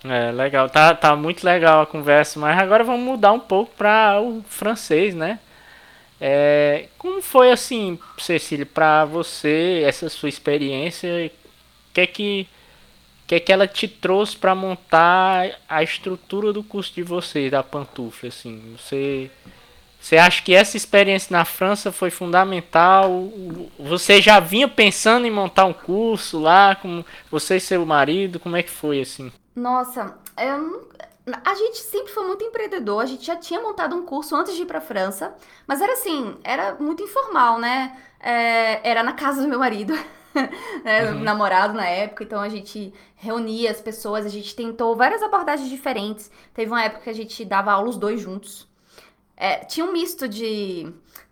É, 0.04 0.32
legal. 0.32 0.70
Tá, 0.70 0.96
tá 0.96 1.16
muito 1.16 1.44
legal 1.44 1.82
a 1.82 1.88
conversa, 1.88 2.40
mas 2.40 2.58
agora 2.58 2.84
vamos 2.84 3.06
mudar 3.06 3.34
um 3.34 3.40
pouco 3.40 3.74
para 3.76 4.20
o 4.22 4.42
francês, 4.48 5.14
né? 5.14 5.40
É, 6.22 6.88
como 6.98 7.22
foi 7.22 7.52
assim, 7.52 7.98
Cecília, 8.18 8.66
para 8.66 9.06
você 9.06 9.84
essa 9.86 10.10
sua 10.10 10.30
experiência? 10.30 11.10
O 11.28 11.94
que 11.94 12.02
é 12.02 12.08
que, 12.08 12.48
que 13.28 13.36
é 13.36 13.40
que 13.40 13.52
ela 13.52 13.68
te 13.68 13.88
trouxe 13.88 14.36
para 14.38 14.56
montar 14.56 15.60
a 15.68 15.84
estrutura 15.84 16.54
do 16.54 16.64
curso 16.64 16.94
de 16.94 17.04
vocês, 17.04 17.52
da 17.52 17.64
pantufla? 17.64 18.30
Assim, 18.30 18.76
você, 18.78 19.32
você 20.00 20.18
acha 20.18 20.42
que 20.44 20.54
essa 20.54 20.78
experiência 20.78 21.36
na 21.36 21.46
França 21.46 21.92
foi 21.92 22.10
fundamental? 22.10 23.32
Você 23.80 24.22
já 24.22 24.40
vinha 24.40 24.68
pensando 24.68 25.26
em 25.28 25.32
montar 25.32 25.66
um 25.66 25.74
curso 25.74 26.40
lá, 26.40 26.76
com 26.76 27.04
você 27.32 27.58
e 27.58 27.62
seu 27.62 27.86
marido? 27.86 28.40
Como 28.40 28.58
é 28.58 28.64
que 28.64 28.72
foi 28.72 29.02
assim? 29.02 29.32
Nossa, 29.60 30.18
eu, 30.38 30.90
a 31.44 31.56
gente 31.56 31.80
sempre 31.80 32.12
foi 32.12 32.26
muito 32.26 32.44
empreendedor, 32.44 33.02
a 33.02 33.06
gente 33.06 33.26
já 33.26 33.36
tinha 33.36 33.62
montado 33.62 33.96
um 33.96 34.06
curso 34.06 34.36
antes 34.36 34.56
de 34.56 34.62
ir 34.62 34.66
pra 34.66 34.80
França, 34.80 35.36
mas 35.68 35.82
era 35.82 35.94
assim, 35.94 36.38
era 36.44 36.76
muito 36.76 37.04
informal, 37.04 37.60
né? 37.60 37.98
É, 38.20 38.90
era 38.90 39.04
na 39.04 39.14
casa 39.14 39.42
do 39.42 39.48
meu 39.48 39.60
marido, 39.60 39.94
né? 40.84 41.12
uhum. 41.12 41.20
namorado 41.20 41.74
na 41.74 41.86
época, 41.86 42.24
então 42.24 42.42
a 42.42 42.50
gente 42.50 42.94
reunia 43.16 43.72
as 43.72 43.82
pessoas, 43.82 44.26
a 44.26 44.30
gente 44.30 44.56
tentou 44.56 44.96
várias 44.96 45.22
abordagens 45.22 45.70
diferentes. 45.70 46.32
Teve 46.54 46.72
uma 46.72 46.84
época 46.84 47.04
que 47.04 47.10
a 47.10 47.14
gente 47.14 47.44
dava 47.44 47.72
aula 47.72 47.90
os 47.90 47.98
dois 47.98 48.22
juntos. 48.22 48.68
É, 49.36 49.58
tinha 49.66 49.86
um 49.86 49.92
misto 49.92 50.28
de, 50.28 50.92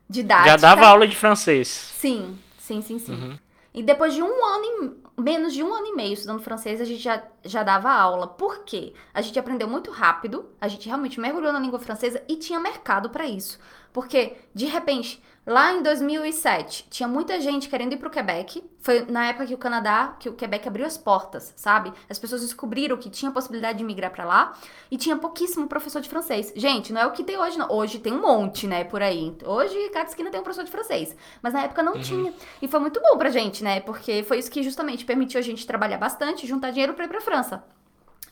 de 0.10 0.22
Já 0.22 0.56
dava 0.58 0.86
aula 0.88 1.08
de 1.08 1.16
francês. 1.16 1.68
Sim, 1.68 2.38
Sim, 2.68 2.82
sim, 2.82 3.00
sim. 3.00 3.14
Uhum. 3.14 3.40
E 3.74 3.82
depois 3.82 4.14
de 4.14 4.22
um 4.22 4.46
ano, 4.46 4.66
e, 4.66 5.07
menos 5.18 5.54
de 5.54 5.64
um 5.64 5.74
ano 5.74 5.88
e 5.88 5.96
meio 5.96 6.14
estudando 6.14 6.42
francês, 6.42 6.80
a 6.80 6.86
gente 6.86 7.02
já, 7.02 7.24
já 7.44 7.64
dava 7.64 7.92
aula. 7.92 8.28
Por 8.28 8.64
quê? 8.64 8.94
A 9.14 9.22
gente 9.22 9.40
aprendeu 9.40 9.68
muito 9.68 9.90
rápido, 9.90 10.46
a 10.62 10.68
gente 10.68 10.88
realmente 10.88 11.20
mergulhou 11.20 11.52
na 11.52 11.60
língua 11.60 11.80
francesa 11.80 12.24
e 12.28 12.36
tinha 12.36 12.60
mercado 12.60 13.10
para 13.10 13.26
isso. 13.26 13.60
Porque, 13.92 14.38
de 14.54 14.66
repente, 14.66 15.22
Lá 15.48 15.72
em 15.72 15.82
2007, 15.82 16.88
tinha 16.90 17.08
muita 17.08 17.40
gente 17.40 17.70
querendo 17.70 17.94
ir 17.94 17.98
para 17.98 18.10
o 18.10 18.12
Quebec. 18.12 18.62
Foi 18.82 19.06
na 19.10 19.28
época 19.28 19.46
que 19.46 19.54
o 19.54 19.58
Canadá, 19.58 20.14
que 20.20 20.28
o 20.28 20.34
Quebec 20.34 20.68
abriu 20.68 20.86
as 20.86 20.98
portas, 20.98 21.54
sabe? 21.56 21.94
As 22.10 22.20
pessoas 22.20 22.42
descobriram 22.42 22.98
que 22.98 23.10
tinha 23.10 23.32
possibilidade 23.32 23.78
de 23.78 23.84
migrar 23.86 24.12
para 24.12 24.26
lá 24.26 24.54
e 24.92 24.98
tinha 24.98 25.16
pouquíssimo 25.16 25.66
professor 25.66 26.02
de 26.02 26.10
francês. 26.10 26.52
Gente, 26.54 26.92
não 26.92 27.00
é 27.00 27.06
o 27.06 27.12
que 27.12 27.24
tem 27.24 27.38
hoje, 27.38 27.58
não. 27.58 27.72
Hoje 27.72 27.98
tem 27.98 28.12
um 28.12 28.20
monte, 28.20 28.68
né, 28.68 28.84
por 28.84 29.02
aí. 29.02 29.38
Hoje 29.46 29.90
cada 29.94 30.10
esquina 30.10 30.30
tem 30.30 30.42
um 30.42 30.44
professor 30.44 30.66
de 30.66 30.72
francês, 30.72 31.16
mas 31.42 31.54
na 31.54 31.62
época 31.62 31.82
não 31.82 31.94
uhum. 31.94 32.02
tinha. 32.02 32.34
E 32.62 32.68
foi 32.68 32.82
muito 32.82 33.00
bom 33.00 33.18
pra 33.18 33.30
gente, 33.30 33.64
né? 33.64 33.80
Porque 33.80 34.24
foi 34.24 34.40
isso 34.40 34.52
que 34.52 34.62
justamente 34.62 35.06
permitiu 35.06 35.40
a 35.40 35.44
gente 35.44 35.66
trabalhar 35.66 35.98
bastante, 35.98 36.46
juntar 36.46 36.72
dinheiro 36.72 36.94
para 36.94 37.06
ir 37.06 37.08
para 37.08 37.22
França. 37.22 37.64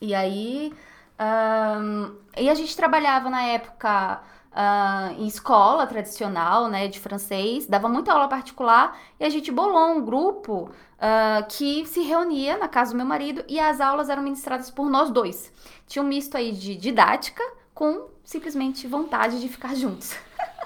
E 0.02 0.14
aí, 0.14 0.70
um, 1.18 2.14
e 2.36 2.50
a 2.50 2.54
gente 2.54 2.76
trabalhava 2.76 3.30
na 3.30 3.42
época 3.42 4.20
uh, 4.56 5.20
em 5.20 5.26
escola 5.26 5.86
tradicional, 5.86 6.68
né, 6.68 6.88
de 6.88 6.98
francês, 6.98 7.66
dava 7.66 7.88
muita 7.88 8.12
aula 8.12 8.26
particular 8.26 8.98
e 9.20 9.24
a 9.24 9.28
gente 9.28 9.52
bolou 9.52 9.90
um 9.90 10.04
grupo 10.04 10.70
uh, 10.96 11.46
que 11.48 11.84
se 11.86 12.00
reunia 12.02 12.56
na 12.56 12.66
casa 12.66 12.92
do 12.92 12.96
meu 12.96 13.06
marido 13.06 13.44
e 13.46 13.60
as 13.60 13.80
aulas 13.80 14.08
eram 14.08 14.22
ministradas 14.22 14.70
por 14.70 14.88
nós 14.88 15.10
dois. 15.10 15.52
Tinha 15.86 16.02
um 16.02 16.08
misto 16.08 16.36
aí 16.36 16.52
de 16.52 16.74
didática 16.74 17.42
com 17.74 18.08
simplesmente 18.24 18.86
vontade 18.86 19.40
de 19.40 19.48
ficar 19.48 19.74
juntos. 19.76 20.16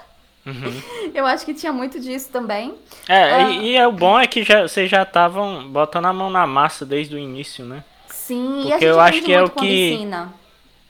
Uhum. 0.43 1.11
Eu 1.13 1.23
acho 1.27 1.45
que 1.45 1.53
tinha 1.53 1.71
muito 1.71 1.99
disso 1.99 2.31
também. 2.31 2.73
É, 3.07 3.45
uh, 3.45 3.51
e, 3.51 3.77
e, 3.77 3.85
o 3.85 3.91
bom 3.91 4.19
é 4.19 4.25
que 4.25 4.41
já, 4.41 4.63
vocês 4.63 4.89
já 4.89 5.03
estavam 5.03 5.69
botando 5.69 6.05
a 6.07 6.13
mão 6.13 6.31
na 6.31 6.47
massa 6.47 6.83
desde 6.83 7.13
o 7.13 7.19
início, 7.19 7.63
né? 7.63 7.83
Sim, 8.07 8.63
Porque 8.63 8.67
e 8.67 8.73
a 8.73 8.79
gente 8.79 8.85
eu 8.85 8.99
acho 8.99 9.21
que 9.21 9.31
é 9.31 9.43
o 9.43 9.49
que 9.51 9.93
ensina. 9.93 10.33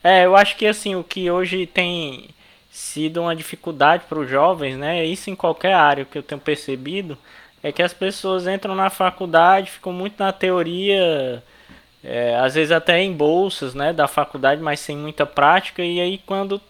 É, 0.02 0.24
eu 0.24 0.34
acho 0.34 0.56
que 0.56 0.66
assim, 0.66 0.94
o 0.96 1.04
que 1.04 1.30
hoje 1.30 1.66
tem 1.66 2.30
sido 2.72 3.20
uma 3.20 3.36
dificuldade 3.36 4.04
para 4.08 4.18
os 4.18 4.28
jovens, 4.30 4.78
né? 4.78 5.04
Isso 5.04 5.28
em 5.28 5.36
qualquer 5.36 5.74
área 5.74 6.06
que 6.06 6.16
eu 6.16 6.22
tenho 6.22 6.40
percebido 6.40 7.18
é 7.62 7.70
que 7.70 7.82
as 7.82 7.92
pessoas 7.92 8.46
entram 8.46 8.74
na 8.74 8.88
faculdade, 8.88 9.70
ficam 9.70 9.92
muito 9.92 10.18
na 10.18 10.32
teoria, 10.32 11.44
é, 12.02 12.34
às 12.36 12.54
vezes 12.54 12.72
até 12.72 12.98
em 13.02 13.12
bolsas, 13.12 13.74
né, 13.74 13.92
da 13.92 14.08
faculdade, 14.08 14.62
mas 14.62 14.80
sem 14.80 14.96
muita 14.96 15.26
prática 15.26 15.84
e 15.84 16.00
aí 16.00 16.16
quando 16.16 16.60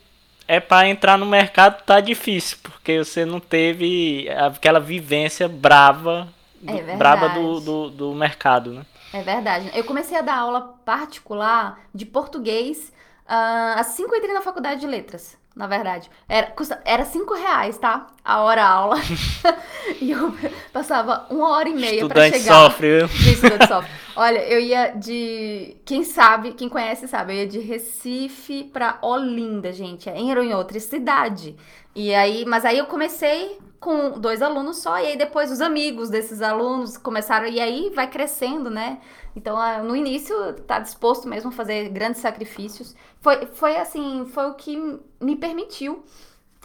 é 0.48 0.58
para 0.58 0.88
entrar 0.88 1.16
no 1.16 1.24
mercado 1.24 1.80
tá 1.84 2.00
difícil 2.00 2.58
porque 2.64 2.98
você 2.98 3.24
não 3.24 3.38
teve 3.38 4.28
aquela 4.30 4.80
vivência 4.80 5.48
brava, 5.48 6.28
é 6.66 6.96
brava 6.96 7.28
do, 7.28 7.60
do, 7.60 7.90
do 7.90 8.14
mercado, 8.14 8.72
né? 8.72 8.84
É 9.12 9.22
verdade. 9.22 9.70
Eu 9.72 9.84
comecei 9.84 10.18
a 10.18 10.22
dar 10.22 10.38
aula 10.38 10.74
particular 10.84 11.78
de 11.94 12.04
português 12.04 12.92
uh, 13.24 13.78
às 13.78 13.88
5 13.88 14.16
entrei 14.16 14.34
na 14.34 14.42
faculdade 14.42 14.80
de 14.80 14.86
letras 14.86 15.40
na 15.54 15.66
verdade. 15.66 16.10
Era, 16.28 16.48
custa, 16.48 16.80
era 16.84 17.04
cinco 17.04 17.34
reais, 17.34 17.78
tá? 17.78 18.06
A 18.24 18.40
hora 18.42 18.64
aula. 18.64 18.96
e 20.00 20.10
eu 20.10 20.34
passava 20.72 21.26
uma 21.30 21.50
hora 21.50 21.68
e 21.68 21.74
meia 21.74 22.06
para 22.06 22.30
chegar. 22.30 22.70
Sofre. 22.70 23.04
Estudante 23.04 23.66
sofre. 23.66 23.90
Olha, 24.14 24.38
eu 24.40 24.60
ia 24.60 24.88
de. 24.88 25.76
Quem 25.84 26.04
sabe, 26.04 26.52
quem 26.52 26.68
conhece 26.68 27.08
sabe, 27.08 27.32
eu 27.32 27.38
ia 27.38 27.46
de 27.46 27.58
Recife 27.60 28.64
pra 28.64 28.98
Olinda, 29.02 29.72
gente. 29.72 30.08
É, 30.08 30.30
era 30.30 30.44
em 30.44 30.54
outra 30.54 30.78
cidade. 30.80 31.56
E 31.94 32.14
aí, 32.14 32.44
mas 32.46 32.64
aí 32.64 32.78
eu 32.78 32.86
comecei 32.86 33.58
com 33.78 34.18
dois 34.18 34.40
alunos 34.40 34.78
só, 34.78 34.98
e 35.00 35.08
aí 35.08 35.16
depois 35.18 35.50
os 35.50 35.60
amigos 35.60 36.08
desses 36.08 36.40
alunos 36.40 36.96
começaram, 36.96 37.48
e 37.48 37.60
aí 37.60 37.90
vai 37.94 38.08
crescendo, 38.08 38.70
né? 38.70 38.98
Então, 39.34 39.56
no 39.84 39.96
início, 39.96 40.54
tá 40.66 40.78
disposto 40.78 41.26
mesmo 41.26 41.48
a 41.48 41.52
fazer 41.52 41.88
grandes 41.88 42.20
sacrifícios. 42.20 42.94
Foi, 43.20 43.46
foi 43.46 43.76
assim, 43.76 44.26
foi 44.26 44.50
o 44.50 44.54
que 44.54 44.76
me 45.20 45.36
permitiu 45.36 46.04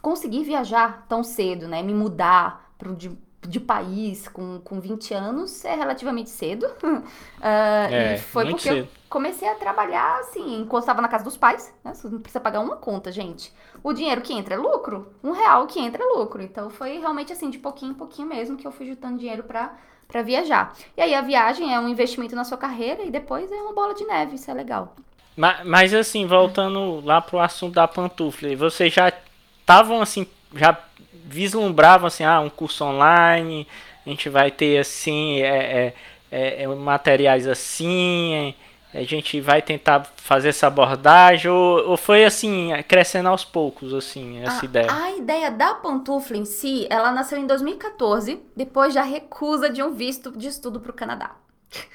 conseguir 0.02 0.44
viajar 0.44 1.06
tão 1.08 1.24
cedo, 1.24 1.68
né? 1.68 1.82
Me 1.82 1.94
mudar 1.94 2.72
para 2.78 2.92
de, 2.94 3.18
de 3.48 3.60
país 3.60 4.28
com, 4.28 4.60
com 4.64 4.80
20 4.80 5.14
anos 5.14 5.66
é 5.66 5.76
relativamente 5.76 6.30
cedo. 6.30 6.66
uh, 6.84 7.04
é, 7.42 8.16
e 8.16 8.18
foi 8.18 8.50
porque 8.50 8.70
cedo. 8.70 8.78
eu 8.78 8.88
comecei 9.10 9.48
a 9.48 9.56
trabalhar 9.56 10.20
assim, 10.20 10.62
enquanto 10.62 10.84
estava 10.84 11.02
na 11.02 11.08
casa 11.08 11.24
dos 11.24 11.38
pais. 11.38 11.74
Né? 11.84 11.94
Você 11.94 12.08
não 12.10 12.20
precisa 12.20 12.40
pagar 12.40 12.60
uma 12.60 12.76
conta, 12.76 13.12
gente. 13.12 13.54
O 13.84 13.94
dinheiro 13.94 14.22
que 14.22 14.34
entra 14.34 14.56
é 14.56 14.58
lucro, 14.58 15.14
um 15.24 15.32
real 15.32 15.66
que 15.68 15.80
entra 15.80 16.04
é 16.04 16.06
lucro. 16.06 16.42
Então 16.42 16.70
foi 16.70 17.00
realmente 17.00 17.32
assim, 17.32 17.50
de 17.50 17.58
pouquinho 17.58 17.92
em 17.92 17.96
pouquinho 17.96 18.28
mesmo, 18.28 18.58
que 18.58 18.68
eu 18.68 18.72
fui 18.72 18.86
juntando 18.86 19.18
dinheiro 19.18 19.44
para 19.44 19.78
para 20.08 20.22
viajar. 20.22 20.74
E 20.96 21.02
aí 21.02 21.14
a 21.14 21.22
viagem 21.22 21.74
é 21.74 21.80
um 21.80 21.90
investimento 21.90 22.36
na 22.36 22.44
sua 22.44 22.58
carreira 22.58 23.04
e 23.04 23.12
depois 23.12 23.52
é 23.52 23.56
uma 23.56 23.74
bola 23.74 23.94
de 23.94 24.06
neve, 24.06 24.36
isso 24.36 24.50
é 24.50 24.54
legal. 24.54 24.96
Mas, 25.36 25.66
mas 25.66 25.94
assim, 25.94 26.26
voltando 26.26 27.02
lá 27.06 27.22
pro 27.22 27.40
assunto 27.40 27.74
da 27.74 27.88
pantufla, 27.88 28.56
vocês 28.56 28.94
já 28.94 29.12
estavam 29.60 30.02
assim, 30.02 30.26
já 30.56 30.78
vislumbravam 31.26 32.08
assim, 32.08 32.24
ah, 32.24 32.40
um 32.40 32.50
curso 32.50 32.86
online, 32.86 33.68
a 34.06 34.10
gente 34.10 34.30
vai 34.30 34.50
ter 34.50 34.80
assim, 34.80 35.42
é, 35.42 35.94
é, 36.32 36.64
é 36.64 36.68
materiais 36.68 37.46
assim, 37.48 38.56
a 38.98 39.04
gente 39.04 39.40
vai 39.40 39.62
tentar 39.62 40.06
fazer 40.18 40.50
essa 40.50 40.68
abordagem 40.68 41.52
ou, 41.52 41.90
ou 41.90 41.98
foi 41.98 42.26
assim 42.26 42.72
crescendo 42.88 43.30
aos 43.30 43.46
poucos 43.46 43.94
assim 43.94 44.40
essa 44.40 44.62
a, 44.62 44.66
ideia? 44.66 44.92
a 44.92 45.12
ideia 45.12 45.52
da 45.52 45.76
pantufla 45.76 46.36
em 46.36 46.46
si 46.46 46.88
ela 46.90 47.12
nasceu 47.12 47.38
em 47.38 47.46
2014 47.46 48.42
depois 48.56 48.96
da 48.96 49.04
recusa 49.04 49.70
de 49.70 49.84
um 49.84 49.94
visto 49.94 50.32
de 50.32 50.48
estudo 50.48 50.80
para 50.80 50.92
o 50.92 50.94
Canadá. 50.94 51.32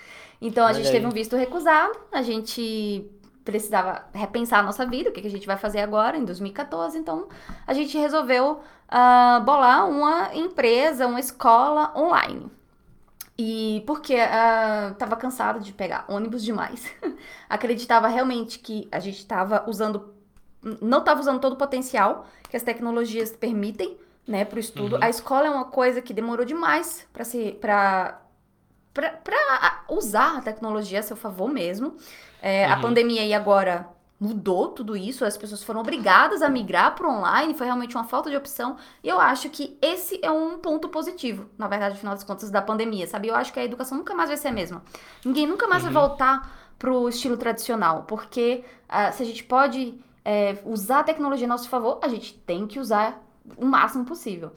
Então 0.45 0.65
a 0.65 0.67
Olha 0.67 0.75
gente 0.75 0.87
aí. 0.87 0.93
teve 0.93 1.07
um 1.07 1.11
visto 1.11 1.37
recusado 1.37 1.93
a 2.11 2.21
gente 2.21 3.09
precisava 3.45 4.05
repensar 4.13 4.59
a 4.59 4.63
nossa 4.63 4.85
vida 4.85 5.11
o 5.11 5.13
que, 5.13 5.21
que 5.21 5.29
a 5.29 5.31
gente 5.31 5.47
vai 5.47 5.57
fazer 5.57 5.79
agora 5.81 6.17
em 6.17 6.25
2014 6.25 6.99
então 6.99 7.29
a 7.65 7.73
gente 7.73 7.97
resolveu 7.97 8.61
uh, 8.89 9.41
bolar 9.45 9.89
uma 9.89 10.35
empresa 10.35 11.07
uma 11.07 11.21
escola 11.21 11.93
online 11.97 12.51
e 13.45 13.81
porque 13.81 14.15
uh, 14.15 14.95
tava 14.95 15.17
cansada 15.17 15.59
de 15.59 15.73
pegar 15.73 16.05
ônibus 16.07 16.45
demais. 16.45 16.89
Acreditava 17.51 18.07
realmente 18.07 18.61
que 18.61 18.87
a 18.93 19.01
gente 19.01 19.19
estava 19.19 19.65
usando. 19.69 20.15
Não 20.81 20.99
estava 20.99 21.19
usando 21.19 21.41
todo 21.41 21.55
o 21.55 21.57
potencial 21.57 22.25
que 22.49 22.57
as 22.57 22.63
tecnologias 22.63 23.33
permitem, 23.33 23.99
né, 24.29 24.45
para 24.45 24.59
o 24.59 24.61
estudo. 24.61 24.95
Uhum. 24.95 25.03
A 25.03 25.11
escola 25.11 25.49
é 25.49 25.51
uma 25.51 25.65
coisa 25.65 26.01
que 26.01 26.15
demorou 26.15 26.47
demais 26.47 27.05
para 27.13 27.25
se. 27.25 27.59
Pra, 27.61 28.23
para 28.93 29.85
usar 29.89 30.39
a 30.39 30.41
tecnologia 30.41 31.01
a 31.01 31.03
seu 31.03 31.17
favor 31.17 31.49
mesmo. 31.49 31.97
É, 32.41 32.65
uhum. 32.69 32.73
A 32.75 32.77
pandemia 32.77 33.23
aí 33.23 33.35
agora 33.35 33.89
mudou 34.23 34.69
tudo 34.69 34.97
isso, 34.97 35.25
as 35.25 35.37
pessoas 35.37 35.65
foram 35.65 35.81
obrigadas 35.81 36.43
a 36.43 36.49
migrar 36.49 36.95
para 36.95 37.09
online, 37.09 37.55
foi 37.55 37.67
realmente 37.67 37.97
uma 37.97 38.05
falta 38.05 38.31
de 38.31 38.37
opção. 38.37 38.77
E 39.03 39.09
eu 39.09 39.19
acho 39.19 39.51
que 39.51 39.77
esse 39.83 40.21
é 40.23 40.31
um 40.31 40.59
ponto 40.59 40.89
positivo, 40.89 41.47
na 41.59 41.67
verdade, 41.67 41.95
no 41.95 41.99
final 41.99 42.15
das 42.15 42.23
contas, 42.23 42.49
da 42.49 42.63
pandemia, 42.63 43.05
sabe? 43.09 43.27
Eu 43.27 43.35
acho 43.35 43.53
que 43.53 43.59
a 43.59 43.65
educação 43.65 43.99
nunca 43.99 44.15
mais 44.15 44.29
vai 44.31 44.37
ser 44.37 44.49
a 44.49 44.53
mesma. 44.53 44.81
Ninguém 45.25 45.45
nunca 45.45 45.67
mais 45.67 45.83
uhum. 45.83 45.91
vai 45.91 46.07
voltar 46.07 46.73
pro 46.79 47.09
estilo 47.09 47.37
tradicional, 47.37 48.05
porque 48.05 48.65
uh, 48.89 49.13
se 49.13 49.25
a 49.25 49.27
gente 49.27 49.43
pode 49.43 50.01
é, 50.25 50.57
usar 50.65 51.01
a 51.01 51.05
tecnologia 51.05 51.47
a 51.47 51.49
nosso 51.49 51.69
favor, 51.69 51.99
a 52.01 52.07
gente 52.07 52.33
tem 52.47 52.69
que 52.69 52.79
usar 52.79 53.21
o 53.57 53.67
máximo 53.67 54.05
possível. 54.05 54.53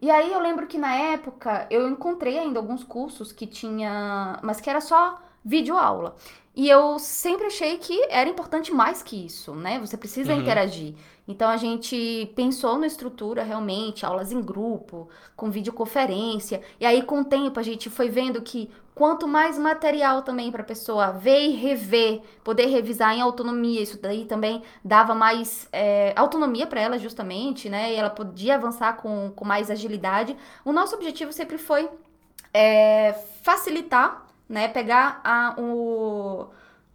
E 0.00 0.12
aí 0.12 0.32
eu 0.32 0.38
lembro 0.38 0.68
que 0.68 0.78
na 0.78 0.94
época 0.94 1.66
eu 1.70 1.88
encontrei 1.88 2.38
ainda 2.38 2.60
alguns 2.60 2.84
cursos 2.84 3.32
que 3.32 3.48
tinha, 3.48 4.38
mas 4.44 4.60
que 4.60 4.70
era 4.70 4.80
só 4.80 5.20
vídeo 5.48 5.78
aula. 5.78 6.14
E 6.54 6.68
eu 6.68 6.98
sempre 6.98 7.46
achei 7.46 7.78
que 7.78 8.06
era 8.10 8.28
importante 8.28 8.72
mais 8.72 9.02
que 9.02 9.24
isso, 9.24 9.54
né? 9.54 9.78
Você 9.78 9.96
precisa 9.96 10.34
uhum. 10.34 10.40
interagir. 10.40 10.94
Então 11.26 11.48
a 11.48 11.56
gente 11.56 12.30
pensou 12.34 12.76
na 12.76 12.86
estrutura 12.86 13.42
realmente, 13.42 14.04
aulas 14.04 14.32
em 14.32 14.42
grupo, 14.42 15.08
com 15.36 15.50
videoconferência. 15.50 16.60
E 16.78 16.84
aí 16.84 17.02
com 17.02 17.20
o 17.20 17.24
tempo 17.24 17.58
a 17.58 17.62
gente 17.62 17.88
foi 17.88 18.08
vendo 18.08 18.42
que 18.42 18.68
quanto 18.94 19.28
mais 19.28 19.56
material 19.56 20.22
também 20.22 20.50
para 20.50 20.62
a 20.62 20.66
pessoa 20.66 21.12
ver 21.12 21.46
e 21.46 21.50
rever, 21.54 22.20
poder 22.42 22.66
revisar 22.66 23.14
em 23.14 23.20
autonomia, 23.20 23.80
isso 23.80 24.00
daí 24.02 24.24
também 24.24 24.62
dava 24.84 25.14
mais 25.14 25.68
é, 25.72 26.12
autonomia 26.16 26.66
para 26.66 26.80
ela 26.80 26.98
justamente, 26.98 27.70
né? 27.70 27.92
E 27.92 27.96
ela 27.96 28.10
podia 28.10 28.56
avançar 28.56 28.96
com, 28.96 29.32
com 29.34 29.44
mais 29.44 29.70
agilidade. 29.70 30.36
O 30.64 30.72
nosso 30.72 30.96
objetivo 30.96 31.32
sempre 31.32 31.56
foi 31.56 31.88
é, 32.52 33.12
facilitar 33.42 34.27
né? 34.48 34.68
Pegar 34.68 35.20
a, 35.22 35.54
o, 35.58 36.48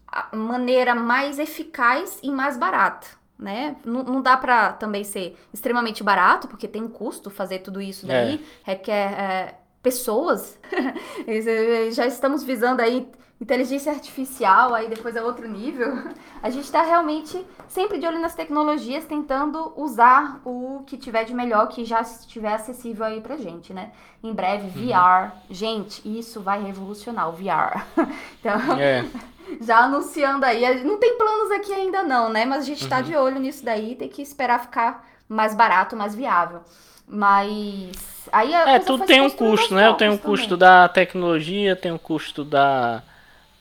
a 0.07 0.35
maneira 0.35 0.95
mais 0.95 1.39
eficaz 1.39 2.19
e 2.23 2.31
mais 2.31 2.57
barata, 2.57 3.07
né? 3.37 3.75
Não, 3.85 4.03
não 4.03 4.21
dá 4.21 4.35
para 4.37 4.73
também 4.73 5.03
ser 5.03 5.37
extremamente 5.53 6.03
barato, 6.03 6.47
porque 6.47 6.67
tem 6.67 6.81
um 6.81 6.89
custo 6.89 7.29
fazer 7.29 7.59
tudo 7.59 7.81
isso 7.81 8.07
daí, 8.07 8.35
é. 8.35 8.71
requer 8.71 9.19
é, 9.19 9.55
pessoas. 9.81 10.59
Já 11.91 12.07
estamos 12.07 12.43
visando 12.43 12.81
aí 12.81 13.07
inteligência 13.43 13.91
artificial, 13.91 14.73
aí 14.73 14.87
depois 14.87 15.15
é 15.17 15.21
outro 15.21 15.47
nível. 15.47 16.01
A 16.41 16.49
gente 16.49 16.63
está 16.63 16.81
realmente 16.81 17.45
sempre 17.67 17.99
de 17.99 18.07
olho 18.07 18.19
nas 18.19 18.33
tecnologias, 18.33 19.03
tentando 19.05 19.73
usar 19.75 20.39
o 20.45 20.81
que 20.87 20.97
tiver 20.97 21.25
de 21.25 21.33
melhor, 21.33 21.67
que 21.67 21.83
já 21.83 22.01
estiver 22.01 22.53
acessível 22.53 23.05
aí 23.05 23.19
pra 23.19 23.35
gente, 23.35 23.73
né? 23.73 23.91
Em 24.23 24.33
breve, 24.33 24.67
uhum. 24.79 24.87
VR. 24.87 25.33
Gente, 25.49 26.01
isso 26.05 26.39
vai 26.39 26.63
revolucionar 26.63 27.29
o 27.29 27.33
VR. 27.33 27.85
Então, 28.39 28.79
é. 28.79 29.05
já 29.61 29.79
anunciando 29.79 30.45
aí. 30.45 30.83
Não 30.83 30.97
tem 30.97 31.17
planos 31.17 31.51
aqui 31.51 31.73
ainda 31.73 32.01
não, 32.01 32.29
né? 32.29 32.45
Mas 32.45 32.63
a 32.63 32.65
gente 32.65 32.83
está 32.83 32.97
uhum. 32.97 33.03
de 33.03 33.15
olho 33.15 33.39
nisso 33.39 33.63
daí, 33.63 33.95
tem 33.95 34.07
que 34.07 34.21
esperar 34.21 34.61
ficar 34.61 35.05
mais 35.27 35.53
barato, 35.53 35.95
mais 35.95 36.15
viável. 36.15 36.61
Mas 37.07 38.27
aí 38.31 38.53
É, 38.53 38.79
tudo 38.79 39.05
tem 39.05 39.21
um 39.21 39.29
custo, 39.29 39.75
né? 39.75 39.87
Eu 39.87 39.93
tenho 39.95 40.13
um 40.13 40.17
custo 40.17 40.55
da 40.55 40.87
tecnologia, 40.87 41.75
tem 41.75 41.91
um 41.91 41.97
custo 41.97 42.43
da 42.45 43.03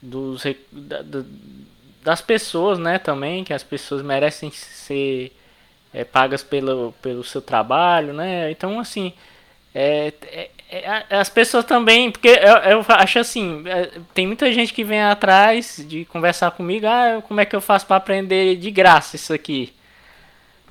dos 0.03 0.43
da, 0.73 1.01
da, 1.03 1.23
das 2.03 2.21
pessoas, 2.21 2.79
né, 2.79 2.99
também, 2.99 3.45
que 3.45 3.55
as 3.55 3.63
pessoas 3.63 4.03
merecem 4.03 4.51
ser 4.51 5.33
é, 5.95 6.05
pagas 6.05 6.43
pelo, 6.43 6.93
pelo 7.01 7.23
seu 7.23 7.41
trabalho, 7.41 8.13
né? 8.13 8.51
Então, 8.51 8.81
assim, 8.81 9.13
é, 9.75 10.13
é, 10.23 10.51
é 10.71 11.17
as 11.17 11.29
pessoas 11.29 11.65
também, 11.65 12.11
porque 12.11 12.29
eu, 12.29 12.79
eu 12.79 12.85
acho 12.89 13.19
assim, 13.21 13.63
é, 13.67 13.91
tem 14.13 14.27
muita 14.27 14.53
gente 14.53 14.73
que 14.75 14.83
vem 14.83 15.01
atrás 15.01 15.85
de 15.87 16.05
conversar 16.07 16.51
comigo, 16.51 16.87
ah, 16.87 17.23
como 17.27 17.41
é 17.41 17.45
que 17.45 17.55
eu 17.55 17.61
faço 17.61 17.87
para 17.87 17.97
aprender 17.97 18.57
de 18.57 18.71
graça 18.71 19.17
isso 19.17 19.33
aqui? 19.33 19.73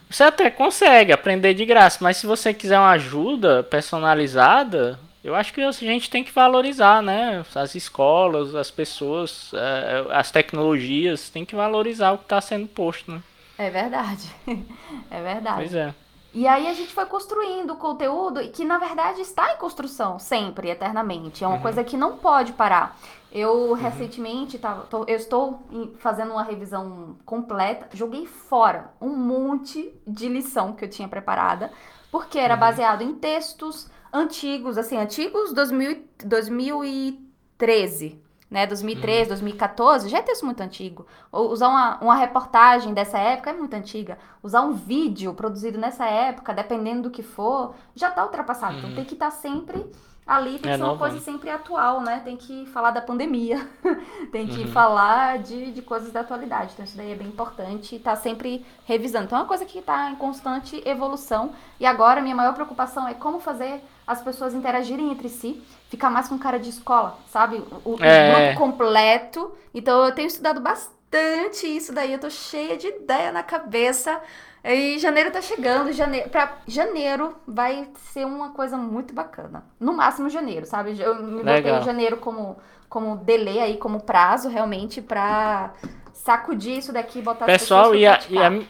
Você 0.09 0.23
até 0.23 0.49
consegue 0.49 1.13
aprender 1.13 1.53
de 1.53 1.65
graça, 1.65 1.99
mas 2.01 2.17
se 2.17 2.27
você 2.27 2.53
quiser 2.53 2.77
uma 2.77 2.91
ajuda 2.91 3.63
personalizada, 3.63 4.99
eu 5.24 5.36
acho 5.36 5.53
que 5.53 5.61
a 5.61 5.72
gente 5.72 6.09
tem 6.09 6.24
que 6.24 6.32
valorizar, 6.32 7.01
né? 7.01 7.45
As 7.53 7.76
escolas, 7.76 8.55
as 8.55 8.72
pessoas, 8.72 9.51
é, 9.53 10.05
as 10.11 10.32
tecnologias, 10.32 11.30
tem 11.30 11.45
que 11.45 11.55
valorizar 11.55 12.11
o 12.11 12.17
que 12.17 12.24
está 12.24 12.41
sendo 12.41 12.67
posto, 12.67 13.11
né? 13.11 13.22
É 13.57 13.69
verdade. 13.69 14.30
É 15.09 15.22
verdade. 15.22 15.57
Pois 15.57 15.74
é. 15.74 15.93
E 16.34 16.47
aí 16.47 16.67
a 16.67 16.74
gente 16.74 16.93
foi 16.93 17.05
construindo 17.05 17.76
conteúdo 17.76 18.39
que 18.51 18.63
na 18.63 18.78
verdade 18.78 19.19
está 19.19 19.53
em 19.53 19.57
construção 19.57 20.17
sempre, 20.17 20.69
eternamente. 20.69 21.43
É 21.43 21.47
uma 21.47 21.57
uhum. 21.57 21.61
coisa 21.61 21.84
que 21.84 21.97
não 21.97 22.17
pode 22.17 22.53
parar. 22.53 22.97
Eu 23.32 23.72
uhum. 23.72 23.74
recentemente 23.74 24.57
tava, 24.57 24.84
tô, 24.84 25.03
eu 25.03 25.17
estou 25.17 25.61
fazendo 25.99 26.32
uma 26.32 26.43
revisão 26.43 27.17
completa, 27.26 27.89
joguei 27.93 28.26
fora 28.26 28.91
um 29.01 29.15
monte 29.15 29.93
de 30.07 30.30
lição 30.30 30.74
que 30.74 30.86
eu 30.86 30.89
tinha 30.89 31.07
preparada, 31.07 31.72
porque 32.09 32.39
era 32.39 32.53
uhum. 32.53 32.59
baseado 32.59 33.01
em 33.01 33.13
textos 33.13 33.89
antigos, 34.14 34.78
assim, 34.78 34.97
antigos 34.97 35.53
2000, 35.53 36.03
2013, 36.26 38.22
né? 38.49 38.68
2013, 38.68 39.22
uhum. 39.22 39.28
2014, 39.30 40.09
já 40.09 40.18
é 40.20 40.22
texto 40.22 40.45
muito 40.45 40.62
antigo. 40.62 41.05
Usar 41.32 41.70
uma, 41.70 41.99
uma 42.01 42.16
reportagem 42.16 42.93
dessa 42.93 43.18
época 43.18 43.49
é 43.49 43.53
muito 43.53 43.74
antiga. 43.74 44.18
Usar 44.43 44.62
um 44.62 44.74
vídeo 44.74 45.34
produzido 45.34 45.78
nessa 45.78 46.05
época, 46.05 46.53
dependendo 46.53 47.03
do 47.03 47.12
que 47.12 47.24
for, 47.24 47.74
já 47.95 48.09
está 48.09 48.24
ultrapassado. 48.24 48.78
Então, 48.78 48.89
uhum. 48.89 48.91
Então 48.91 49.03
tem 49.03 49.05
que 49.05 49.14
estar 49.14 49.32
tá 49.32 49.38
sempre 49.38 49.86
ali 50.26 50.51
tem 50.51 50.61
que 50.61 50.69
é 50.69 50.78
ser 50.78 50.84
uma 50.84 50.97
coisa 50.97 51.19
sempre 51.19 51.49
atual, 51.49 52.01
né? 52.01 52.22
Tem 52.24 52.38
que 52.38 52.65
falar 52.67 52.91
da 52.91 53.01
pandemia, 53.01 53.67
tem 54.32 54.47
que 54.47 54.61
uhum. 54.61 54.72
falar 54.72 55.39
de, 55.39 55.72
de 55.72 55.82
coisas 55.82 56.11
da 56.11 56.22
atualidade. 56.22 56.72
Então 56.74 56.86
isso 56.86 56.95
daí 56.95 57.11
é 57.11 57.15
bem 57.15 57.28
importante 57.28 57.95
e 57.95 57.99
tá 57.99 58.15
sempre 58.15 58.65
revisando. 58.86 59.26
Então 59.26 59.38
é 59.38 59.41
uma 59.41 59.47
coisa 59.47 59.65
que 59.65 59.80
está 59.80 60.09
em 60.09 60.15
constante 60.15 60.82
evolução. 60.86 61.53
E 61.80 61.86
agora 61.86 62.22
minha 62.22 62.36
maior 62.36 62.53
preocupação 62.53 63.07
é 63.07 63.13
como 63.13 63.39
fazer 63.39 63.84
as 64.05 64.22
pessoas 64.22 64.53
interagirem 64.53 65.11
entre 65.11 65.30
si, 65.30 65.61
ficar 65.89 66.09
mais 66.09 66.28
com 66.28 66.38
cara 66.38 66.59
de 66.59 66.69
escola, 66.69 67.17
sabe? 67.28 67.63
O, 67.84 67.95
o 67.95 68.03
é. 68.03 68.53
grupo 68.53 68.59
completo. 68.59 69.51
Então 69.74 70.05
eu 70.05 70.13
tenho 70.13 70.28
estudado 70.28 70.61
bastante 70.61 71.67
isso 71.67 71.91
daí, 71.93 72.13
eu 72.13 72.19
tô 72.19 72.30
cheia 72.30 72.78
de 72.78 72.88
ideia 72.88 73.32
na 73.32 73.43
cabeça 73.43 74.22
e 74.64 74.99
janeiro 74.99 75.32
tá 75.32 75.41
chegando, 75.41 75.91
janeiro, 75.91 76.30
pra 76.30 76.57
janeiro 76.68 77.36
vai 77.47 77.88
ser 78.14 78.26
uma 78.26 78.49
coisa 78.49 78.78
muito 78.78 79.14
bacana. 79.14 79.64
No 79.80 79.93
máximo 79.93 80.30
janeiro, 80.30 80.66
sabe? 80.66 80.99
Eu 80.99 81.16
me 81.16 81.43
botei 81.43 81.82
janeiro 81.82 82.18
como, 82.18 82.57
como 82.88 83.18
delay 83.18 83.59
aí, 83.59 83.78
como 83.78 84.01
prazo, 84.01 84.49
realmente, 84.49 85.01
pra 85.01 85.74
sacudir 86.14 86.78
isso 86.78 86.93
daqui 86.93 87.20
e 87.20 87.22
botar 87.24 87.45
Pessoal, 87.45 87.95
e 87.95 88.05
a, 88.05 88.20
e, 88.30 88.38
a, 88.38 88.62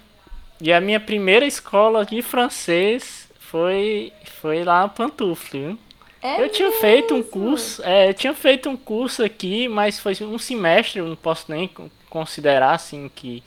e 0.62 0.72
a 0.72 0.80
minha 0.80 1.00
primeira 1.00 1.46
escola 1.46 2.06
de 2.06 2.22
francês 2.22 3.30
foi, 3.38 4.14
foi 4.40 4.64
lá 4.64 4.84
no 4.84 4.90
Pantufle, 4.90 5.60
viu? 5.60 5.80
É 6.22 6.42
eu 6.42 6.50
tinha 6.50 6.68
mesmo? 6.68 6.82
feito 6.82 7.16
um 7.16 7.24
curso, 7.24 7.82
é, 7.84 8.10
eu 8.10 8.14
tinha 8.14 8.34
feito 8.34 8.70
um 8.70 8.78
curso 8.78 9.24
aqui, 9.24 9.68
mas 9.68 10.00
foi 10.00 10.16
um 10.22 10.38
semestre, 10.38 11.00
eu 11.00 11.08
não 11.08 11.16
posso 11.16 11.52
nem 11.52 11.70
considerar 12.10 12.76
assim 12.76 13.10
que 13.14 13.44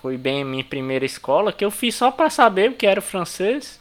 foi 0.00 0.16
bem 0.16 0.44
minha 0.44 0.64
primeira 0.64 1.04
escola, 1.04 1.52
que 1.52 1.64
eu 1.64 1.70
fiz 1.70 1.94
só 1.94 2.10
para 2.10 2.30
saber 2.30 2.70
o 2.70 2.74
que 2.74 2.86
era 2.86 3.00
francês. 3.00 3.80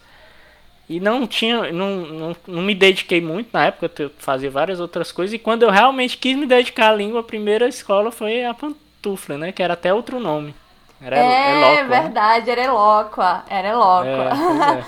E 0.87 0.99
não 0.99 1.25
tinha, 1.25 1.71
não, 1.71 1.95
não, 2.01 2.35
não 2.47 2.61
me 2.61 2.75
dediquei 2.75 3.19
muito 3.19 3.49
na 3.51 3.65
época, 3.65 4.03
eu 4.03 4.11
fazia 4.19 4.51
várias 4.51 4.79
outras 4.79 5.11
coisas. 5.11 5.33
E 5.33 5.39
quando 5.39 5.63
eu 5.63 5.71
realmente 5.71 6.17
quis 6.17 6.37
me 6.37 6.45
dedicar 6.45 6.89
à 6.91 6.95
língua, 6.95 7.21
a 7.21 7.23
primeira 7.23 7.67
escola 7.67 8.11
foi 8.11 8.45
a 8.45 8.53
Pantufla, 8.53 9.37
né? 9.37 9.51
Que 9.51 9.63
era 9.63 9.73
até 9.73 9.91
outro 9.91 10.19
nome. 10.19 10.53
Era 11.01 11.17
é 11.17 11.83
né? 11.83 11.83
verdade, 11.83 12.45
né? 12.45 12.51
era 12.51 12.63
Elóqua. 12.65 13.43
Era 13.49 13.69
Elóqua. 13.69 14.09
É, 14.09 14.79
é. 14.79 14.85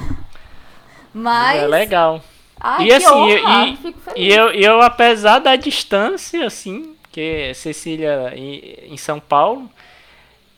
Mas. 1.13 1.63
É 1.63 1.67
legal. 1.67 2.21
Ai, 2.59 2.85
e 2.85 2.93
assim, 2.93 3.07
honra. 3.07 3.67
e, 3.67 3.95
e 4.15 4.33
eu, 4.33 4.51
eu, 4.51 4.81
apesar 4.81 5.39
da 5.39 5.55
distância, 5.55 6.45
assim, 6.45 6.95
que 7.11 7.53
Cecília 7.53 8.33
em, 8.35 8.93
em 8.93 8.97
São 8.97 9.19
Paulo, 9.19 9.69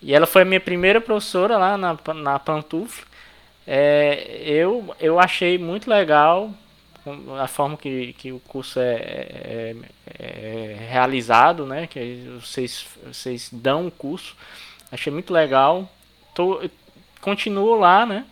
e 0.02 0.14
ela 0.14 0.26
foi 0.26 0.44
a 0.44 0.46
minha 0.46 0.60
primeira 0.60 1.02
professora 1.02 1.58
lá 1.58 1.78
na, 1.78 1.98
na 2.16 2.40
Pantufla. 2.40 3.06
É, 3.68 4.42
eu, 4.46 4.96
eu 5.00 5.20
achei 5.20 5.58
muito 5.58 5.90
legal 5.90 6.52
a 7.40 7.48
forma 7.48 7.78
que, 7.78 8.14
que 8.14 8.32
o 8.32 8.40
curso 8.40 8.80
é, 8.80 8.96
é, 8.96 9.76
é 10.20 10.78
realizado, 10.90 11.66
né? 11.66 11.86
Que 11.88 12.40
vocês, 12.42 12.88
vocês 13.06 13.50
dão 13.52 13.88
o 13.88 13.92
curso. 13.92 14.36
Achei 14.92 15.12
muito 15.12 15.34
legal. 15.34 15.90
Tô, 16.34 16.62
continuo 17.22 17.76
lá, 17.76 18.06
né? 18.06 18.26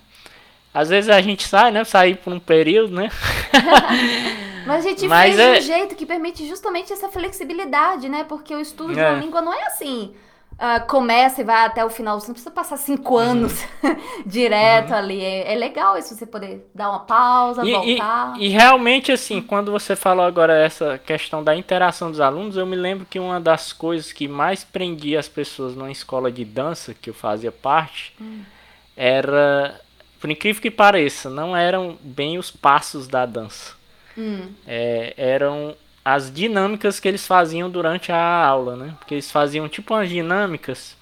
Às 0.74 0.90
vezes 0.90 1.10
a 1.10 1.22
gente 1.22 1.48
sai, 1.48 1.72
né? 1.72 1.84
Sair 1.84 2.18
por 2.18 2.32
um 2.34 2.40
período, 2.40 2.94
né? 2.94 3.10
Mas 4.66 4.86
a 4.86 4.90
gente 4.90 5.08
Mas 5.08 5.36
fez 5.36 5.40
é... 5.40 5.54
de 5.54 5.60
um 5.60 5.62
jeito 5.62 5.96
que 5.96 6.06
permite 6.06 6.48
justamente 6.48 6.92
essa 6.92 7.10
flexibilidade, 7.10 8.08
né? 8.10 8.24
Porque 8.24 8.56
o 8.56 8.60
estudo 8.60 8.94
de 8.94 9.00
uma 9.00 9.18
é. 9.18 9.20
língua 9.20 9.42
não 9.42 9.54
é 9.54 9.66
assim 9.68 10.14
uh, 10.58 10.86
começa 10.88 11.42
e 11.42 11.44
vai 11.44 11.66
até 11.66 11.84
o 11.86 11.90
final. 11.90 12.20
Você 12.20 12.28
não 12.28 12.34
precisa 12.34 12.52
passar 12.52 12.78
cinco 12.78 13.14
uhum. 13.14 13.20
anos 13.20 13.66
direto 14.26 14.92
uhum. 14.92 14.98
ali. 14.98 15.22
É, 15.22 15.54
é, 15.54 15.56
legal 15.56 15.98
isso, 15.98 16.16
você 16.16 16.26
poder 16.26 16.70
dar 16.74 16.90
uma 16.90 17.00
pausa, 17.02 17.64
e, 17.66 17.72
voltar. 17.72 18.34
E, 18.38 18.46
e, 18.46 18.50
realmente, 18.50 19.12
assim, 19.12 19.42
quando 19.42 19.72
você 19.72 19.96
falou 19.96 20.26
agora 20.26 20.54
essa 20.58 20.98
questão 20.98 21.44
da 21.44 21.56
interação 21.56 22.12
dos 22.12 22.20
alunos, 22.20 22.58
eu 22.58 22.66
me 22.66 22.76
lembro 22.76 23.06
que 23.06 23.20
uma 23.20 23.40
das 23.40 23.72
coisas 23.72 24.12
que 24.12 24.28
mais 24.28 24.64
prendia 24.64 25.20
as 25.20 25.28
pessoas 25.28 25.76
numa 25.76 25.92
escola 25.92 26.32
de 26.32 26.44
dança, 26.44 26.94
que 26.94 27.10
eu 27.10 27.14
fazia 27.14 27.52
parte, 27.52 28.14
hum. 28.20 28.42
era, 28.96 29.80
por 30.20 30.30
incrível 30.30 30.62
que 30.62 30.72
pareça, 30.72 31.30
não 31.30 31.56
eram 31.56 31.98
bem 32.02 32.38
os 32.38 32.52
passos 32.52 33.08
da 33.08 33.26
dança. 33.26 33.76
Hum. 34.18 34.50
É, 34.66 35.14
eram 35.16 35.76
as 36.10 36.32
dinâmicas 36.34 37.02
que 37.02 37.08
eles 37.10 37.28
faziam 37.28 37.70
durante 37.70 38.14
a 38.14 38.46
aula, 38.46 38.78
né? 38.78 38.96
Porque 38.98 39.16
eles 39.16 39.30
faziam 39.30 39.68
tipo 39.68 39.94
umas 39.94 40.08
dinâmicas 40.08 40.96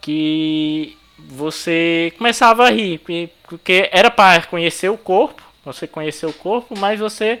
que 0.00 0.96
você 1.18 2.14
começava 2.16 2.64
a 2.64 2.70
rir, 2.70 3.00
porque 3.42 3.90
era 3.90 4.08
para 4.08 4.42
conhecer 4.44 4.88
o 4.88 4.96
corpo, 4.96 5.42
você 5.64 5.84
conhecer 5.84 6.26
o 6.26 6.32
corpo, 6.32 6.78
mas 6.78 7.00
você 7.00 7.40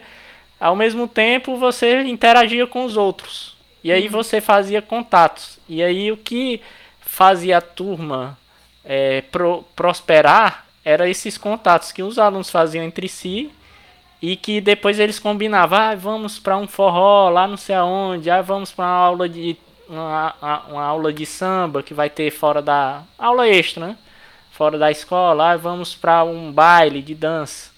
ao 0.58 0.74
mesmo 0.74 1.06
tempo 1.06 1.56
você 1.56 2.02
interagia 2.02 2.66
com 2.66 2.84
os 2.84 2.96
outros. 2.96 3.56
E 3.84 3.92
aí 3.92 4.06
uhum. 4.06 4.10
você 4.10 4.40
fazia 4.40 4.82
contatos. 4.82 5.60
E 5.68 5.84
aí 5.84 6.10
o 6.10 6.16
que 6.16 6.60
fazia 7.00 7.58
a 7.58 7.62
turma 7.62 8.36
é, 8.84 9.20
pro, 9.30 9.64
prosperar 9.76 10.66
era 10.84 11.08
esses 11.08 11.38
contatos 11.38 11.92
que 11.92 12.02
os 12.02 12.18
alunos 12.18 12.50
faziam 12.50 12.84
entre 12.84 13.08
si 13.08 13.48
e 14.22 14.36
que 14.36 14.60
depois 14.60 14.98
eles 14.98 15.18
combinavam, 15.18 15.78
ah, 15.78 15.94
vamos 15.94 16.38
para 16.38 16.56
um 16.56 16.66
forró 16.66 17.30
lá 17.30 17.46
não 17.46 17.56
sei 17.56 17.74
aonde, 17.74 18.30
ah, 18.30 18.42
vamos 18.42 18.70
para 18.70 18.84
uma 18.84 18.90
aula 18.90 19.28
de 19.28 19.56
uma, 19.88 20.34
uma, 20.68 20.84
aula 20.84 21.12
de 21.12 21.26
samba 21.26 21.82
que 21.82 21.94
vai 21.94 22.08
ter 22.08 22.30
fora 22.30 22.62
da 22.62 23.02
aula 23.18 23.48
extra, 23.48 23.88
né? 23.88 23.96
Fora 24.52 24.78
da 24.78 24.90
escola, 24.90 25.52
ah, 25.52 25.56
vamos 25.56 25.94
para 25.94 26.22
um 26.22 26.52
baile 26.52 27.02
de 27.02 27.14
dança. 27.14 27.70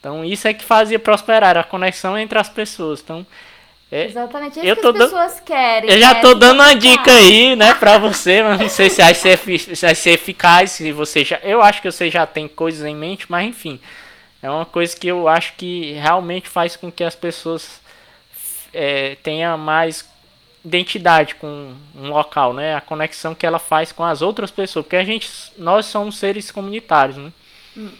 Então 0.00 0.24
isso 0.24 0.48
é 0.48 0.54
que 0.54 0.64
fazia 0.64 0.98
prosperar 0.98 1.56
a 1.56 1.62
conexão 1.62 2.18
entre 2.18 2.38
as 2.38 2.48
pessoas. 2.48 3.00
Então 3.00 3.24
é, 3.92 4.06
Exatamente, 4.06 4.58
é 4.58 4.64
isso 4.64 4.80
que 4.80 4.86
as 4.86 4.96
pessoas 4.96 5.40
querem. 5.40 5.90
Eu 5.90 6.00
já 6.00 6.14
né? 6.14 6.20
tô 6.22 6.34
dando 6.34 6.60
uma 6.60 6.74
dica 6.74 7.12
aí, 7.12 7.54
né, 7.54 7.74
pra 7.74 7.98
você, 7.98 8.42
mas 8.42 8.58
não 8.58 8.68
sei 8.70 8.88
se 8.88 9.02
vai 9.02 9.14
ser, 9.14 9.38
se 9.38 9.84
vai 9.84 9.94
ser 9.94 10.10
eficaz, 10.12 10.70
se 10.70 10.90
você 10.92 11.22
já. 11.22 11.38
Eu 11.42 11.60
acho 11.60 11.82
que 11.82 11.92
você 11.92 12.10
já 12.10 12.26
tem 12.26 12.48
coisas 12.48 12.86
em 12.86 12.96
mente, 12.96 13.26
mas 13.28 13.46
enfim. 13.46 13.78
É 14.42 14.50
uma 14.50 14.66
coisa 14.66 14.96
que 14.96 15.06
eu 15.06 15.28
acho 15.28 15.54
que 15.54 15.92
realmente 15.92 16.48
faz 16.48 16.74
com 16.74 16.90
que 16.90 17.04
as 17.04 17.14
pessoas 17.14 17.80
é, 18.72 19.14
tenham 19.22 19.56
mais 19.56 20.04
identidade 20.64 21.34
com 21.36 21.74
um 21.94 22.08
local, 22.08 22.52
né? 22.52 22.74
A 22.74 22.80
conexão 22.80 23.34
que 23.34 23.46
ela 23.46 23.58
faz 23.58 23.92
com 23.92 24.04
as 24.04 24.20
outras 24.22 24.50
pessoas, 24.50 24.84
porque 24.84 24.96
a 24.96 25.04
gente, 25.04 25.30
nós 25.56 25.86
somos 25.86 26.18
seres 26.18 26.50
comunitários, 26.50 27.16
né? 27.16 27.32
Hum, 27.76 27.90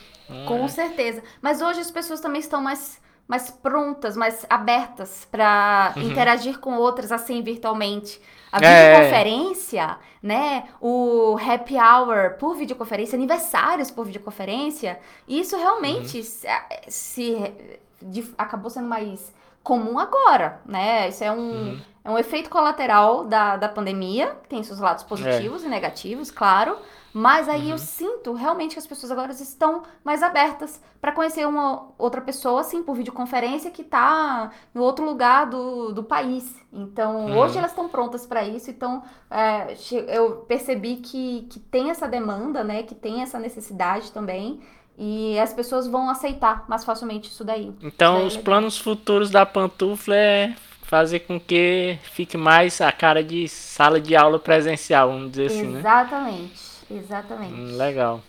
com 0.46 0.64
é. 0.64 0.68
certeza. 0.68 1.22
Mas 1.40 1.60
hoje 1.60 1.80
as 1.80 1.90
pessoas 1.90 2.20
também 2.20 2.40
estão 2.40 2.60
mais, 2.60 3.00
mais 3.26 3.50
prontas, 3.50 4.16
mais 4.16 4.46
abertas 4.48 5.26
para 5.30 5.92
uhum. 5.96 6.02
interagir 6.02 6.58
com 6.58 6.76
outras 6.76 7.12
assim 7.12 7.42
virtualmente. 7.42 8.20
A 8.52 8.62
é. 8.62 8.94
videoconferência, 8.94 9.82
é. 9.82 9.96
né? 10.22 10.64
O 10.80 11.36
happy 11.38 11.74
hour 11.74 12.36
por 12.38 12.54
videoconferência, 12.54 13.16
aniversários 13.16 13.90
por 13.90 14.04
videoconferência, 14.04 15.00
isso 15.26 15.56
realmente 15.56 16.18
uhum. 16.18 16.22
se, 16.22 16.46
se 16.88 17.54
de, 18.00 18.30
acabou 18.36 18.70
sendo 18.70 18.86
mais 18.86 19.32
comum 19.62 19.98
agora, 19.98 20.60
né? 20.66 21.08
Isso 21.08 21.24
é 21.24 21.32
um, 21.32 21.36
uhum. 21.38 21.80
é 22.04 22.10
um 22.10 22.18
efeito 22.18 22.50
colateral 22.50 23.24
da, 23.24 23.56
da 23.56 23.68
pandemia, 23.68 24.36
tem 24.48 24.62
seus 24.62 24.80
lados 24.80 25.02
positivos 25.04 25.62
é. 25.62 25.66
e 25.66 25.68
negativos, 25.70 26.30
claro. 26.30 26.76
Mas 27.12 27.48
aí 27.48 27.64
uhum. 27.66 27.70
eu 27.72 27.78
sinto 27.78 28.32
realmente 28.32 28.72
que 28.72 28.78
as 28.78 28.86
pessoas 28.86 29.12
agora 29.12 29.32
estão 29.32 29.82
mais 30.02 30.22
abertas 30.22 30.80
para 31.00 31.12
conhecer 31.12 31.46
uma 31.46 31.88
outra 31.98 32.20
pessoa, 32.20 32.60
assim, 32.62 32.82
por 32.82 32.96
videoconferência 32.96 33.70
que 33.70 33.82
está 33.82 34.50
em 34.74 34.78
outro 34.78 35.04
lugar 35.04 35.46
do, 35.46 35.92
do 35.92 36.02
país. 36.02 36.56
Então, 36.72 37.26
uhum. 37.26 37.38
hoje 37.38 37.58
elas 37.58 37.72
estão 37.72 37.88
prontas 37.88 38.24
para 38.24 38.44
isso. 38.44 38.70
Então, 38.70 39.02
é, 39.30 39.74
eu 40.08 40.36
percebi 40.48 40.96
que, 40.96 41.46
que 41.50 41.60
tem 41.60 41.90
essa 41.90 42.08
demanda, 42.08 42.64
né? 42.64 42.82
Que 42.82 42.94
tem 42.94 43.20
essa 43.20 43.38
necessidade 43.38 44.10
também. 44.10 44.60
E 44.96 45.38
as 45.38 45.52
pessoas 45.52 45.86
vão 45.86 46.08
aceitar 46.08 46.64
mais 46.68 46.84
facilmente 46.84 47.28
isso 47.28 47.44
daí. 47.44 47.72
Então, 47.82 48.18
daí 48.18 48.26
os 48.26 48.36
é 48.36 48.40
planos 48.40 48.78
futuros 48.78 49.30
da 49.30 49.44
pantufla 49.44 50.16
é 50.16 50.54
fazer 50.82 51.20
com 51.20 51.40
que 51.40 51.98
fique 52.02 52.36
mais 52.36 52.80
a 52.80 52.92
cara 52.92 53.24
de 53.24 53.48
sala 53.48 54.00
de 54.00 54.14
aula 54.14 54.38
presencial, 54.38 55.08
vamos 55.08 55.30
dizer 55.30 55.44
Exatamente. 55.44 55.66
assim, 55.66 55.72
né? 55.72 55.80
Exatamente. 55.80 56.71
Exatamente. 56.96 57.54
Hum, 57.54 57.76
legal. 57.76 58.22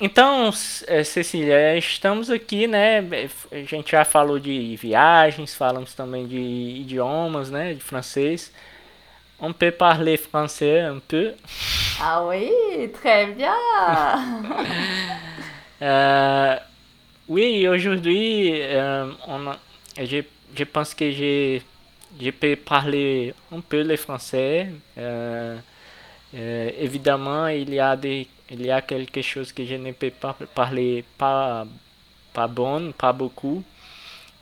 Então, 0.00 0.50
é, 0.88 1.04
Cecília, 1.04 1.78
estamos 1.78 2.28
aqui, 2.28 2.66
né? 2.66 2.98
A 3.52 3.56
gente 3.58 3.92
já 3.92 4.04
falou 4.04 4.40
de 4.40 4.76
viagens, 4.76 5.54
falamos 5.54 5.94
também 5.94 6.26
de 6.26 6.36
idiomas, 6.36 7.48
né? 7.50 7.74
De 7.74 7.80
francês. 7.80 8.52
On 9.38 9.52
peut 9.52 9.70
parler 9.72 10.16
français 10.16 10.80
un 10.80 11.00
peu. 11.00 11.34
Ah 12.00 12.24
oui, 12.24 12.50
très 12.92 13.26
bien. 13.26 13.54
euh, 15.80 16.56
oui, 17.28 17.68
aujourd'hui, 17.68 18.52
euh, 18.62 19.12
je, 19.98 20.22
je 20.56 20.64
pense 20.64 20.94
que 20.94 21.10
je, 21.12 21.60
je 22.20 22.30
peux 22.30 22.56
parler 22.56 23.34
un 23.52 23.60
peu 23.60 23.82
le 23.82 23.96
français. 23.96 24.70
Euh, 24.98 25.56
Euh, 26.34 26.70
évidemment, 26.78 27.46
il 27.48 27.72
y, 27.72 27.80
a 27.80 27.96
des, 27.96 28.26
il 28.50 28.66
y 28.66 28.70
a 28.70 28.82
quelque 28.82 29.22
chose 29.22 29.52
que 29.52 29.64
je 29.64 29.74
ne 29.74 29.92
peux 29.92 30.10
pas 30.10 30.36
parler 30.54 31.04
pas, 31.16 31.64
pas 32.32 32.48
bon, 32.48 32.92
pas 32.92 33.12
beaucoup. 33.12 33.62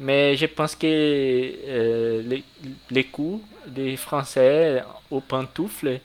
Mais 0.01 0.36
je 0.36 0.47
pense 0.47 0.74
que 0.74 0.86
euh, 0.86 2.22
les, 2.22 2.45
les, 2.90 3.05
cours 3.05 3.40
de 3.66 3.95
français 3.97 4.82
au 5.11 5.20
pantoufle 5.20 6.01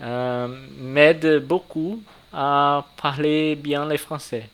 euh, 0.00 0.48
m'aident 0.76 1.44
beaucoup 1.46 2.02
à 2.32 2.84
parler 3.00 3.54
bien 3.54 3.86
le 3.86 3.96
français. 3.96 4.48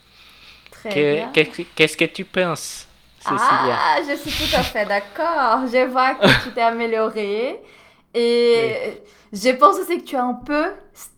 Qu'est-ce 0.82 1.96
que 1.96 2.04
tu 2.04 2.24
penses, 2.24 2.86
Cécilia? 3.18 3.78
Ah, 3.78 3.98
je 4.06 4.16
suis 4.16 4.46
tout 4.46 4.54
à 4.54 4.62
fait 4.62 4.84
d'accord. 4.84 5.66
Je 5.66 5.86
vois 5.86 6.14
que 6.14 6.44
tu 6.44 6.52
t'es 6.54 6.60
amélioré. 6.60 7.58
Et 8.12 8.56
oui. 8.56 8.92
Je 9.34 9.50
pense 9.50 9.80
aussi 9.80 9.98
que 9.98 10.04
tu 10.04 10.16
as 10.16 10.22
un 10.24 10.34
peu. 10.34 10.66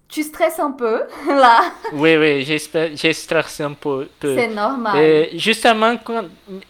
Tu 0.08 0.22
stresses 0.22 0.58
un 0.60 0.70
peu, 0.70 1.02
là. 1.28 1.72
Oui, 1.92 2.16
oui, 2.16 2.44
je 2.44 3.12
stresse 3.12 3.60
un 3.60 3.74
peu. 3.74 4.08
C'est 4.22 4.48
normal. 4.48 4.96
Et 4.98 5.38
justement, 5.38 5.96
quand, 5.98 6.24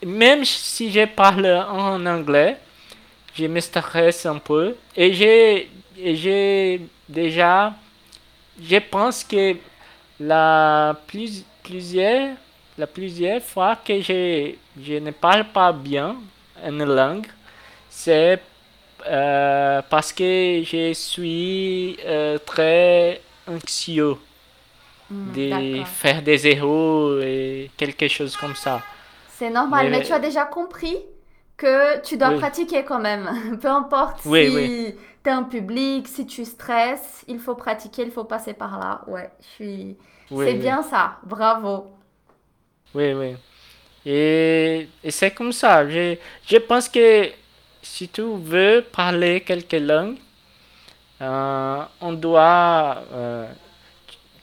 même 0.05 0.45
si 0.45 0.91
je 0.91 1.05
parle 1.05 1.47
en 1.47 2.05
anglais, 2.07 2.57
je 3.35 3.47
me 3.47 3.61
stresse 3.61 4.27
un 4.27 4.39
peu. 4.39 4.75
Et 4.97 5.13
j'ai 5.13 6.81
déjà. 7.09 7.73
Je 8.61 8.79
pense 8.79 9.23
que 9.23 9.57
la 10.19 10.97
plus, 11.07 11.45
plusieurs, 11.63 12.31
la 12.79 12.87
plusieurs 12.87 13.43
fois 13.43 13.77
que 13.77 14.01
je, 14.01 14.55
je 14.83 14.95
ne 14.95 15.11
parle 15.11 15.45
pas 15.45 15.73
bien 15.73 16.17
une 16.67 16.85
langue, 16.85 17.27
c'est 17.91 18.41
euh, 19.09 19.83
parce 19.89 20.13
que 20.13 20.63
je 20.65 20.93
suis 20.93 21.97
euh, 22.05 22.39
très 22.45 23.21
anxieux 23.47 24.17
mmh, 25.11 25.33
de 25.33 25.85
faire 25.85 26.23
des 26.23 26.47
erreurs 26.47 27.23
et 27.23 27.71
quelque 27.77 28.09
chose 28.09 28.37
comme 28.37 28.55
ça. 28.55 28.83
C'est 29.31 29.51
normal, 29.51 29.91
mais, 29.91 29.99
mais, 29.99 30.05
tu 30.05 30.13
as 30.13 30.19
déjà 30.19 30.45
compris 30.45 30.97
que 31.57 32.01
tu 32.03 32.17
dois 32.17 32.31
oui. 32.31 32.39
pratiquer 32.39 32.85
quand 32.85 32.99
même. 32.99 33.59
Peu 33.63 33.69
importe 33.69 34.21
oui, 34.25 34.49
si 34.49 34.55
oui. 34.55 34.95
tu 35.23 35.31
es 35.31 35.33
en 35.33 35.45
public, 35.45 36.09
si 36.09 36.27
tu 36.27 36.45
stresses, 36.45 37.25
il 37.29 37.39
faut 37.39 37.55
pratiquer, 37.55 38.03
il 38.03 38.11
faut 38.11 38.25
passer 38.25 38.55
par 38.55 38.79
là. 38.79 39.03
Ouais, 39.07 39.31
je 39.41 39.47
suis... 39.47 39.97
c'est 40.31 40.55
bien 40.55 40.83
ça, 40.83 41.19
bravo. 41.23 41.87
Oui, 42.95 43.13
oui. 43.13 43.37
Et, 44.05 44.89
et 45.03 45.11
c'est 45.11 45.33
comme 45.33 45.53
ça. 45.53 45.89
Je, 45.89 46.17
je 46.47 46.57
pense 46.59 46.89
que 46.89 47.31
si 47.83 48.09
tu 48.09 48.23
veux 48.23 48.85
parler 48.93 49.41
quelques 49.41 49.73
langues, 49.73 50.17
euh, 51.21 51.83
on 52.01 52.13
doit, 52.13 53.03
euh, 53.13 53.47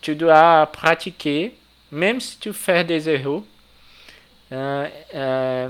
tu 0.01 0.15
dois 0.15 0.65
pratiquer, 0.71 1.55
même 1.91 2.19
si 2.19 2.39
tu 2.39 2.51
fais 2.53 2.83
des 2.83 3.09
erreurs. 3.09 3.43
Euh, 4.51 5.69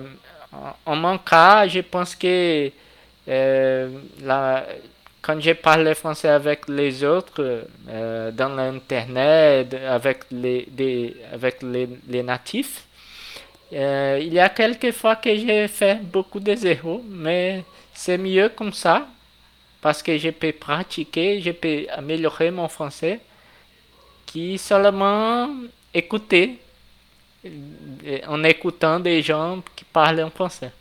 en 0.85 0.95
mon 0.95 1.17
cas, 1.17 1.67
je 1.67 1.79
pense 1.81 2.15
que 2.15 2.71
quand 5.21 5.39
je 5.39 5.51
parle 5.53 5.93
français 5.95 6.29
avec 6.29 6.67
les 6.67 7.03
autres, 7.03 7.65
dans 7.87 8.55
l'internet, 8.55 9.73
avec 9.73 10.25
les, 10.31 10.67
les 12.07 12.23
natifs, 12.23 12.85
euh, 13.73 14.19
il 14.21 14.33
y 14.33 14.39
a 14.39 14.49
quelques 14.49 14.91
fois 14.91 15.15
que 15.15 15.35
j'ai 15.35 15.67
fait 15.67 16.01
beaucoup 16.01 16.39
de 16.39 16.51
erreurs, 16.51 17.01
mais 17.09 17.63
c'est 17.93 18.17
mieux 18.17 18.49
comme 18.49 18.73
ça 18.73 19.07
parce 19.81 20.01
que 20.01 20.17
je 20.17 20.29
peux 20.29 20.51
pratiquer, 20.51 21.41
je 21.41 21.51
peux 21.51 21.85
améliorer 21.91 22.51
mon 22.51 22.67
français 22.67 23.19
qui 24.25 24.57
seulement 24.57 25.49
écouter 25.93 26.59
euh, 27.45 28.19
en 28.27 28.43
écoutant 28.43 28.99
des 28.99 29.21
gens 29.21 29.61
qui 29.75 29.83
parlent 29.85 30.23
en 30.23 30.29
français. 30.29 30.71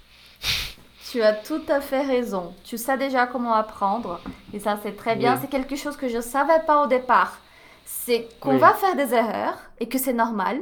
Tu 1.11 1.21
as 1.21 1.35
tout 1.35 1.63
à 1.69 1.81
fait 1.81 2.03
raison. 2.03 2.55
Tu 2.65 2.79
sais 2.79 2.97
déjà 2.97 3.27
comment 3.27 3.55
apprendre 3.55 4.21
et 4.55 4.59
ça 4.61 4.79
c'est 4.83 4.97
très 4.97 5.17
bien. 5.17 5.35
Oui. 5.35 5.39
C'est 5.43 5.51
quelque 5.51 5.77
chose 5.77 5.97
que 5.97 6.09
je 6.09 6.17
ne 6.17 6.23
savais 6.23 6.61
pas 6.67 6.85
au 6.85 6.87
départ. 6.87 7.39
C'est 7.85 8.29
qu'on 8.41 8.55
oui. 8.55 8.61
va 8.61 8.73
faire 8.75 8.97
des 8.97 9.13
erreurs 9.13 9.59
et 9.79 9.89
que 9.89 9.99
c'est 9.99 10.13
normal. 10.13 10.61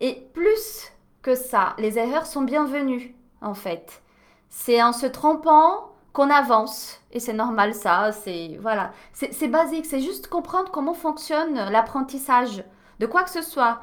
Et 0.00 0.18
plus 0.34 0.91
que 1.22 1.34
ça. 1.34 1.74
Les 1.78 1.98
erreurs 1.98 2.26
sont 2.26 2.42
bienvenues, 2.42 3.14
en 3.40 3.54
fait. 3.54 4.02
C'est 4.50 4.82
en 4.82 4.92
se 4.92 5.06
trompant 5.06 5.92
qu'on 6.12 6.30
avance. 6.30 7.00
Et 7.12 7.20
c'est 7.20 7.32
normal, 7.32 7.74
ça. 7.74 8.12
C'est 8.12 8.58
voilà. 8.60 8.92
C'est 9.12 9.48
basique. 9.48 9.86
C'est 9.86 10.00
juste 10.00 10.28
comprendre 10.28 10.70
comment 10.70 10.94
fonctionne 10.94 11.54
l'apprentissage 11.70 12.64
de 12.98 13.06
quoi 13.06 13.22
que 13.22 13.30
ce 13.30 13.42
soit. 13.42 13.80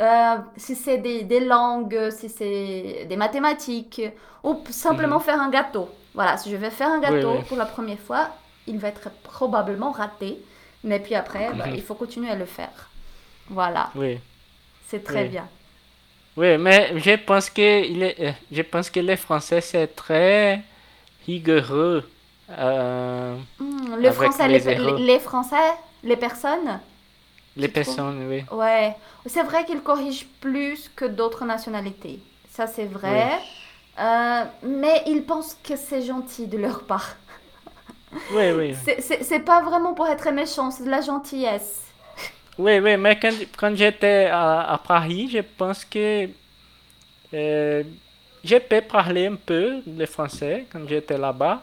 Euh, 0.00 0.36
si 0.56 0.74
c'est 0.74 0.98
des, 0.98 1.22
des, 1.22 1.40
langues, 1.40 2.10
si 2.10 2.28
c'est 2.28 3.06
des 3.08 3.16
mathématiques, 3.16 4.00
ou 4.42 4.56
simplement 4.70 5.18
mmh. 5.18 5.22
faire 5.22 5.40
un 5.40 5.50
gâteau. 5.50 5.88
Voilà, 6.14 6.36
si 6.38 6.50
je 6.50 6.56
vais 6.56 6.70
faire 6.70 6.88
un 6.88 6.98
gâteau 6.98 7.32
oui, 7.32 7.38
oui. 7.40 7.44
pour 7.46 7.56
la 7.56 7.66
première 7.66 7.98
fois, 7.98 8.30
il 8.66 8.78
va 8.78 8.88
être 8.88 9.10
probablement 9.22 9.90
raté. 9.90 10.38
Mais 10.82 10.98
puis 10.98 11.14
après, 11.14 11.52
mmh. 11.52 11.58
bah, 11.58 11.68
il 11.68 11.82
faut 11.82 11.94
continuer 11.94 12.30
à 12.30 12.36
le 12.36 12.46
faire. 12.46 12.90
Voilà. 13.50 13.90
Oui. 13.94 14.18
C'est 14.88 15.04
très 15.04 15.26
bien. 15.26 15.46
Oui, 16.36 16.56
mais 16.58 16.98
je 16.98 17.16
pense 17.16 17.50
que, 17.50 17.84
il 17.84 18.02
est, 18.02 18.20
euh, 18.20 18.32
je 18.50 18.62
pense 18.62 18.88
que 18.88 19.00
les 19.00 19.16
Français, 19.16 19.60
c'est 19.60 19.88
très 19.88 20.62
rigoureux. 21.26 22.08
Euh, 22.50 23.36
mmh, 23.58 23.96
le 23.96 24.10
français, 24.12 24.48
les, 24.48 24.58
les, 24.58 24.98
les, 24.98 25.18
Français, 25.18 25.56
les 26.02 26.16
personnes 26.16 26.80
Les 27.56 27.68
personnes, 27.68 28.26
oui. 28.28 28.44
Ouais, 28.50 28.94
c'est 29.26 29.42
vrai 29.42 29.64
qu'ils 29.64 29.80
corrigent 29.82 30.26
plus 30.40 30.90
que 30.94 31.04
d'autres 31.04 31.44
nationalités. 31.44 32.18
Ça, 32.50 32.66
c'est 32.66 32.86
vrai. 32.86 33.30
Oui. 33.30 33.46
Euh, 34.00 34.44
mais 34.62 35.02
ils 35.06 35.22
pensent 35.22 35.56
que 35.62 35.76
c'est 35.76 36.02
gentil 36.02 36.46
de 36.46 36.56
leur 36.56 36.84
part. 36.84 37.16
Oui, 38.32 38.50
oui. 38.52 38.74
C'est 38.98 39.40
pas 39.40 39.62
vraiment 39.62 39.94
pour 39.94 40.06
être 40.06 40.30
méchant, 40.30 40.70
c'est 40.70 40.84
de 40.84 40.90
la 40.90 41.00
gentillesse. 41.00 41.80
Oui, 42.58 42.78
oui, 42.80 42.96
mais 42.96 43.18
quand, 43.18 43.32
quand 43.56 43.74
j'étais 43.74 44.26
à, 44.26 44.72
à, 44.72 44.78
Paris, 44.78 45.30
je 45.32 45.38
pense 45.40 45.84
que 45.84 46.28
euh, 47.32 47.82
je 48.44 48.56
peux 48.56 48.82
parler 48.82 49.26
un 49.26 49.36
peu 49.36 49.80
le 49.86 50.06
français 50.06 50.66
quand 50.70 50.86
j'étais 50.88 51.16
là-bas. 51.16 51.62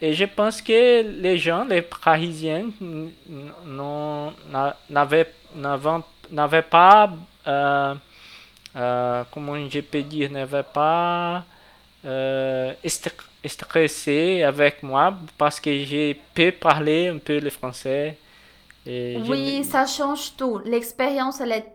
et 0.00 0.14
je 0.14 0.24
pense 0.24 0.62
que 0.62 1.02
les 1.20 1.38
gens, 1.38 1.64
les 1.64 1.82
Parisiens, 1.82 2.70
n'avaient 6.30 6.62
pas, 6.62 7.10
euh, 7.46 7.94
euh, 8.76 9.24
comment 9.32 9.68
je 9.68 9.80
peux 9.80 10.02
dire, 10.02 10.30
n'avaient 10.30 10.62
pas 10.62 11.44
euh, 12.04 12.72
stressé 13.44 14.42
avec 14.42 14.82
moi 14.82 15.16
parce 15.36 15.60
que 15.60 15.84
j'ai 15.84 16.20
pu 16.34 16.52
parler 16.52 17.08
un 17.08 17.18
peu 17.18 17.38
le 17.38 17.50
français. 17.50 18.16
Oui, 18.88 19.64
ça 19.64 19.86
change 19.86 20.36
tout. 20.36 20.58
L'expérience, 20.64 21.40
elle 21.40 21.52
est 21.52 21.74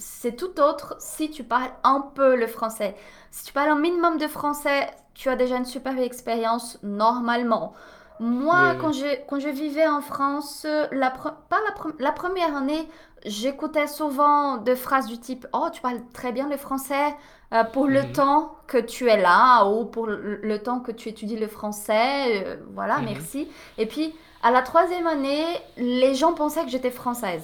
c'est 0.00 0.34
tout 0.34 0.58
autre 0.60 0.96
si 0.98 1.30
tu 1.30 1.44
parles 1.44 1.70
un 1.84 2.00
peu 2.14 2.34
le 2.34 2.46
français. 2.46 2.96
Si 3.30 3.44
tu 3.44 3.52
parles 3.52 3.68
un 3.68 3.78
minimum 3.78 4.16
de 4.16 4.26
français, 4.26 4.88
tu 5.14 5.28
as 5.28 5.36
déjà 5.36 5.56
une 5.56 5.66
super 5.66 5.98
expérience 5.98 6.78
normalement. 6.82 7.74
Moi, 8.18 8.74
quand, 8.80 8.92
je, 8.92 9.06
quand 9.28 9.40
je 9.40 9.48
vivais 9.48 9.86
en 9.86 10.02
France, 10.02 10.66
la, 10.92 11.10
pas 11.10 11.58
la, 11.98 12.12
première 12.12 12.54
année, 12.54 12.86
j'écoutais 13.24 13.86
souvent 13.86 14.58
des 14.58 14.76
phrases 14.76 15.06
du 15.06 15.18
type 15.18 15.46
Oh, 15.54 15.68
tu 15.72 15.80
parles 15.80 16.02
très 16.12 16.32
bien 16.32 16.46
le 16.48 16.58
français 16.58 17.14
euh, 17.54 17.64
pour 17.64 17.86
le 17.86 18.02
mhm. 18.02 18.12
temps 18.12 18.56
que 18.66 18.76
tu 18.76 19.08
es 19.08 19.16
là 19.16 19.64
ou 19.64 19.86
pour 19.86 20.06
le, 20.06 20.58
temps 20.62 20.80
que 20.80 20.92
tu 20.92 21.08
étudies 21.08 21.38
le 21.38 21.48
français. 21.48 22.44
Euh, 22.44 22.56
voilà, 22.74 22.98
mhm. 22.98 23.06
merci. 23.06 23.48
Et 23.78 23.86
puis, 23.86 24.14
à 24.42 24.50
la 24.50 24.62
troisième 24.62 25.06
année, 25.06 25.44
les 25.76 26.14
gens 26.14 26.32
pensaient 26.32 26.64
que 26.64 26.70
j'étais 26.70 26.90
française. 26.90 27.42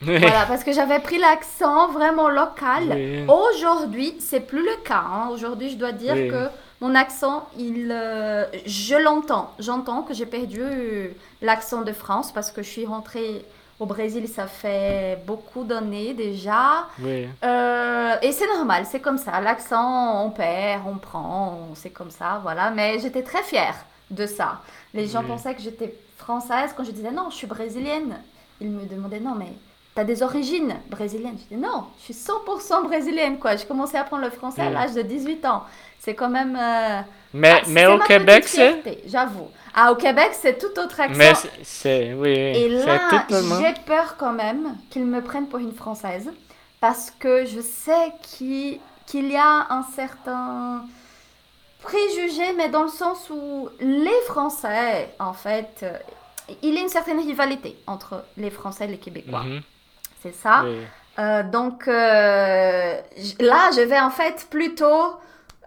Voilà, 0.00 0.46
parce 0.48 0.64
que 0.64 0.72
j'avais 0.72 0.98
pris 0.98 1.18
l'accent 1.18 1.88
vraiment 1.88 2.28
local. 2.28 3.26
Aujourd'hui, 3.28 4.16
c'est 4.18 4.40
plus 4.40 4.64
le 4.64 4.76
cas. 4.84 5.04
Hein. 5.06 5.28
Aujourd'hui, 5.32 5.70
je 5.70 5.76
dois 5.76 5.92
dire 5.92 6.14
que 6.14 6.48
mon 6.80 6.96
accent, 6.96 7.48
il, 7.56 7.92
euh, 7.92 8.44
je 8.66 8.96
l'entends. 8.96 9.52
J'entends 9.60 10.02
que 10.02 10.14
j'ai 10.14 10.26
perdu 10.26 10.64
l'accent 11.40 11.82
de 11.82 11.92
France 11.92 12.32
parce 12.32 12.50
que 12.50 12.62
je 12.62 12.68
suis 12.68 12.86
rentrée 12.86 13.44
au 13.78 13.86
Brésil, 13.86 14.28
ça 14.28 14.46
fait 14.46 15.18
beaucoup 15.26 15.64
d'années 15.64 16.14
déjà. 16.14 16.88
Euh, 17.44 18.14
et 18.22 18.32
c'est 18.32 18.46
normal, 18.46 18.84
c'est 18.90 19.00
comme 19.00 19.18
ça. 19.18 19.40
L'accent, 19.40 20.24
on 20.24 20.30
perd, 20.30 20.82
on 20.86 20.96
prend, 20.96 21.68
c'est 21.74 21.90
comme 21.90 22.10
ça, 22.10 22.40
voilà. 22.42 22.70
Mais 22.70 22.98
j'étais 22.98 23.22
très 23.22 23.42
fière 23.42 23.74
de 24.10 24.26
ça. 24.26 24.60
Les 24.94 25.06
gens 25.06 25.24
pensaient 25.24 25.54
que 25.54 25.62
j'étais 25.62 25.94
française 26.18 26.74
quand 26.76 26.84
je 26.84 26.90
disais 26.90 27.10
non, 27.10 27.30
je 27.30 27.36
suis 27.36 27.46
brésilienne. 27.46 28.18
Ils 28.60 28.70
me 28.70 28.84
demandaient 28.86 29.20
non, 29.20 29.34
mais 29.34 29.52
T'as 29.94 30.04
des 30.04 30.22
origines 30.22 30.74
brésiliennes. 30.88 31.36
Je 31.36 31.54
dis 31.54 31.60
non, 31.60 31.84
je 31.98 32.12
suis 32.12 32.14
100% 32.14 32.84
brésilienne, 32.84 33.38
quoi. 33.38 33.56
J'ai 33.56 33.66
commencé 33.66 33.98
à 33.98 34.00
apprendre 34.00 34.24
le 34.24 34.30
français 34.30 34.62
à 34.62 34.70
mm. 34.70 34.72
l'âge 34.72 34.94
de 34.94 35.02
18 35.02 35.44
ans. 35.44 35.64
C'est 35.98 36.14
quand 36.14 36.30
même. 36.30 36.56
Euh, 36.56 37.02
mais 37.34 37.60
ah, 37.62 37.62
mais 37.68 37.86
au 37.86 37.98
Québec, 37.98 38.44
c'est. 38.46 38.82
J'avoue. 39.06 39.48
Ah, 39.74 39.92
au 39.92 39.96
Québec, 39.96 40.30
c'est 40.32 40.56
tout 40.58 40.80
autre 40.80 40.98
accent. 40.98 41.14
Mais 41.14 41.34
c'est. 41.62 42.14
Oui, 42.14 42.30
Et 42.30 42.68
là, 42.70 43.26
j'ai 43.28 43.74
peur 43.84 44.16
quand 44.16 44.32
même 44.32 44.76
qu'ils 44.88 45.04
me 45.04 45.20
prennent 45.20 45.46
pour 45.46 45.58
une 45.58 45.74
Française. 45.74 46.30
Parce 46.80 47.10
que 47.10 47.44
je 47.44 47.60
sais 47.60 48.12
qu'il 48.22 48.80
y 49.12 49.36
a 49.36 49.66
un 49.68 49.84
certain 49.94 50.84
préjugé, 51.82 52.52
mais 52.56 52.68
dans 52.68 52.82
le 52.84 52.88
sens 52.88 53.28
où 53.30 53.68
les 53.80 54.20
Français, 54.26 55.14
en 55.18 55.32
fait, 55.32 55.80
euh, 55.82 55.96
il 56.62 56.74
y 56.74 56.78
a 56.78 56.80
une 56.82 56.88
certaine 56.88 57.18
rivalité 57.18 57.76
entre 57.86 58.24
les 58.36 58.50
Français 58.50 58.84
et 58.84 58.88
les 58.88 58.98
Québécois. 58.98 59.42
Mhm 59.42 59.62
c'est 60.22 60.34
ça. 60.34 60.64
Euh, 61.18 61.42
donc 61.42 61.88
euh, 61.88 62.96
là, 63.40 63.70
je 63.76 63.82
vais 63.82 64.00
en 64.00 64.10
fait 64.10 64.46
plutôt 64.48 65.16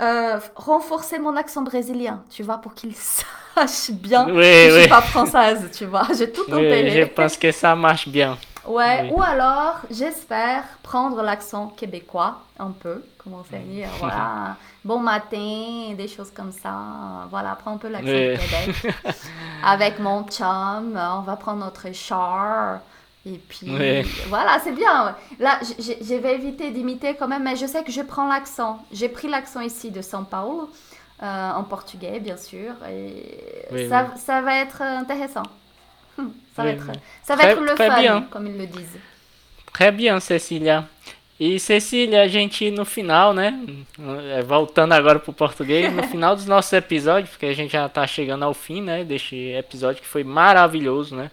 euh, 0.02 0.40
renforcer 0.56 1.20
mon 1.20 1.36
accent 1.36 1.62
brésilien, 1.62 2.24
tu 2.30 2.44
vois, 2.44 2.58
pour 2.58 2.74
qu'il 2.74 2.94
sache 2.96 3.92
bien 3.92 4.26
que 4.26 4.34
je 4.42 4.80
suis 4.80 4.90
pas 4.90 5.02
française, 5.02 5.70
tu 5.78 5.86
vois. 5.86 6.08
J'ai 6.18 6.32
tout 6.32 6.44
opéré. 6.44 7.02
je 7.02 7.14
pense 7.14 7.38
que 7.38 7.52
ça 7.52 7.76
marche 7.76 8.08
bien. 8.08 8.38
Ouais, 8.68 9.12
ou 9.12 9.22
alors, 9.22 9.82
j'espère 9.92 10.64
prendre 10.82 11.22
l'accent 11.22 11.68
québécois 11.68 12.42
un 12.58 12.72
peu, 12.72 13.04
commencer 13.18 13.56
à 13.56 13.60
dire, 13.60 13.90
voilà, 14.00 14.56
bon 14.86 15.00
matin, 15.00 15.94
des 15.96 16.08
choses 16.08 16.32
comme 16.32 16.52
ça. 16.52 17.28
Voilà, 17.30 17.56
prendre 17.56 17.78
un 17.78 17.80
peu 17.80 17.90
l'accent 17.90 18.06
Québec. 18.06 18.96
Avec 19.64 20.00
mon 20.00 20.24
chum, 20.24 20.98
on 20.98 21.22
va 21.22 21.36
prendre 21.36 21.60
notre 21.60 21.92
char. 21.94 22.80
Et 23.26 23.40
puis, 23.40 23.72
voilà, 24.30 24.60
c'est 24.64 24.72
bien. 24.72 25.16
Là, 25.40 25.60
je 25.62 26.16
vais 26.16 26.36
éviter 26.36 26.70
d'imiter 26.72 27.16
quand 27.16 27.28
même, 27.28 27.44
mais 27.44 27.56
je 27.56 27.66
sais 27.66 27.84
que 27.84 27.92
je 27.92 28.02
prends 28.02 28.28
l'accent. 28.28 28.80
J'ai 28.92 29.10
pris 29.10 29.28
l'accent 29.28 29.62
ici 29.62 29.90
de 29.90 30.02
São 30.02 30.26
Paulo, 30.26 30.70
euh, 31.24 31.52
en 31.52 31.64
portugais, 31.64 32.20
bien 32.20 32.38
sûr. 32.38 32.74
Et 32.88 33.88
ça, 33.90 34.12
ça, 34.16 34.42
va 34.42 34.58
être 34.58 34.82
intéressant. 34.82 35.44
Ça 36.56 36.64
va 36.64 36.70
être, 36.70 36.92
ça 37.22 37.36
va 37.36 37.44
être 37.44 37.60
le 37.60 37.76
fun, 37.76 38.00
bien. 38.00 38.22
comme 38.32 38.48
ils 38.48 38.58
le 38.58 38.66
disent. 38.66 38.98
Très 39.74 39.92
bien, 39.92 40.22
Cecília. 40.22 40.88
E 41.38 41.60
Cecília, 41.60 42.22
a 42.22 42.28
gente 42.30 42.72
no 42.72 42.86
final, 42.86 43.34
né? 43.34 43.60
Voltando 44.48 44.94
agora 44.94 45.20
para 45.20 45.32
o 45.32 45.34
português, 45.34 45.92
no 45.92 46.04
final 46.08 46.34
dos 46.34 46.46
nossos 46.46 46.72
episódios, 46.72 47.32
porque 47.32 47.48
a 47.48 47.54
gente 47.54 47.74
já 47.74 47.88
está 47.88 48.08
chegando 48.08 48.44
ao 48.44 48.54
fim, 48.54 48.82
né? 48.82 49.04
Deste 49.04 49.36
episódio 49.52 50.02
que 50.02 50.08
foi 50.08 50.24
maravilhoso, 50.24 51.14
né? 51.14 51.30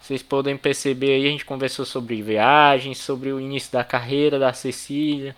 Vocês 0.00 0.22
podem 0.22 0.56
perceber 0.56 1.12
aí, 1.12 1.26
a 1.26 1.30
gente 1.30 1.44
conversou 1.44 1.84
sobre 1.84 2.22
viagens, 2.22 2.96
sobre 2.96 3.30
o 3.30 3.38
início 3.38 3.70
da 3.70 3.84
carreira 3.84 4.38
da 4.38 4.54
Cecília, 4.54 5.36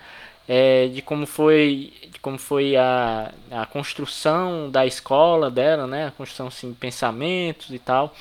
é, 0.49 0.86
de 0.86 1.03
como 1.03 1.26
foi, 1.26 1.92
de 2.12 2.20
como 2.20 2.38
foi 2.38 2.76
a, 2.76 3.32
a 3.51 3.66
construção 3.66 4.70
da 4.70 4.86
escola 4.86 5.51
dela, 5.51 5.88
né? 5.88 6.07
A 6.07 6.11
construção 6.12 6.47
assim, 6.47 6.70
de 6.70 6.76
pensamentos 6.76 7.70
e 7.70 7.80
tal. 7.80 8.14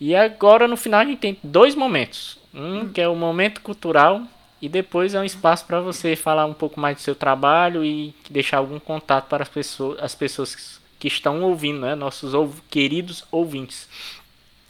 E 0.00 0.14
agora 0.14 0.66
no 0.66 0.76
final 0.76 1.00
a 1.00 1.04
gente 1.04 1.18
tem 1.18 1.38
dois 1.42 1.74
momentos. 1.74 2.38
Um 2.52 2.88
que 2.88 3.00
é 3.00 3.08
o 3.08 3.16
momento 3.16 3.60
cultural 3.60 4.22
e 4.62 4.68
depois 4.68 5.14
é 5.14 5.20
um 5.20 5.24
espaço 5.24 5.66
para 5.66 5.80
você 5.80 6.16
falar 6.16 6.46
um 6.46 6.54
pouco 6.54 6.80
mais 6.80 6.96
do 6.96 7.02
seu 7.02 7.14
trabalho 7.14 7.84
e 7.84 8.14
deixar 8.30 8.58
algum 8.58 8.78
contato 8.78 9.28
para 9.28 9.42
as 9.42 9.48
pessoas, 9.48 10.02
as 10.02 10.14
pessoas 10.14 10.80
que 10.98 11.08
estão 11.08 11.42
ouvindo, 11.42 11.80
né? 11.80 11.94
Nossos 11.94 12.32
ou, 12.32 12.50
queridos 12.70 13.24
ouvintes. 13.30 13.88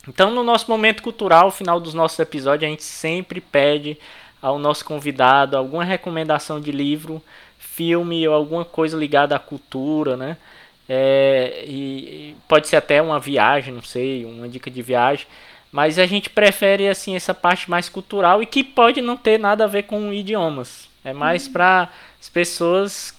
Então, 0.08 0.30
no 0.30 0.42
nosso 0.42 0.70
momento 0.70 1.02
cultural, 1.02 1.50
final 1.50 1.78
dos 1.78 1.94
nossos 1.94 2.18
episódios, 2.18 2.66
a 2.66 2.70
gente 2.70 2.82
sempre 2.82 3.40
pede 3.40 3.98
ao 4.42 4.58
nosso 4.58 4.84
convidado 4.84 5.56
alguma 5.56 5.84
recomendação 5.84 6.60
de 6.60 6.72
livro, 6.72 7.22
filme 7.58 8.26
ou 8.28 8.34
alguma 8.34 8.64
coisa 8.64 8.96
ligada 8.96 9.34
à 9.36 9.38
cultura, 9.38 10.16
né? 10.16 10.36
É, 10.88 11.64
e 11.66 12.36
pode 12.46 12.68
ser 12.68 12.76
até 12.76 13.00
uma 13.00 13.18
viagem, 13.18 13.72
não 13.72 13.82
sei, 13.82 14.24
uma 14.24 14.48
dica 14.48 14.70
de 14.70 14.82
viagem, 14.82 15.26
mas 15.72 15.98
a 15.98 16.06
gente 16.06 16.28
prefere 16.28 16.88
assim 16.88 17.16
essa 17.16 17.32
parte 17.32 17.70
mais 17.70 17.88
cultural 17.88 18.42
e 18.42 18.46
que 18.46 18.62
pode 18.62 19.00
não 19.00 19.16
ter 19.16 19.38
nada 19.38 19.64
a 19.64 19.68
ver 19.68 19.84
com 19.84 20.12
idiomas. 20.12 20.88
É 21.04 21.12
mais 21.12 21.46
uhum. 21.46 21.52
para 21.52 21.88
as 22.20 22.28
pessoas 22.28 23.14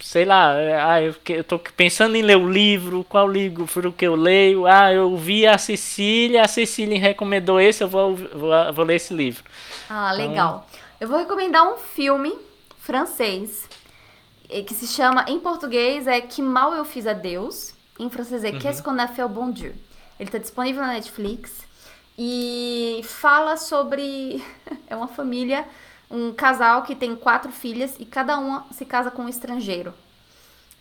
sei 0.00 0.24
lá, 0.24 0.54
é, 0.54 0.80
ah, 0.80 1.02
eu, 1.02 1.14
eu 1.28 1.44
tô 1.44 1.58
pensando 1.58 2.14
em 2.16 2.22
ler 2.22 2.36
o 2.36 2.48
livro, 2.48 3.04
qual 3.08 3.28
livro 3.28 3.66
que 3.92 4.06
eu 4.06 4.14
leio? 4.14 4.66
Ah, 4.66 4.92
eu 4.92 5.16
vi 5.16 5.46
a 5.46 5.58
Cecília, 5.58 6.42
a 6.42 6.48
Cecília 6.48 6.98
recomendou 6.98 7.60
esse, 7.60 7.82
eu 7.82 7.88
vou, 7.88 8.14
vou, 8.14 8.72
vou 8.72 8.84
ler 8.84 8.96
esse 8.96 9.12
livro. 9.12 9.42
Ah, 9.90 10.12
então, 10.14 10.28
legal. 10.28 10.66
Então... 10.68 10.84
Eu 11.00 11.08
vou 11.08 11.18
recomendar 11.18 11.66
um 11.66 11.76
filme 11.76 12.32
francês 12.78 13.68
que 14.48 14.74
se 14.74 14.86
chama, 14.86 15.24
em 15.28 15.38
português, 15.38 16.06
é 16.06 16.20
Que 16.20 16.42
Mal 16.42 16.74
Eu 16.74 16.84
Fiz 16.84 17.06
a 17.06 17.12
Deus. 17.12 17.74
Em 17.98 18.10
francês 18.10 18.44
é 18.44 18.50
uhum. 18.50 18.58
Qu'est-ce 18.58 18.82
qu'on 18.82 18.98
a 18.98 19.08
fait 19.08 19.22
au 19.22 19.28
bon 19.28 19.50
Dieu. 19.50 19.74
Ele 20.18 20.28
está 20.28 20.38
disponível 20.38 20.82
na 20.82 20.92
Netflix 20.94 21.62
e 22.18 23.00
fala 23.04 23.56
sobre... 23.56 24.44
é 24.86 24.94
uma 24.94 25.08
família 25.08 25.66
um 26.10 26.32
casal 26.32 26.82
que 26.82 26.94
tem 26.94 27.16
quatro 27.16 27.50
filhas 27.50 27.96
e 27.98 28.04
cada 28.04 28.38
uma 28.38 28.66
se 28.70 28.84
casa 28.84 29.10
com 29.10 29.22
um 29.22 29.28
estrangeiro. 29.28 29.92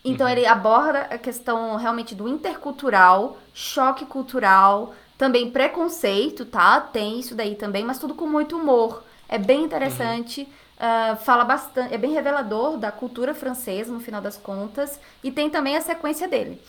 Então 0.05 0.27
uhum. 0.27 0.33
ele 0.33 0.45
aborda 0.45 1.01
a 1.09 1.17
questão 1.17 1.75
realmente 1.75 2.13
do 2.13 2.27
intercultural, 2.27 3.37
choque 3.53 4.05
cultural, 4.05 4.93
também 5.17 5.49
preconceito, 5.49 6.45
tá? 6.45 6.79
Tem 6.81 7.19
isso 7.19 7.35
daí 7.35 7.55
também, 7.55 7.83
mas 7.83 7.99
tudo 7.99 8.13
com 8.13 8.27
muito 8.27 8.57
humor. 8.57 9.03
É 9.29 9.37
bem 9.37 9.63
interessante. 9.63 10.41
Uhum. 10.41 10.62
Uh, 10.73 11.15
fala 11.17 11.45
bastante, 11.45 11.93
é 11.93 11.97
bem 11.97 12.11
revelador 12.11 12.77
da 12.77 12.91
cultura 12.91 13.33
francesa 13.33 13.93
no 13.93 13.99
final 13.99 14.21
das 14.21 14.35
contas 14.35 14.99
e 15.23 15.31
tem 15.31 15.49
também 15.49 15.77
a 15.77 15.81
sequência 15.81 16.27
dele. 16.27 16.59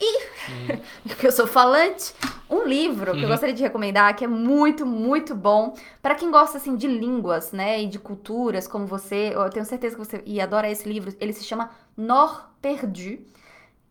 E, 0.00 0.16
uhum. 0.16 0.80
porque 1.06 1.26
eu 1.26 1.32
sou 1.32 1.46
falante, 1.46 2.14
um 2.48 2.64
livro 2.64 3.12
que 3.12 3.18
eu 3.18 3.24
uhum. 3.24 3.28
gostaria 3.28 3.54
de 3.54 3.62
recomendar, 3.62 4.16
que 4.16 4.24
é 4.24 4.28
muito, 4.28 4.86
muito 4.86 5.34
bom 5.34 5.74
para 6.00 6.14
quem 6.14 6.30
gosta 6.30 6.56
assim 6.56 6.74
de 6.74 6.86
línguas, 6.86 7.52
né, 7.52 7.82
e 7.82 7.86
de 7.86 7.98
culturas 7.98 8.66
como 8.66 8.86
você. 8.86 9.32
Eu 9.34 9.50
tenho 9.50 9.66
certeza 9.66 9.94
que 9.94 10.04
você 10.04 10.22
e 10.24 10.40
adora 10.40 10.70
esse 10.70 10.88
livro. 10.88 11.14
Ele 11.20 11.34
se 11.34 11.44
chama 11.44 11.70
Nord 11.94 12.40
Perdu, 12.62 13.18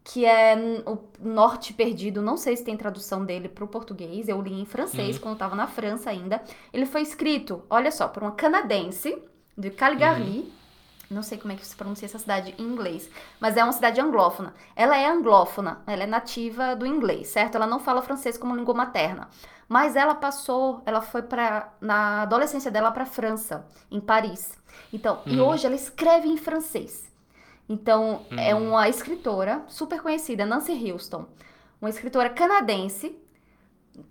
que 0.04 0.26
é 0.26 0.82
o 0.88 0.98
Norte 1.20 1.74
Perdido. 1.74 2.24
Não 2.24 2.38
sei 2.38 2.58
se 2.58 2.64
tem 2.64 2.76
tradução 2.76 3.24
dele 3.24 3.48
para 3.48 3.64
o 3.64 3.68
português. 3.68 4.28
Eu 4.28 4.42
li 4.42 4.60
em 4.60 4.66
francês 4.66 5.18
uhum. 5.18 5.22
quando 5.22 5.34
estava 5.36 5.56
na 5.56 5.68
França 5.68 6.10
ainda. 6.10 6.42
Ele 6.74 6.88
foi 6.88 7.04
escrito, 7.04 7.62
olha 7.70 7.92
só, 7.92 8.08
por 8.08 8.24
uma 8.24 8.32
canadense 8.32 9.16
de 9.60 9.70
Calgary. 9.70 10.24
Uhum. 10.24 10.52
não 11.10 11.24
sei 11.24 11.38
como 11.38 11.52
é 11.52 11.56
que 11.56 11.66
se 11.66 11.76
pronuncia 11.76 12.06
essa 12.06 12.20
cidade 12.20 12.54
em 12.58 12.64
inglês, 12.64 13.10
mas 13.40 13.58
é 13.58 13.64
uma 13.64 13.74
cidade 13.74 14.00
anglófona. 14.00 14.54
Ela 14.76 14.98
é 14.98 15.08
anglófona, 15.08 15.82
ela 15.86 16.04
é 16.04 16.08
nativa 16.08 16.76
do 16.76 16.86
inglês, 16.86 17.28
certo? 17.28 17.56
Ela 17.56 17.68
não 17.68 17.80
fala 17.80 18.02
francês 18.02 18.38
como 18.38 18.56
língua 18.56 18.74
materna. 18.74 19.28
Mas 19.68 19.96
ela 19.96 20.16
passou, 20.16 20.82
ela 20.86 21.02
foi 21.02 21.22
para 21.24 21.72
na 21.82 22.24
adolescência 22.24 22.72
dela 22.72 22.92
para 22.92 23.06
França, 23.06 23.68
em 23.92 24.00
Paris. 24.00 24.58
Então, 24.94 25.22
e 25.26 25.40
uhum. 25.40 25.48
hoje 25.48 25.66
ela 25.66 25.76
escreve 25.76 26.28
em 26.28 26.38
francês. 26.38 27.12
Então, 27.68 28.26
é 28.32 28.56
uhum. 28.56 28.70
uma 28.70 28.90
escritora 28.90 29.64
super 29.68 30.02
conhecida, 30.02 30.46
Nancy 30.46 30.92
Houston, 30.92 31.26
uma 31.80 31.90
escritora 31.90 32.30
canadense 32.30 33.16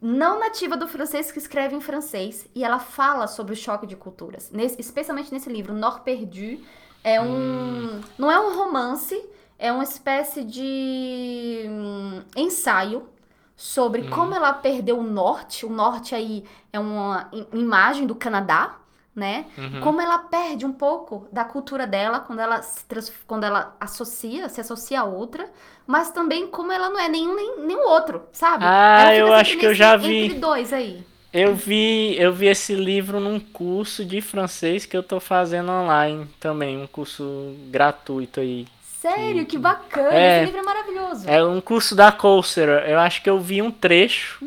não 0.01 0.39
nativa 0.39 0.77
do 0.77 0.87
francês 0.87 1.33
que 1.33 1.39
escreve 1.39 1.75
em 1.75 1.81
francês 1.81 2.47
e 2.55 2.65
ela 2.65 2.79
fala 2.79 3.27
sobre 3.27 3.53
o 3.53 3.57
choque 3.57 3.87
de 3.87 3.97
culturas, 3.97 4.51
nesse, 4.51 4.81
especialmente 4.81 5.33
nesse 5.33 5.51
livro 5.51 5.75
Nord 5.75 6.03
Perdu. 6.03 6.63
É 7.03 7.21
um, 7.21 7.27
hum. 7.27 8.01
não 8.19 8.31
é 8.31 8.39
um 8.39 8.57
romance, 8.57 9.21
é 9.59 9.73
uma 9.73 9.85
espécie 9.85 10.45
de 10.45 11.65
hum, 11.69 12.23
ensaio 12.37 13.09
sobre 13.57 14.03
hum. 14.03 14.11
como 14.11 14.35
ela 14.35 14.53
perdeu 14.53 14.99
o 14.99 15.03
norte. 15.03 15.65
O 15.65 15.71
norte 15.71 16.15
aí 16.15 16.45
é 16.73 16.79
uma 16.79 17.31
imagem 17.53 18.07
do 18.07 18.15
Canadá, 18.15 18.77
né? 19.19 19.47
Uhum. 19.59 19.81
Como 19.81 20.01
ela 20.01 20.19
perde 20.19 20.65
um 20.65 20.73
pouco 20.73 21.27
da 21.33 21.45
cultura 21.45 21.87
dela 21.87 22.21
quando 22.21 22.39
ela 22.39 22.63
se 22.63 22.85
quando 23.27 23.45
ela 23.45 23.77
associa, 23.81 24.49
se 24.49 24.61
associa 24.61 25.01
a 25.01 25.05
outra, 25.05 25.51
mas 25.87 26.11
também 26.11 26.47
como 26.47 26.73
ela 26.73 26.89
não 26.89 26.99
é 26.99 27.09
nenhum 27.09 27.35
nem, 27.35 27.61
nenhum 27.67 27.87
outro, 27.87 28.23
sabe? 28.33 28.65
Ah, 28.67 29.15
eu 29.15 29.33
acho 29.33 29.59
que 29.59 29.67
eu 29.67 29.75
já 29.75 29.97
vi. 29.97 30.27
Entre 30.27 30.39
dois 30.39 30.73
aí. 30.73 31.05
Eu 31.33 31.55
vi, 31.55 32.17
eu 32.19 32.33
vi 32.33 32.47
esse 32.47 32.75
livro 32.75 33.21
num 33.21 33.39
curso 33.39 34.03
de 34.05 34.21
francês 34.23 34.87
que 34.87 34.97
eu 34.97 35.03
tô 35.03 35.21
fazendo 35.21 35.71
online 35.71 36.27
também, 36.41 36.81
um 36.81 36.87
curso 36.87 37.55
gratuito 37.71 38.41
aí. 38.41 38.67
Sério, 38.99 39.45
que, 39.45 39.53
que 39.53 39.59
bacana! 39.59 40.13
É, 40.13 40.43
esse 40.43 40.47
livro 40.47 40.61
é 40.61 40.65
maravilhoso. 40.65 41.29
É 41.29 41.45
um 41.45 41.61
curso 41.61 41.95
da 41.95 42.11
Coursera. 42.11 42.85
Eu 42.89 42.99
acho 42.99 43.23
que 43.23 43.31
eu 43.31 43.39
vi 43.39 43.63
um 43.63 43.71
trecho. 43.71 44.45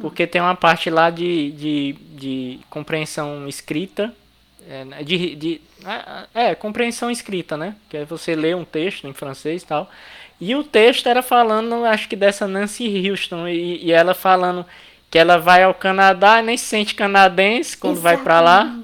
Porque 0.00 0.26
tem 0.26 0.40
uma 0.40 0.54
parte 0.54 0.90
lá 0.90 1.10
de, 1.10 1.50
de, 1.52 1.92
de 2.16 2.60
compreensão 2.70 3.48
escrita. 3.48 4.14
É, 4.68 4.84
né, 4.84 5.02
de, 5.04 5.36
de, 5.36 5.60
é, 6.34 6.48
é, 6.48 6.54
compreensão 6.54 7.10
escrita, 7.10 7.56
né? 7.56 7.76
Que 7.88 7.98
é 7.98 8.04
você 8.04 8.34
lê 8.34 8.54
um 8.54 8.64
texto 8.64 9.06
em 9.06 9.12
francês 9.12 9.62
e 9.62 9.66
tal. 9.66 9.90
E 10.40 10.54
o 10.54 10.64
texto 10.64 11.08
era 11.08 11.22
falando, 11.22 11.84
acho 11.84 12.08
que 12.08 12.16
dessa 12.16 12.46
Nancy 12.46 13.08
Houston. 13.08 13.48
E, 13.48 13.84
e 13.84 13.92
ela 13.92 14.14
falando 14.14 14.66
que 15.10 15.18
ela 15.18 15.38
vai 15.38 15.62
ao 15.62 15.72
Canadá 15.72 16.40
e 16.40 16.42
nem 16.42 16.56
se 16.56 16.64
sente 16.64 16.94
canadense 16.94 17.76
quando 17.76 17.98
Exatamente. 17.98 18.16
vai 18.18 18.24
para 18.24 18.40
lá. 18.40 18.76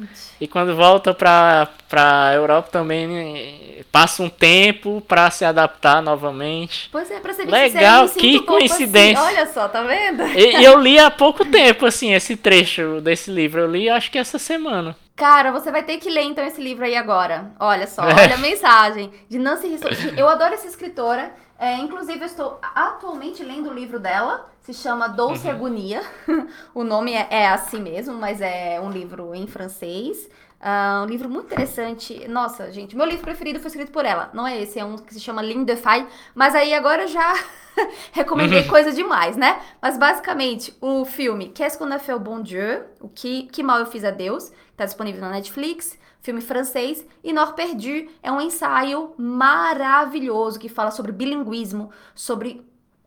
E 0.43 0.49
quando 0.49 0.75
volta 0.75 1.15
para 1.15 1.69
a 1.93 2.35
Europa 2.35 2.69
também 2.73 3.85
passa 3.93 4.25
um 4.25 4.29
tempo 4.29 5.01
para 5.01 5.31
se 5.31 5.45
adaptar 5.45 6.03
novamente. 6.03 6.89
Pois 6.91 7.09
é, 7.13 7.21
pra 7.21 7.33
ser 7.33 7.47
Legal, 7.47 8.09
que 8.09 8.41
coincidência. 8.41 9.23
Assim. 9.23 9.35
Olha 9.37 9.47
só, 9.47 9.69
tá 9.69 9.83
vendo? 9.83 10.27
E, 10.37 10.65
eu 10.65 10.81
li 10.83 10.99
há 10.99 11.13
pouco 11.13 11.45
tempo, 11.45 11.87
assim, 11.87 12.13
esse 12.13 12.35
trecho 12.35 13.01
desse 13.01 13.31
livro. 13.31 13.61
Eu 13.61 13.71
li 13.71 13.89
acho 13.89 14.11
que 14.11 14.19
essa 14.19 14.37
semana. 14.37 14.97
Cara, 15.15 15.53
você 15.53 15.71
vai 15.71 15.85
ter 15.85 15.99
que 15.99 16.11
ler 16.11 16.23
então 16.23 16.45
esse 16.45 16.61
livro 16.61 16.85
aí 16.85 16.97
agora. 16.97 17.53
Olha 17.61 17.87
só, 17.87 18.03
é. 18.03 18.13
olha 18.13 18.35
a 18.35 18.39
mensagem 18.39 19.13
de 19.31 19.39
Nancy 19.39 19.69
Risson. 19.69 19.91
Eu 20.19 20.29
adoro 20.29 20.55
essa 20.55 20.67
escritora. 20.67 21.33
É, 21.63 21.77
inclusive, 21.77 22.19
eu 22.19 22.27
estou 22.27 22.59
atualmente 22.75 23.41
lendo 23.45 23.71
o 23.71 23.73
livro 23.73 24.01
dela. 24.01 24.51
Se 24.63 24.75
chama 24.75 25.07
Dolce 25.07 25.47
uhum. 25.47 25.53
Agonia. 25.53 26.03
o 26.75 26.83
nome 26.83 27.13
é, 27.13 27.29
é, 27.31 27.49
assim 27.49 27.81
mesmo, 27.81 28.15
mas 28.15 28.41
é 28.41 28.81
um 28.81 28.91
livro 28.91 29.33
em 29.33 29.47
francês. 29.47 30.29
Uh, 30.61 31.05
um 31.05 31.07
livro 31.07 31.31
muito 31.31 31.47
interessante. 31.47 32.27
Nossa, 32.27 32.73
gente, 32.73 32.97
meu 32.97 33.07
livro 33.07 33.23
preferido 33.23 33.61
foi 33.61 33.69
escrito 33.69 33.93
por 33.93 34.05
ela. 34.05 34.29
Não 34.35 34.45
é 34.45 34.61
esse, 34.61 34.81
é 34.81 34.85
um 34.85 34.97
que 34.97 35.15
se 35.15 35.21
chama 35.21 35.41
Ligne 35.41 35.65
de 35.65 35.77
Fay. 35.77 36.05
Mas 36.35 36.57
aí 36.57 36.75
agora 36.75 37.07
já 37.07 37.33
recomendei 38.11 38.65
coisa 38.65 38.91
demais, 38.91 39.37
né? 39.37 39.63
Mas 39.81 39.97
basicamente, 39.97 40.77
o 40.81 41.05
filme 41.05 41.51
Qu'est-ce 41.51 41.79
qu'on 41.79 41.93
a 41.93 42.01
fait 42.01 42.13
au 42.13 42.19
bon 42.19 42.43
Dieu? 42.43 42.83
O 43.01 43.09
que, 43.09 43.45
que 43.45 43.63
mal 43.63 43.79
eu 43.79 43.87
fiz 43.87 44.05
a 44.05 44.11
Deus? 44.11 44.51
Tá 44.77 44.85
disponível 44.85 45.21
na 45.21 45.31
Netflix 45.31 45.97
filme 46.23 46.41
francês, 46.41 47.05
e 47.23 47.33
Nord 47.33 47.55
Perdu 47.55 48.11
é 48.23 48.31
um 48.31 48.41
ensaio 48.41 49.13
maravilhoso 49.19 50.59
que 50.59 50.69
fala 50.69 50.91
sobre 50.91 51.13
bilinguismo, 51.13 51.91
sobre 52.15 52.65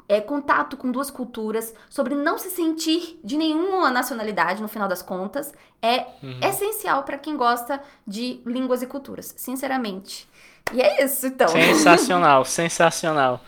é, 0.08 0.22
contato 0.22 0.78
com 0.78 0.92
duas 0.92 1.10
culturas, 1.10 1.74
sobre 1.90 2.14
não 2.14 2.38
se 2.38 2.50
sentir 2.52 3.20
de 3.24 3.38
nenhuma 3.38 3.90
nacionalidade, 3.90 4.62
no 4.62 4.68
final 4.68 4.88
das 4.88 5.02
contas, 5.02 5.54
é 5.82 6.06
uhum. 6.22 6.40
essencial 6.44 7.04
para 7.04 7.18
quem 7.18 7.36
gosta 7.36 7.82
de 8.06 8.42
línguas 8.46 8.82
e 8.82 8.88
culturas, 8.88 9.34
sinceramente. 9.38 10.30
E 10.74 10.82
é 10.82 11.04
isso, 11.04 11.28
então. 11.28 11.48
Sensacional, 11.48 12.44
sensacional. 12.44 13.42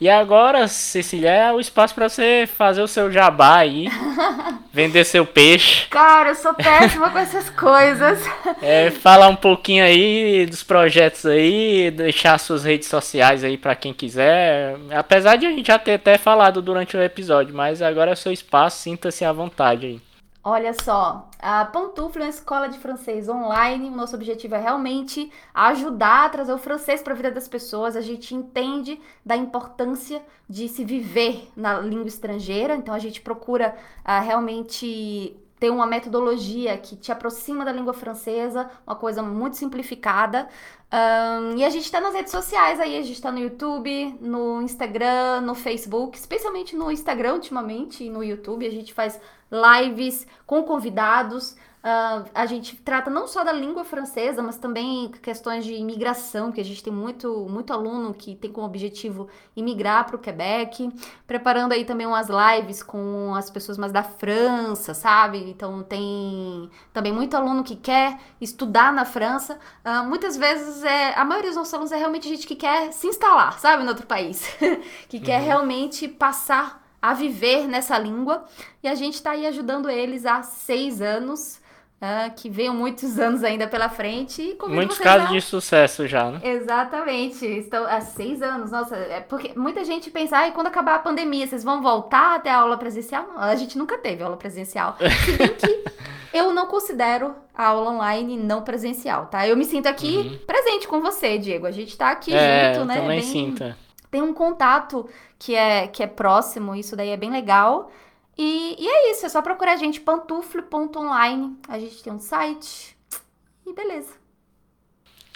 E 0.00 0.08
agora, 0.08 0.66
Cecília, 0.66 1.30
é 1.30 1.52
o 1.52 1.60
espaço 1.60 1.94
para 1.94 2.08
você 2.08 2.48
fazer 2.56 2.80
o 2.80 2.88
seu 2.88 3.12
jabá 3.12 3.58
aí, 3.58 3.86
vender 4.72 5.04
seu 5.04 5.26
peixe. 5.26 5.88
Cara, 5.88 6.30
eu 6.30 6.34
sou 6.34 6.54
péssima 6.54 7.10
com 7.10 7.18
essas 7.18 7.50
coisas. 7.50 8.18
É, 8.62 8.90
falar 8.90 9.28
um 9.28 9.36
pouquinho 9.36 9.84
aí 9.84 10.46
dos 10.46 10.62
projetos 10.62 11.26
aí, 11.26 11.90
deixar 11.90 12.38
suas 12.38 12.64
redes 12.64 12.88
sociais 12.88 13.44
aí 13.44 13.58
para 13.58 13.74
quem 13.74 13.92
quiser. 13.92 14.76
Apesar 14.90 15.36
de 15.36 15.44
a 15.44 15.50
gente 15.50 15.66
já 15.66 15.78
ter 15.78 15.94
até 15.94 16.16
falado 16.16 16.62
durante 16.62 16.96
o 16.96 17.02
episódio, 17.02 17.54
mas 17.54 17.82
agora 17.82 18.12
é 18.12 18.14
o 18.14 18.16
seu 18.16 18.32
espaço, 18.32 18.78
sinta-se 18.78 19.22
à 19.22 19.32
vontade 19.32 19.84
aí. 19.84 20.09
Olha 20.42 20.72
só, 20.72 21.28
a 21.38 21.66
Pantufla 21.66 22.22
é 22.22 22.24
uma 22.24 22.30
escola 22.30 22.66
de 22.66 22.78
francês 22.78 23.28
online. 23.28 23.90
O 23.90 23.94
nosso 23.94 24.16
objetivo 24.16 24.54
é 24.54 24.58
realmente 24.58 25.30
ajudar 25.52 26.24
a 26.24 26.28
trazer 26.30 26.52
o 26.54 26.58
francês 26.58 27.02
para 27.02 27.12
a 27.12 27.16
vida 27.16 27.30
das 27.30 27.46
pessoas. 27.46 27.94
A 27.94 28.00
gente 28.00 28.34
entende 28.34 28.98
da 29.24 29.36
importância 29.36 30.22
de 30.48 30.66
se 30.66 30.82
viver 30.82 31.50
na 31.54 31.78
língua 31.80 32.08
estrangeira, 32.08 32.74
então 32.74 32.94
a 32.94 32.98
gente 32.98 33.20
procura 33.20 33.76
uh, 33.98 34.24
realmente 34.24 35.36
ter 35.60 35.68
uma 35.68 35.86
metodologia 35.86 36.78
que 36.78 36.96
te 36.96 37.12
aproxima 37.12 37.62
da 37.62 37.70
língua 37.70 37.92
francesa, 37.92 38.70
uma 38.86 38.96
coisa 38.96 39.22
muito 39.22 39.58
simplificada. 39.58 40.48
Um, 40.90 41.58
e 41.58 41.64
a 41.64 41.68
gente 41.68 41.84
está 41.84 42.00
nas 42.00 42.14
redes 42.14 42.32
sociais 42.32 42.80
aí, 42.80 42.96
a 42.96 43.02
gente 43.02 43.12
está 43.12 43.30
no 43.30 43.38
YouTube, 43.38 44.16
no 44.22 44.62
Instagram, 44.62 45.42
no 45.42 45.54
Facebook, 45.54 46.16
especialmente 46.16 46.74
no 46.74 46.90
Instagram 46.90 47.34
ultimamente 47.34 48.04
e 48.04 48.08
no 48.08 48.24
YouTube. 48.24 48.66
A 48.66 48.70
gente 48.70 48.94
faz 48.94 49.20
lives 49.50 50.26
com 50.46 50.62
convidados. 50.62 51.56
Uh, 51.80 52.28
a 52.34 52.44
gente 52.44 52.76
trata 52.76 53.10
não 53.10 53.26
só 53.26 53.42
da 53.42 53.52
língua 53.52 53.84
francesa, 53.84 54.42
mas 54.42 54.58
também 54.58 55.10
questões 55.22 55.64
de 55.64 55.72
imigração, 55.72 56.52
que 56.52 56.60
a 56.60 56.64
gente 56.64 56.84
tem 56.84 56.92
muito, 56.92 57.46
muito 57.48 57.72
aluno 57.72 58.12
que 58.12 58.36
tem 58.36 58.52
como 58.52 58.66
objetivo 58.66 59.28
imigrar 59.56 60.04
para 60.04 60.14
o 60.14 60.18
Quebec, 60.18 60.92
preparando 61.26 61.72
aí 61.72 61.86
também 61.86 62.06
umas 62.06 62.28
lives 62.28 62.82
com 62.82 63.34
as 63.34 63.48
pessoas 63.48 63.78
mais 63.78 63.92
da 63.92 64.02
França, 64.02 64.92
sabe? 64.92 65.38
Então 65.38 65.82
tem 65.82 66.70
também 66.92 67.14
muito 67.14 67.34
aluno 67.34 67.64
que 67.64 67.76
quer 67.76 68.18
estudar 68.38 68.92
na 68.92 69.06
França. 69.06 69.58
Uh, 69.82 70.06
muitas 70.06 70.36
vezes 70.36 70.84
é 70.84 71.18
a 71.18 71.24
maioria 71.24 71.48
dos 71.48 71.56
nossos 71.56 71.72
alunos 71.72 71.92
é 71.92 71.96
realmente 71.96 72.28
gente 72.28 72.46
que 72.46 72.56
quer 72.56 72.92
se 72.92 73.06
instalar, 73.06 73.58
sabe, 73.58 73.84
no 73.84 73.88
outro 73.88 74.06
país, 74.06 74.46
que 75.08 75.16
uhum. 75.16 75.22
quer 75.22 75.40
realmente 75.40 76.06
passar 76.06 76.79
a 77.00 77.14
viver 77.14 77.66
nessa 77.66 77.98
língua 77.98 78.44
e 78.82 78.88
a 78.88 78.94
gente 78.94 79.14
está 79.14 79.32
aí 79.32 79.46
ajudando 79.46 79.88
eles 79.88 80.26
há 80.26 80.42
seis 80.42 81.00
anos 81.00 81.60
Uh, 82.00 82.34
que 82.34 82.48
venham 82.48 82.74
muitos 82.74 83.18
anos 83.20 83.44
ainda 83.44 83.68
pela 83.68 83.90
frente. 83.90 84.40
E 84.40 84.68
Muitos 84.68 84.98
casos 84.98 85.28
de 85.28 85.40
sucesso 85.42 86.06
já, 86.06 86.30
né? 86.30 86.40
Exatamente. 86.42 87.44
Estão 87.44 87.84
há 87.84 88.00
seis 88.00 88.40
anos. 88.40 88.70
Nossa, 88.70 88.96
é 88.96 89.20
porque 89.20 89.52
muita 89.54 89.84
gente 89.84 90.10
pensa, 90.10 90.38
ah, 90.38 90.50
quando 90.50 90.68
acabar 90.68 90.94
a 90.94 90.98
pandemia, 90.98 91.46
vocês 91.46 91.62
vão 91.62 91.82
voltar 91.82 92.36
até 92.36 92.48
a 92.48 92.56
aula 92.56 92.78
presencial? 92.78 93.26
Não, 93.26 93.38
a 93.38 93.54
gente 93.54 93.76
nunca 93.76 93.98
teve 93.98 94.22
aula 94.22 94.38
presencial. 94.38 94.96
Se 95.26 95.32
bem 95.32 95.48
que 95.48 95.84
eu 96.32 96.54
não 96.54 96.68
considero 96.68 97.34
a 97.54 97.66
aula 97.66 97.90
online 97.90 98.34
não 98.34 98.62
presencial, 98.62 99.26
tá? 99.26 99.46
Eu 99.46 99.54
me 99.54 99.66
sinto 99.66 99.86
aqui 99.86 100.16
uhum. 100.16 100.38
presente 100.46 100.88
com 100.88 101.02
você, 101.02 101.36
Diego. 101.36 101.66
A 101.66 101.70
gente 101.70 101.94
tá 101.98 102.12
aqui 102.12 102.32
é, 102.32 102.72
junto, 102.72 102.86
né? 102.86 102.94
Também 102.94 103.20
bem... 103.20 103.28
sinto. 103.28 103.74
Tem 104.10 104.20
um 104.22 104.34
contato 104.34 105.08
que 105.38 105.54
é, 105.54 105.86
que 105.86 106.02
é 106.02 106.06
próximo, 106.06 106.74
isso 106.74 106.96
daí 106.96 107.10
é 107.10 107.16
bem 107.16 107.30
legal. 107.30 107.90
E, 108.36 108.76
e 108.78 108.88
é 108.88 109.10
isso, 109.12 109.26
é 109.26 109.28
só 109.28 109.42
procurar 109.42 109.74
a 109.74 109.76
gente, 109.76 110.00
pantufle.online. 110.00 111.56
A 111.68 111.78
gente 111.78 112.02
tem 112.02 112.12
um 112.12 112.18
site 112.18 112.96
e 113.66 113.72
beleza. 113.72 114.14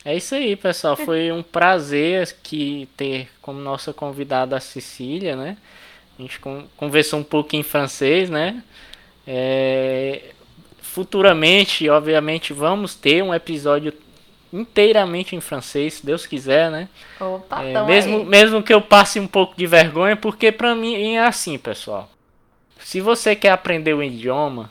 É 0.05 0.15
isso 0.17 0.35
aí, 0.35 0.55
pessoal. 0.55 0.97
Foi 0.97 1.33
um 1.33 1.43
prazer 1.43 2.37
que 2.43 2.89
ter 2.97 3.29
como 3.41 3.59
nossa 3.59 3.93
convidada 3.93 4.57
a 4.57 4.61
Cecília, 4.61 5.35
né? 5.35 5.57
A 6.19 6.23
gente 6.23 6.39
conversou 6.77 7.21
um 7.21 7.25
pouco 7.25 7.57
em 7.57 7.63
francês, 7.63 8.29
né? 8.29 8.63
É... 9.27 10.33
Futuramente, 10.81 11.89
obviamente, 11.89 12.53
vamos 12.53 12.95
ter 12.95 13.23
um 13.23 13.35
episódio 13.35 13.93
inteiramente 14.55 15.35
em 15.35 15.41
francês, 15.41 15.95
se 15.95 16.07
Deus 16.07 16.27
quiser, 16.27 16.71
né? 16.71 16.89
Opa, 17.19 17.65
é, 17.65 17.85
mesmo, 17.85 18.25
mesmo 18.25 18.63
que 18.63 18.73
eu 18.73 18.81
passe 18.81 19.19
um 19.19 19.27
pouco 19.27 19.57
de 19.57 19.67
vergonha, 19.67 20.17
porque 20.17 20.53
para 20.53 20.77
mim 20.77 21.15
é 21.15 21.27
assim, 21.27 21.59
pessoal. 21.59 22.09
Se 22.79 23.01
você 23.01 23.35
quer 23.35 23.51
aprender 23.51 23.95
o 23.95 24.03
idioma, 24.03 24.71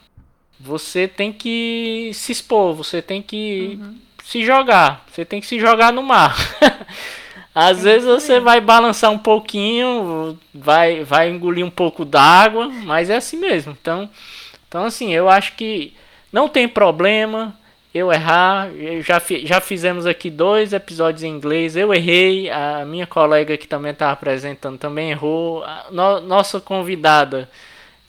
você 0.58 1.06
tem 1.06 1.34
que 1.34 2.12
se 2.14 2.32
expor, 2.32 2.74
você 2.74 3.02
tem 3.02 3.22
que 3.22 3.78
uhum. 3.82 3.98
se 4.24 4.46
jogar. 4.46 5.04
Você 5.12 5.26
tem 5.26 5.42
que 5.42 5.48
se 5.48 5.60
jogar 5.60 5.92
no 5.92 6.02
mar. 6.02 6.34
Às 7.54 7.80
é 7.80 7.92
vezes 7.92 8.08
você 8.08 8.40
vai 8.40 8.62
balançar 8.62 9.12
um 9.12 9.18
pouquinho, 9.18 10.40
vai, 10.54 11.04
vai 11.04 11.30
engolir 11.30 11.66
um 11.66 11.70
pouco 11.70 12.06
d'água, 12.06 12.70
mas 12.70 13.10
é 13.10 13.18
assim 13.18 13.38
mesmo. 13.38 13.76
Então, 13.80 14.10
então 14.68 14.86
assim, 14.86 15.14
eu 15.14 15.30
acho 15.30 15.54
que 15.54 15.94
não 16.32 16.48
tem 16.48 16.68
problema 16.68 17.54
eu 17.94 18.12
errar. 18.12 18.70
Já, 19.02 19.22
já 19.44 19.62
fizemos 19.62 20.06
aqui 20.06 20.30
dois 20.30 20.74
episódios 20.74 21.24
em 21.24 21.30
inglês. 21.30 21.76
Eu 21.76 21.94
errei, 21.94 22.50
a 22.50 22.84
minha 22.86 23.06
colega 23.06 23.58
que 23.58 23.68
também 23.68 23.92
estava 23.92 24.14
apresentando 24.14 24.78
também 24.78 25.12
errou. 25.12 25.64
A 25.64 25.86
no, 25.92 26.20
nossa 26.22 26.60
convidada, 26.60 27.50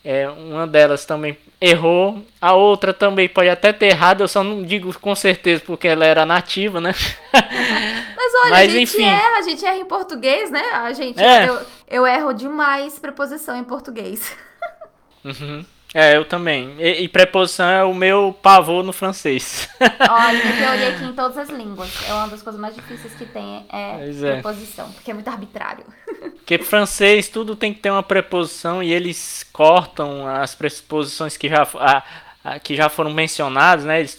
é, 0.05 0.29
uma 0.29 0.67
delas 0.67 1.05
também 1.05 1.37
errou, 1.61 2.23
a 2.41 2.53
outra 2.53 2.93
também 2.93 3.27
pode 3.29 3.49
até 3.49 3.73
ter 3.73 3.87
errado, 3.87 4.21
eu 4.21 4.29
só 4.29 4.45
não 4.45 4.63
digo 4.63 4.93
com 5.01 5.15
certeza 5.15 5.63
porque 5.65 5.89
ela 5.89 6.05
era 6.05 6.27
nativa, 6.27 6.79
né? 6.79 6.95
Mas 7.33 8.33
olha, 8.43 8.51
Mas, 8.51 8.69
a 8.69 8.73
gente 8.73 8.83
enfim. 8.83 9.05
erra, 9.05 9.39
a 9.39 9.43
gente 9.43 9.65
erra 9.65 9.77
em 9.77 9.85
português, 9.87 10.51
né? 10.51 10.63
A 10.73 10.93
gente, 10.93 11.19
é. 11.23 11.49
eu, 11.49 11.61
eu 11.89 12.07
erro 12.07 12.35
demais 12.35 12.99
preposição 12.99 13.57
em 13.57 13.65
português. 13.65 14.37
Uhum. 15.25 15.65
É, 15.97 16.17
eu 16.17 16.25
também. 16.25 16.75
E, 16.81 17.05
e, 17.05 17.09
preposição 17.09 17.69
é 17.69 17.85
o 17.85 17.95
meu 17.95 18.37
pavor 18.43 18.83
no 18.83 18.93
francês. 18.93 19.69
Olha, 20.11 20.43
eu 20.67 20.71
olhei 20.73 20.89
aqui 20.89 21.05
em 21.05 21.13
todas 21.13 21.39
as 21.39 21.49
línguas. 21.49 21.89
É 22.09 22.13
uma 22.13 22.27
das 22.27 22.43
coisas 22.43 22.61
mais 22.61 22.75
difíceis 22.75 23.15
que 23.15 23.25
tem 23.25 23.65
é, 23.73 24.11
é. 24.11 24.33
preposição, 24.33 24.91
porque 24.91 25.13
é 25.13 25.15
muito 25.15 25.29
arbitrário. 25.29 25.85
Porque 26.45 26.59
francês 26.59 27.27
tudo 27.27 27.57
tem 27.57 27.73
que 27.73 27.81
ter 27.81 27.91
uma 27.91 28.03
preposição 28.03 28.83
e 28.83 28.93
eles 28.93 29.47
cortam 29.51 30.27
as 30.27 30.55
preposições 30.55 31.39
que 31.39 31.49
já, 31.49 31.67
a, 31.77 32.03
a, 32.45 32.59
que 32.59 32.77
já 32.77 32.91
foram 32.91 33.11
mencionadas, 33.11 33.87
né? 33.87 34.01
Eles, 34.01 34.19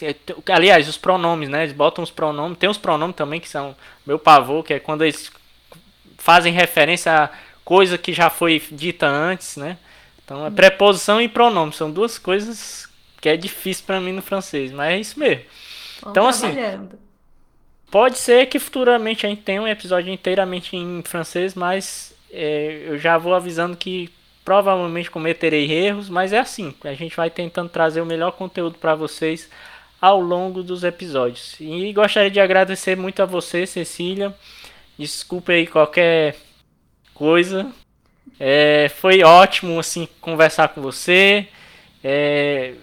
aliás, 0.49 0.89
os 0.89 0.97
pronomes, 0.97 1.49
né? 1.49 1.61
Eles 1.61 1.75
botam 1.75 2.03
os 2.03 2.09
pronomes. 2.09 2.57
Tem 2.57 2.67
os 2.67 2.79
pronomes 2.79 3.15
também 3.15 3.39
que 3.39 3.47
são 3.47 3.75
meu 4.07 4.17
pavor, 4.17 4.63
que 4.63 4.73
é 4.73 4.79
quando 4.79 5.03
eles 5.03 5.31
fazem 6.17 6.51
referência 6.51 7.25
a 7.25 7.29
coisa 7.63 7.95
que 7.95 8.11
já 8.11 8.31
foi 8.31 8.59
dita 8.71 9.05
antes, 9.05 9.55
né? 9.57 9.77
Então 10.25 10.45
é 10.45 10.49
preposição 10.49 11.21
e 11.21 11.29
pronome, 11.29 11.71
são 11.71 11.89
duas 11.89 12.17
coisas 12.17 12.89
que 13.21 13.29
é 13.29 13.37
difícil 13.37 13.85
para 13.85 14.01
mim 14.01 14.11
no 14.11 14.21
francês, 14.21 14.71
mas 14.71 14.93
é 14.93 14.99
isso 14.99 15.19
mesmo. 15.19 15.43
Vamos 16.01 16.11
então 16.11 16.27
assim, 16.27 16.89
pode 17.91 18.17
ser 18.17 18.47
que 18.47 18.59
futuramente 18.59 19.25
a 19.25 19.29
gente 19.29 19.43
tenha 19.43 19.61
um 19.61 19.67
episódio 19.67 20.11
inteiramente 20.11 20.75
em 20.75 21.01
francês, 21.03 21.53
mas 21.53 22.13
é, 22.31 22.83
eu 22.87 22.97
já 22.97 23.17
vou 23.17 23.33
avisando 23.35 23.77
que 23.77 24.11
provavelmente 24.43 25.09
cometerei 25.09 25.71
erros, 25.71 26.09
mas 26.09 26.33
é 26.33 26.39
assim, 26.39 26.73
a 26.83 26.93
gente 26.93 27.15
vai 27.15 27.29
tentando 27.29 27.69
trazer 27.69 28.01
o 28.01 28.05
melhor 28.05 28.31
conteúdo 28.31 28.77
para 28.77 28.93
vocês 28.93 29.49
ao 29.99 30.19
longo 30.19 30.61
dos 30.61 30.83
episódios. 30.83 31.55
E 31.59 31.91
gostaria 31.93 32.29
de 32.29 32.39
agradecer 32.39 32.95
muito 32.95 33.23
a 33.23 33.25
você, 33.25 33.65
Cecília. 33.65 34.33
Desculpe 34.97 35.51
aí 35.51 35.65
qualquer 35.65 36.35
coisa, 37.13 37.71
é, 38.39 38.89
foi 38.89 39.23
ótimo 39.23 39.79
assim 39.79 40.07
conversar 40.19 40.69
com 40.69 40.81
você. 40.81 41.47
É, 42.03 42.73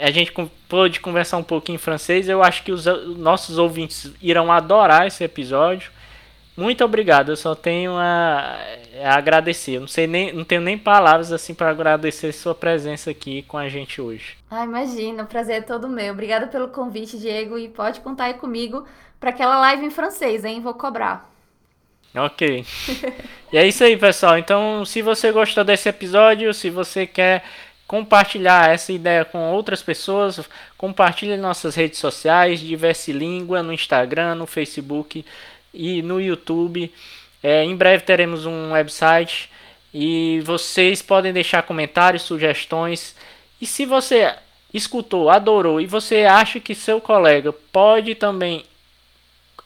a 0.00 0.10
gente 0.10 0.32
pôde 0.68 1.00
conversar 1.00 1.36
um 1.36 1.42
pouquinho 1.42 1.76
em 1.76 1.78
francês. 1.78 2.28
Eu 2.28 2.42
acho 2.42 2.62
que 2.62 2.72
os 2.72 2.84
nossos 3.16 3.58
ouvintes 3.58 4.12
irão 4.20 4.50
adorar 4.52 5.06
esse 5.06 5.24
episódio. 5.24 5.90
Muito 6.56 6.84
obrigado. 6.84 7.30
Eu 7.30 7.36
só 7.36 7.54
tenho 7.54 7.92
a, 7.96 8.58
a 9.02 9.16
agradecer. 9.16 9.76
Eu 9.76 9.80
não 9.80 9.88
sei 9.88 10.06
nem, 10.06 10.32
não 10.32 10.44
tenho 10.44 10.60
nem 10.60 10.76
palavras 10.76 11.32
assim 11.32 11.54
para 11.54 11.70
agradecer 11.70 12.32
sua 12.32 12.54
presença 12.54 13.10
aqui 13.10 13.42
com 13.42 13.56
a 13.56 13.68
gente 13.68 14.00
hoje. 14.00 14.36
Ah, 14.50 14.64
imagina, 14.64 15.22
o 15.22 15.26
prazer 15.26 15.56
é 15.56 15.62
todo 15.62 15.88
meu. 15.88 16.12
Obrigada 16.12 16.46
pelo 16.46 16.68
convite, 16.68 17.18
Diego, 17.18 17.58
e 17.58 17.68
pode 17.68 18.00
contar 18.00 18.24
aí 18.24 18.34
comigo 18.34 18.84
para 19.18 19.30
aquela 19.30 19.58
live 19.58 19.86
em 19.86 19.90
francês, 19.90 20.44
hein? 20.44 20.60
Vou 20.60 20.74
cobrar. 20.74 21.30
Ok. 22.14 22.64
e 23.52 23.56
é 23.56 23.66
isso 23.66 23.84
aí, 23.84 23.96
pessoal. 23.96 24.38
Então, 24.38 24.84
se 24.84 25.00
você 25.02 25.30
gostou 25.30 25.62
desse 25.62 25.88
episódio, 25.88 26.52
se 26.52 26.70
você 26.70 27.06
quer 27.06 27.44
compartilhar 27.86 28.70
essa 28.72 28.92
ideia 28.92 29.24
com 29.24 29.50
outras 29.52 29.82
pessoas, 29.82 30.48
compartilhe 30.78 31.36
nossas 31.36 31.74
redes 31.74 31.98
sociais, 31.98 32.60
Diverse 32.60 33.12
Língua, 33.12 33.62
no 33.62 33.72
Instagram, 33.72 34.36
no 34.36 34.46
Facebook 34.46 35.24
e 35.74 36.02
no 36.02 36.20
YouTube. 36.20 36.92
É, 37.42 37.64
em 37.64 37.74
breve 37.74 38.04
teremos 38.04 38.46
um 38.46 38.72
website 38.72 39.50
e 39.92 40.40
vocês 40.44 41.02
podem 41.02 41.32
deixar 41.32 41.62
comentários, 41.62 42.22
sugestões. 42.22 43.16
E 43.60 43.66
se 43.66 43.84
você 43.84 44.34
escutou, 44.72 45.28
adorou 45.28 45.80
e 45.80 45.86
você 45.86 46.24
acha 46.24 46.60
que 46.60 46.74
seu 46.74 47.00
colega 47.00 47.52
pode 47.52 48.14
também 48.14 48.64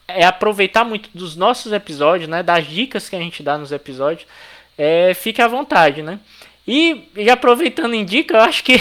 é 0.07 0.25
aproveitar 0.25 0.83
muito 0.83 1.09
dos 1.13 1.35
nossos 1.35 1.71
episódios, 1.71 2.29
né? 2.29 2.43
Das 2.43 2.65
dicas 2.67 3.09
que 3.09 3.15
a 3.15 3.19
gente 3.19 3.41
dá 3.41 3.57
nos 3.57 3.71
episódios. 3.71 4.27
É, 4.77 5.13
fique 5.13 5.41
à 5.41 5.47
vontade, 5.47 6.01
né? 6.01 6.19
E, 6.67 7.09
e 7.15 7.29
aproveitando 7.29 7.93
em 7.93 8.05
dica, 8.05 8.35
eu 8.35 8.41
acho 8.41 8.63
que 8.63 8.75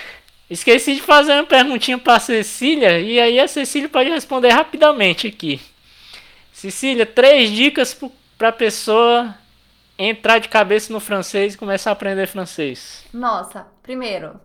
esqueci 0.50 0.94
de 0.94 1.02
fazer 1.02 1.32
uma 1.32 1.44
perguntinha 1.44 1.98
para 1.98 2.18
Cecília. 2.20 3.00
E 3.00 3.20
aí 3.20 3.38
a 3.40 3.48
Cecília 3.48 3.88
pode 3.88 4.10
responder 4.10 4.50
rapidamente 4.50 5.26
aqui. 5.26 5.60
Cecília, 6.52 7.06
três 7.06 7.50
dicas 7.50 7.98
para 8.36 8.52
pessoa 8.52 9.34
entrar 9.98 10.38
de 10.38 10.48
cabeça 10.48 10.92
no 10.92 11.00
francês 11.00 11.54
e 11.54 11.58
começar 11.58 11.90
a 11.90 11.92
aprender 11.92 12.26
francês. 12.26 13.04
Nossa, 13.12 13.66
primeiro, 13.82 14.40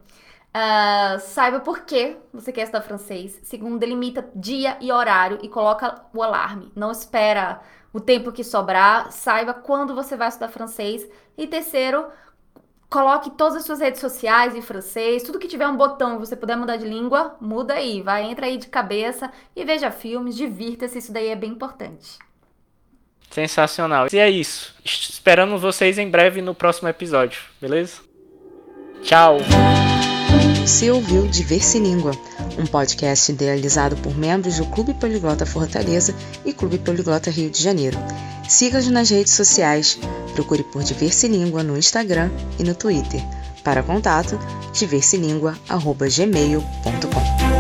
Uh, 0.56 1.20
saiba 1.20 1.60
por 1.60 1.80
que 1.80 2.16
você 2.32 2.52
quer 2.52 2.64
estudar 2.64 2.84
francês. 2.84 3.40
Segundo, 3.44 3.80
delimita 3.80 4.30
dia 4.36 4.78
e 4.80 4.92
horário 4.92 5.40
e 5.42 5.50
coloca 5.50 6.04
o 6.14 6.22
alarme. 6.22 6.72
Não 6.76 6.92
espera 6.92 7.60
o 7.92 8.00
tempo 8.00 8.32
que 8.32 8.44
sobrar. 8.44 9.12
Saiba 9.12 9.54
quando 9.54 9.96
você 9.96 10.16
vai 10.16 10.28
estudar 10.28 10.50
francês. 10.50 11.08
E 11.36 11.48
terceiro, 11.48 12.06
coloque 12.88 13.32
todas 13.32 13.56
as 13.56 13.66
suas 13.66 13.80
redes 13.80 14.00
sociais 14.00 14.56
em 14.56 14.62
francês. 14.62 15.24
Tudo 15.24 15.40
que 15.40 15.48
tiver 15.48 15.68
um 15.68 15.76
botão 15.76 16.16
e 16.16 16.20
você 16.20 16.36
puder 16.36 16.56
mudar 16.56 16.78
de 16.78 16.86
língua, 16.86 17.36
muda 17.42 17.74
aí. 17.74 18.04
Vai, 18.04 18.24
entra 18.24 18.46
aí 18.46 18.58
de 18.58 18.68
cabeça 18.68 19.32
e 19.56 19.66
veja 19.66 19.90
filmes, 19.90 20.36
divirta-se. 20.36 21.00
Isso 21.00 21.12
daí 21.12 21.30
é 21.30 21.36
bem 21.36 21.50
importante. 21.50 22.20
Sensacional. 23.32 24.06
E 24.14 24.20
é 24.20 24.30
isso. 24.30 24.76
Esperamos 24.86 25.60
vocês 25.60 25.98
em 25.98 26.08
breve 26.08 26.44
no 26.44 26.54
próximo 26.54 26.88
episódio, 26.88 27.42
beleza? 27.60 28.02
Tchau! 29.02 29.38
Você 30.64 30.90
ouviu 30.90 31.28
Diverse 31.28 31.78
Língua, 31.78 32.18
um 32.58 32.66
podcast 32.66 33.30
idealizado 33.30 33.98
por 33.98 34.18
membros 34.18 34.56
do 34.56 34.66
Clube 34.66 34.94
Poliglota 34.94 35.46
Fortaleza 35.46 36.16
e 36.46 36.54
Clube 36.54 36.78
Poliglota 36.78 37.30
Rio 37.30 37.50
de 37.50 37.62
Janeiro. 37.62 37.98
Siga-nos 38.48 38.88
nas 38.88 39.10
redes 39.10 39.34
sociais, 39.34 40.00
procure 40.34 40.64
por 40.64 40.82
Diverse 40.82 41.28
Língua 41.28 41.64
no 41.64 41.78
Instagram 41.78 42.32
e 42.58 42.64
no 42.64 42.74
Twitter. 42.74 43.22
Para 43.62 43.84
contato, 43.84 44.40
diverselingua.gmail.com 44.74 47.53